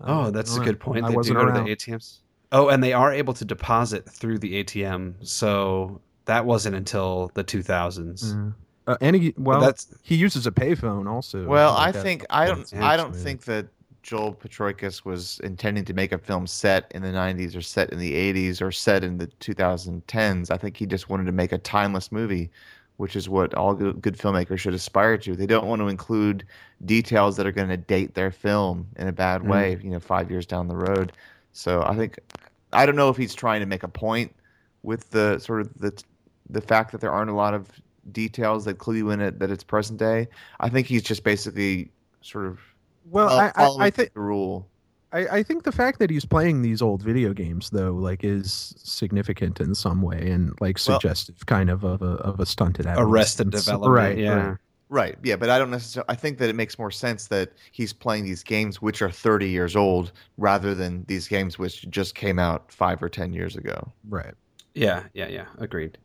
Oh, 0.04 0.28
I 0.28 0.30
that's 0.32 0.56
a 0.58 0.62
good 0.62 0.80
point. 0.80 1.04
I 1.06 1.08
They 1.10 1.14
do 1.14 1.18
wasn't 1.18 1.38
go 1.38 1.46
to 1.46 1.52
around. 1.52 1.66
the 1.66 1.76
ATMs. 1.76 2.20
Oh, 2.52 2.70
and 2.70 2.84
they 2.84 2.92
are 2.94 3.14
able 3.14 3.34
to 3.36 3.46
deposit 3.46 4.10
through 4.10 4.40
the 4.40 4.64
ATM. 4.64 5.16
So 5.26 6.02
that 6.26 6.46
wasn't 6.46 6.76
until 6.76 7.32
the 7.36 7.44
2000s. 7.44 8.34
Yeah. 8.36 8.52
Uh, 8.94 8.98
and 9.00 9.16
he, 9.16 9.32
But 9.32 9.42
well, 9.44 9.62
that's 9.62 9.94
he 10.02 10.16
uses 10.16 10.48
a 10.48 10.52
payphone 10.52 11.08
also. 11.08 11.46
well 11.46 11.76
i 11.78 11.86
like 11.86 11.94
that. 11.94 12.02
think 12.04 12.26
i 12.32 12.48
don't 12.48 12.74
i 12.74 12.98
don't 12.98 13.12
weird. 13.12 13.24
think 13.24 13.44
that 13.46 13.68
joel 14.04 14.34
Potrykus 14.34 15.06
was 15.06 15.40
intending 15.44 15.86
to 15.86 15.94
make 15.94 16.12
a 16.12 16.18
film 16.18 16.48
set 16.48 16.92
in 16.92 17.02
the 17.02 17.10
90s 17.10 17.56
or 17.56 17.62
set 17.62 17.92
in 17.92 18.00
the 18.00 18.14
80s 18.14 18.62
or 18.62 18.72
set 18.72 19.04
in 19.04 19.18
the 19.18 19.28
2010s 19.28 20.52
i 20.52 20.58
think 20.58 20.78
he 20.78 20.86
just 20.86 21.10
wanted 21.10 21.26
to 21.26 21.32
make 21.32 21.52
a 21.52 21.58
timeless 21.58 22.12
movie 22.12 22.50
which 23.02 23.16
is 23.16 23.28
what 23.28 23.52
all 23.56 23.74
good, 23.74 24.16
filmmakers 24.16 24.60
should 24.60 24.76
aspire 24.76 25.18
to. 25.18 25.36
They 25.36 25.48
don't 25.48 25.66
want 25.66 25.82
to 25.82 25.88
include 25.88 26.46
details 26.86 27.36
that 27.36 27.48
are 27.48 27.52
going 27.52 27.70
to 27.70 27.78
date 27.78 28.14
their 28.14 28.30
film 28.30 28.86
in 28.96 29.08
a 29.08 29.12
bad 29.12 29.42
mm. 29.42 29.48
way, 29.48 29.80
you 29.82 29.90
know, 29.90 30.00
five 30.00 30.30
years 30.30 30.46
down 30.46 30.68
the 30.68 30.76
road. 30.76 31.12
So 31.52 31.82
I 31.82 31.96
think 31.96 32.20
I 32.74 32.86
don't 32.86 32.96
know 32.96 33.10
if 33.10 33.18
he's 33.18 33.34
trying 33.34 33.60
to 33.62 33.66
make 33.66 33.82
a 33.82 33.88
point 33.88 34.36
with 34.84 35.10
the 35.10 35.40
sort 35.40 35.62
of 35.62 35.74
the 35.80 36.00
the 36.48 36.62
fact 36.62 36.92
that 36.92 37.02
there 37.02 37.12
aren't 37.12 37.32
a 37.32 37.34
lot 37.34 37.56
of 37.56 37.70
details 38.12 38.66
that 38.66 38.78
clue 38.78 38.98
you 38.98 39.10
in 39.10 39.20
it 39.20 39.40
that 39.40 39.50
it's 39.50 39.64
present 39.64 39.98
day. 39.98 40.28
I 40.60 40.70
think 40.70 40.86
he's 40.86 41.02
just 41.02 41.24
basically 41.24 41.90
sort 42.22 42.46
of 42.46 42.60
Well, 43.10 43.30
fol- 43.30 43.80
I, 43.80 43.86
I, 43.86 43.88
I 43.88 43.90
think 43.90 44.14
the 44.14 44.20
rule. 44.20 44.68
I, 45.14 45.40
I 45.40 45.44
think 45.44 45.64
the 45.64 45.72
fact 45.74 46.00
that 46.00 46.10
he's 46.10 46.24
playing 46.24 46.62
these 46.62 46.82
old 46.82 47.02
video 47.04 47.34
games 47.34 47.70
though, 47.70 47.92
like, 47.92 48.24
is 48.24 48.74
significant 48.78 49.60
in 49.60 49.76
some 49.76 50.02
way 50.02 50.32
and 50.32 50.54
like 50.62 50.78
Well- 50.88 51.00
suggestive, 51.00 51.46
kind 51.46 51.70
of 51.70 51.84
of 51.84 52.02
a 52.02 52.14
of 52.22 52.40
a 52.40 52.46
stunted 52.46 52.86
adolescence. 52.86 53.12
Arrested 53.12 53.52
development. 53.52 53.94
right? 53.94 54.18
yeah. 54.18 54.50
right. 54.50 54.58
Right. 54.90 55.16
Yeah, 55.24 55.38
but 55.38 55.50
I 55.50 55.58
don't 55.58 55.72
necessarily. 55.72 56.08
I 56.10 56.16
think 56.16 56.38
that 56.40 56.50
it 56.50 56.56
makes 56.56 56.78
more 56.78 56.92
sense 56.92 57.28
that 57.28 57.54
he's 57.72 57.94
playing 57.94 58.26
these 58.26 58.44
games 58.44 58.82
which 58.82 59.02
are 59.02 59.10
30 59.10 59.48
years 59.48 59.78
old 59.78 60.12
rather 60.38 60.76
than 60.76 61.06
these 61.08 61.30
games 61.30 61.58
which 61.58 61.90
just 61.90 62.14
came 62.14 62.38
out 62.38 62.70
five 62.74 63.02
or 63.02 63.08
10 63.08 63.32
years 63.32 63.56
ago. 63.56 63.90
right. 64.10 64.34
Yeah, 64.74 65.04
yeah, 65.14 65.28
yeah. 65.30 65.46
Agreed. 65.60 65.98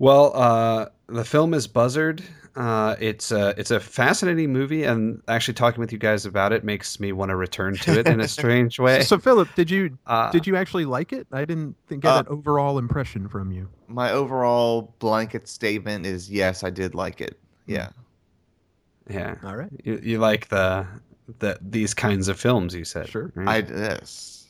Well, 0.00 0.32
uh, 0.34 0.86
the 1.08 1.24
film 1.26 1.52
is 1.52 1.66
Buzzard. 1.66 2.22
Uh, 2.56 2.96
it's 2.98 3.30
a 3.30 3.54
it's 3.58 3.70
a 3.70 3.78
fascinating 3.78 4.50
movie, 4.52 4.82
and 4.84 5.22
actually 5.28 5.54
talking 5.54 5.78
with 5.80 5.92
you 5.92 5.98
guys 5.98 6.24
about 6.26 6.52
it 6.52 6.64
makes 6.64 6.98
me 6.98 7.12
want 7.12 7.28
to 7.28 7.36
return 7.36 7.76
to 7.76 7.98
it 8.00 8.08
in 8.08 8.18
a 8.20 8.26
strange 8.38 8.78
way. 8.80 9.02
So, 9.02 9.18
Philip, 9.18 9.54
did 9.54 9.70
you 9.70 9.98
Uh, 10.06 10.30
did 10.32 10.46
you 10.46 10.56
actually 10.56 10.86
like 10.86 11.12
it? 11.12 11.26
I 11.32 11.44
didn't 11.44 11.76
think, 11.86 12.02
get 12.02 12.16
Uh, 12.16 12.20
an 12.20 12.26
overall 12.28 12.78
impression 12.78 13.28
from 13.28 13.52
you. 13.52 13.68
My 13.88 14.10
overall 14.10 14.94
blanket 15.00 15.46
statement 15.46 16.06
is 16.06 16.30
yes, 16.30 16.64
I 16.64 16.70
did 16.70 16.94
like 16.94 17.20
it. 17.20 17.38
Yeah. 17.66 17.90
yeah, 19.08 19.36
All 19.44 19.56
right. 19.56 19.70
you, 19.84 20.00
you 20.02 20.18
like 20.18 20.48
the 20.48 20.86
the 21.38 21.58
these 21.60 21.94
kinds 21.94 22.28
of 22.28 22.40
films? 22.40 22.74
You 22.74 22.84
said 22.84 23.08
Sure. 23.08 23.32
I 23.36 23.60
right? 23.60 23.68
yes. 23.68 24.46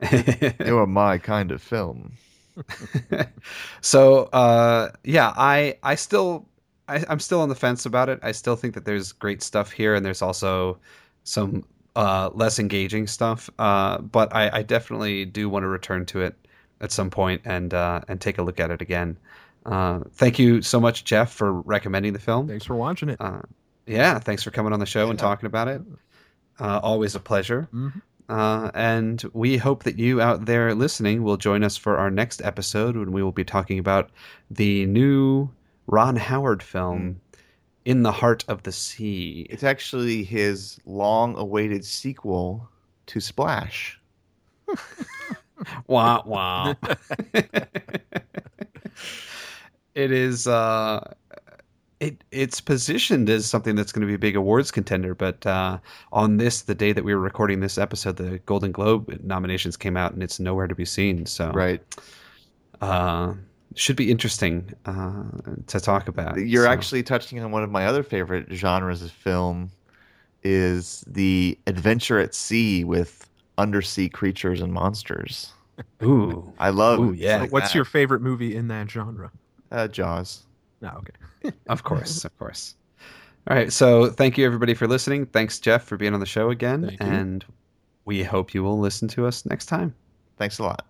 They 0.10 0.72
were 0.72 0.86
my 0.86 1.18
kind 1.18 1.50
of 1.50 1.62
film. 1.62 2.12
so 3.80 4.24
uh, 4.32 4.90
yeah, 5.04 5.32
I 5.36 5.76
I 5.82 5.94
still 5.94 6.46
I, 6.88 7.04
I'm 7.08 7.20
still 7.20 7.40
on 7.40 7.48
the 7.48 7.54
fence 7.54 7.86
about 7.86 8.08
it. 8.08 8.20
I 8.22 8.32
still 8.32 8.56
think 8.56 8.74
that 8.74 8.84
there's 8.84 9.12
great 9.12 9.42
stuff 9.42 9.70
here, 9.72 9.94
and 9.94 10.04
there's 10.04 10.22
also 10.22 10.78
some 11.24 11.64
uh, 11.96 12.30
less 12.34 12.58
engaging 12.58 13.06
stuff. 13.06 13.50
Uh, 13.58 13.98
but 13.98 14.34
I, 14.34 14.58
I 14.58 14.62
definitely 14.62 15.24
do 15.24 15.48
want 15.48 15.64
to 15.64 15.68
return 15.68 16.06
to 16.06 16.20
it 16.22 16.34
at 16.80 16.92
some 16.92 17.10
point 17.10 17.42
and 17.44 17.72
uh, 17.74 18.00
and 18.08 18.20
take 18.20 18.38
a 18.38 18.42
look 18.42 18.60
at 18.60 18.70
it 18.70 18.82
again. 18.82 19.16
Uh, 19.66 20.00
thank 20.12 20.38
you 20.38 20.60
so 20.62 20.78
much, 20.78 21.04
Jeff, 21.04 21.32
for 21.32 21.52
recommending 21.62 22.12
the 22.12 22.18
film. 22.18 22.46
Thanks 22.48 22.66
for 22.66 22.74
watching 22.74 23.08
it. 23.08 23.20
Uh, 23.20 23.40
yeah, 23.86 24.18
thanks 24.18 24.42
for 24.42 24.50
coming 24.50 24.72
on 24.72 24.80
the 24.80 24.86
show 24.86 25.08
and 25.10 25.18
talking 25.18 25.46
about 25.46 25.68
it. 25.68 25.82
Uh, 26.60 26.80
always 26.82 27.14
a 27.14 27.20
pleasure. 27.20 27.68
Mhm. 27.74 28.00
Uh, 28.28 28.70
and 28.74 29.22
we 29.32 29.56
hope 29.56 29.84
that 29.84 29.98
you 29.98 30.20
out 30.20 30.46
there 30.46 30.74
listening 30.74 31.22
will 31.22 31.36
join 31.36 31.62
us 31.62 31.76
for 31.76 31.98
our 31.98 32.10
next 32.10 32.40
episode 32.42 32.96
when 32.96 33.12
we 33.12 33.22
will 33.22 33.32
be 33.32 33.44
talking 33.44 33.78
about 33.78 34.10
the 34.50 34.86
new 34.86 35.50
Ron 35.86 36.16
Howard 36.16 36.62
film, 36.62 37.20
In 37.84 38.02
the 38.02 38.12
Heart 38.12 38.44
of 38.48 38.62
the 38.62 38.72
Sea. 38.72 39.46
It's 39.50 39.62
actually 39.62 40.24
his 40.24 40.78
long-awaited 40.86 41.84
sequel 41.84 42.68
to 43.06 43.20
Splash. 43.20 44.00
Wah 45.86 46.22
wah. 46.26 46.74
it 49.94 50.10
is. 50.10 50.46
Uh, 50.46 51.14
it 52.00 52.24
it's 52.32 52.60
positioned 52.60 53.30
as 53.30 53.46
something 53.46 53.76
that's 53.76 53.92
going 53.92 54.00
to 54.02 54.06
be 54.06 54.14
a 54.14 54.18
big 54.18 54.36
awards 54.36 54.70
contender, 54.70 55.14
but 55.14 55.44
uh, 55.46 55.78
on 56.12 56.36
this, 56.38 56.62
the 56.62 56.74
day 56.74 56.92
that 56.92 57.04
we 57.04 57.14
were 57.14 57.20
recording 57.20 57.60
this 57.60 57.78
episode, 57.78 58.16
the 58.16 58.38
Golden 58.46 58.72
Globe 58.72 59.20
nominations 59.22 59.76
came 59.76 59.96
out, 59.96 60.12
and 60.12 60.22
it's 60.22 60.38
nowhere 60.40 60.66
to 60.66 60.74
be 60.74 60.84
seen. 60.84 61.24
So, 61.26 61.50
Right. 61.52 61.80
uh, 62.80 63.34
should 63.76 63.96
be 63.96 64.10
interesting 64.10 64.72
uh, 64.86 65.24
to 65.66 65.80
talk 65.80 66.08
about. 66.08 66.36
You're 66.38 66.64
So- 66.64 66.70
actually 66.70 67.02
touching 67.02 67.40
on 67.40 67.50
one 67.50 67.62
of 67.62 67.70
my 67.70 67.86
other 67.86 68.02
favorite 68.02 68.46
genres 68.52 69.02
of 69.02 69.10
film 69.10 69.70
is 70.42 71.02
the 71.06 71.58
adventure 71.66 72.18
at 72.18 72.34
sea 72.34 72.84
with 72.84 73.28
undersea 73.56 74.08
creatures 74.08 74.60
and 74.60 74.72
monsters. 74.72 75.52
ooh, 76.02 76.52
I 76.58 76.70
love 76.70 77.00
Ooh, 77.00 77.12
yeah. 77.12 77.38
like 77.40 77.52
What's 77.52 77.68
that. 77.70 77.74
your 77.74 77.84
favorite 77.84 78.20
movie 78.20 78.54
in 78.54 78.68
that 78.68 78.90
genre? 78.90 79.30
uh, 79.72 79.88
Jaws? 79.88 80.42
No, 80.80 80.90
okay. 80.98 81.12
Of 81.68 81.82
course, 81.84 82.24
of 82.24 82.36
course. 82.38 82.74
All 83.48 83.56
right, 83.56 83.72
so 83.72 84.10
thank 84.10 84.38
you 84.38 84.46
everybody 84.46 84.74
for 84.74 84.86
listening. 84.86 85.26
Thanks 85.26 85.58
Jeff 85.58 85.84
for 85.84 85.96
being 85.96 86.14
on 86.14 86.20
the 86.20 86.26
show 86.26 86.50
again, 86.50 86.86
Thank 86.88 87.02
you. 87.02 87.06
and 87.08 87.44
we 88.06 88.22
hope 88.22 88.54
you 88.54 88.62
will 88.62 88.78
listen 88.78 89.08
to 89.08 89.26
us 89.26 89.44
next 89.44 89.66
time. 89.66 89.94
Thanks 90.38 90.58
a 90.58 90.62
lot. 90.62 90.86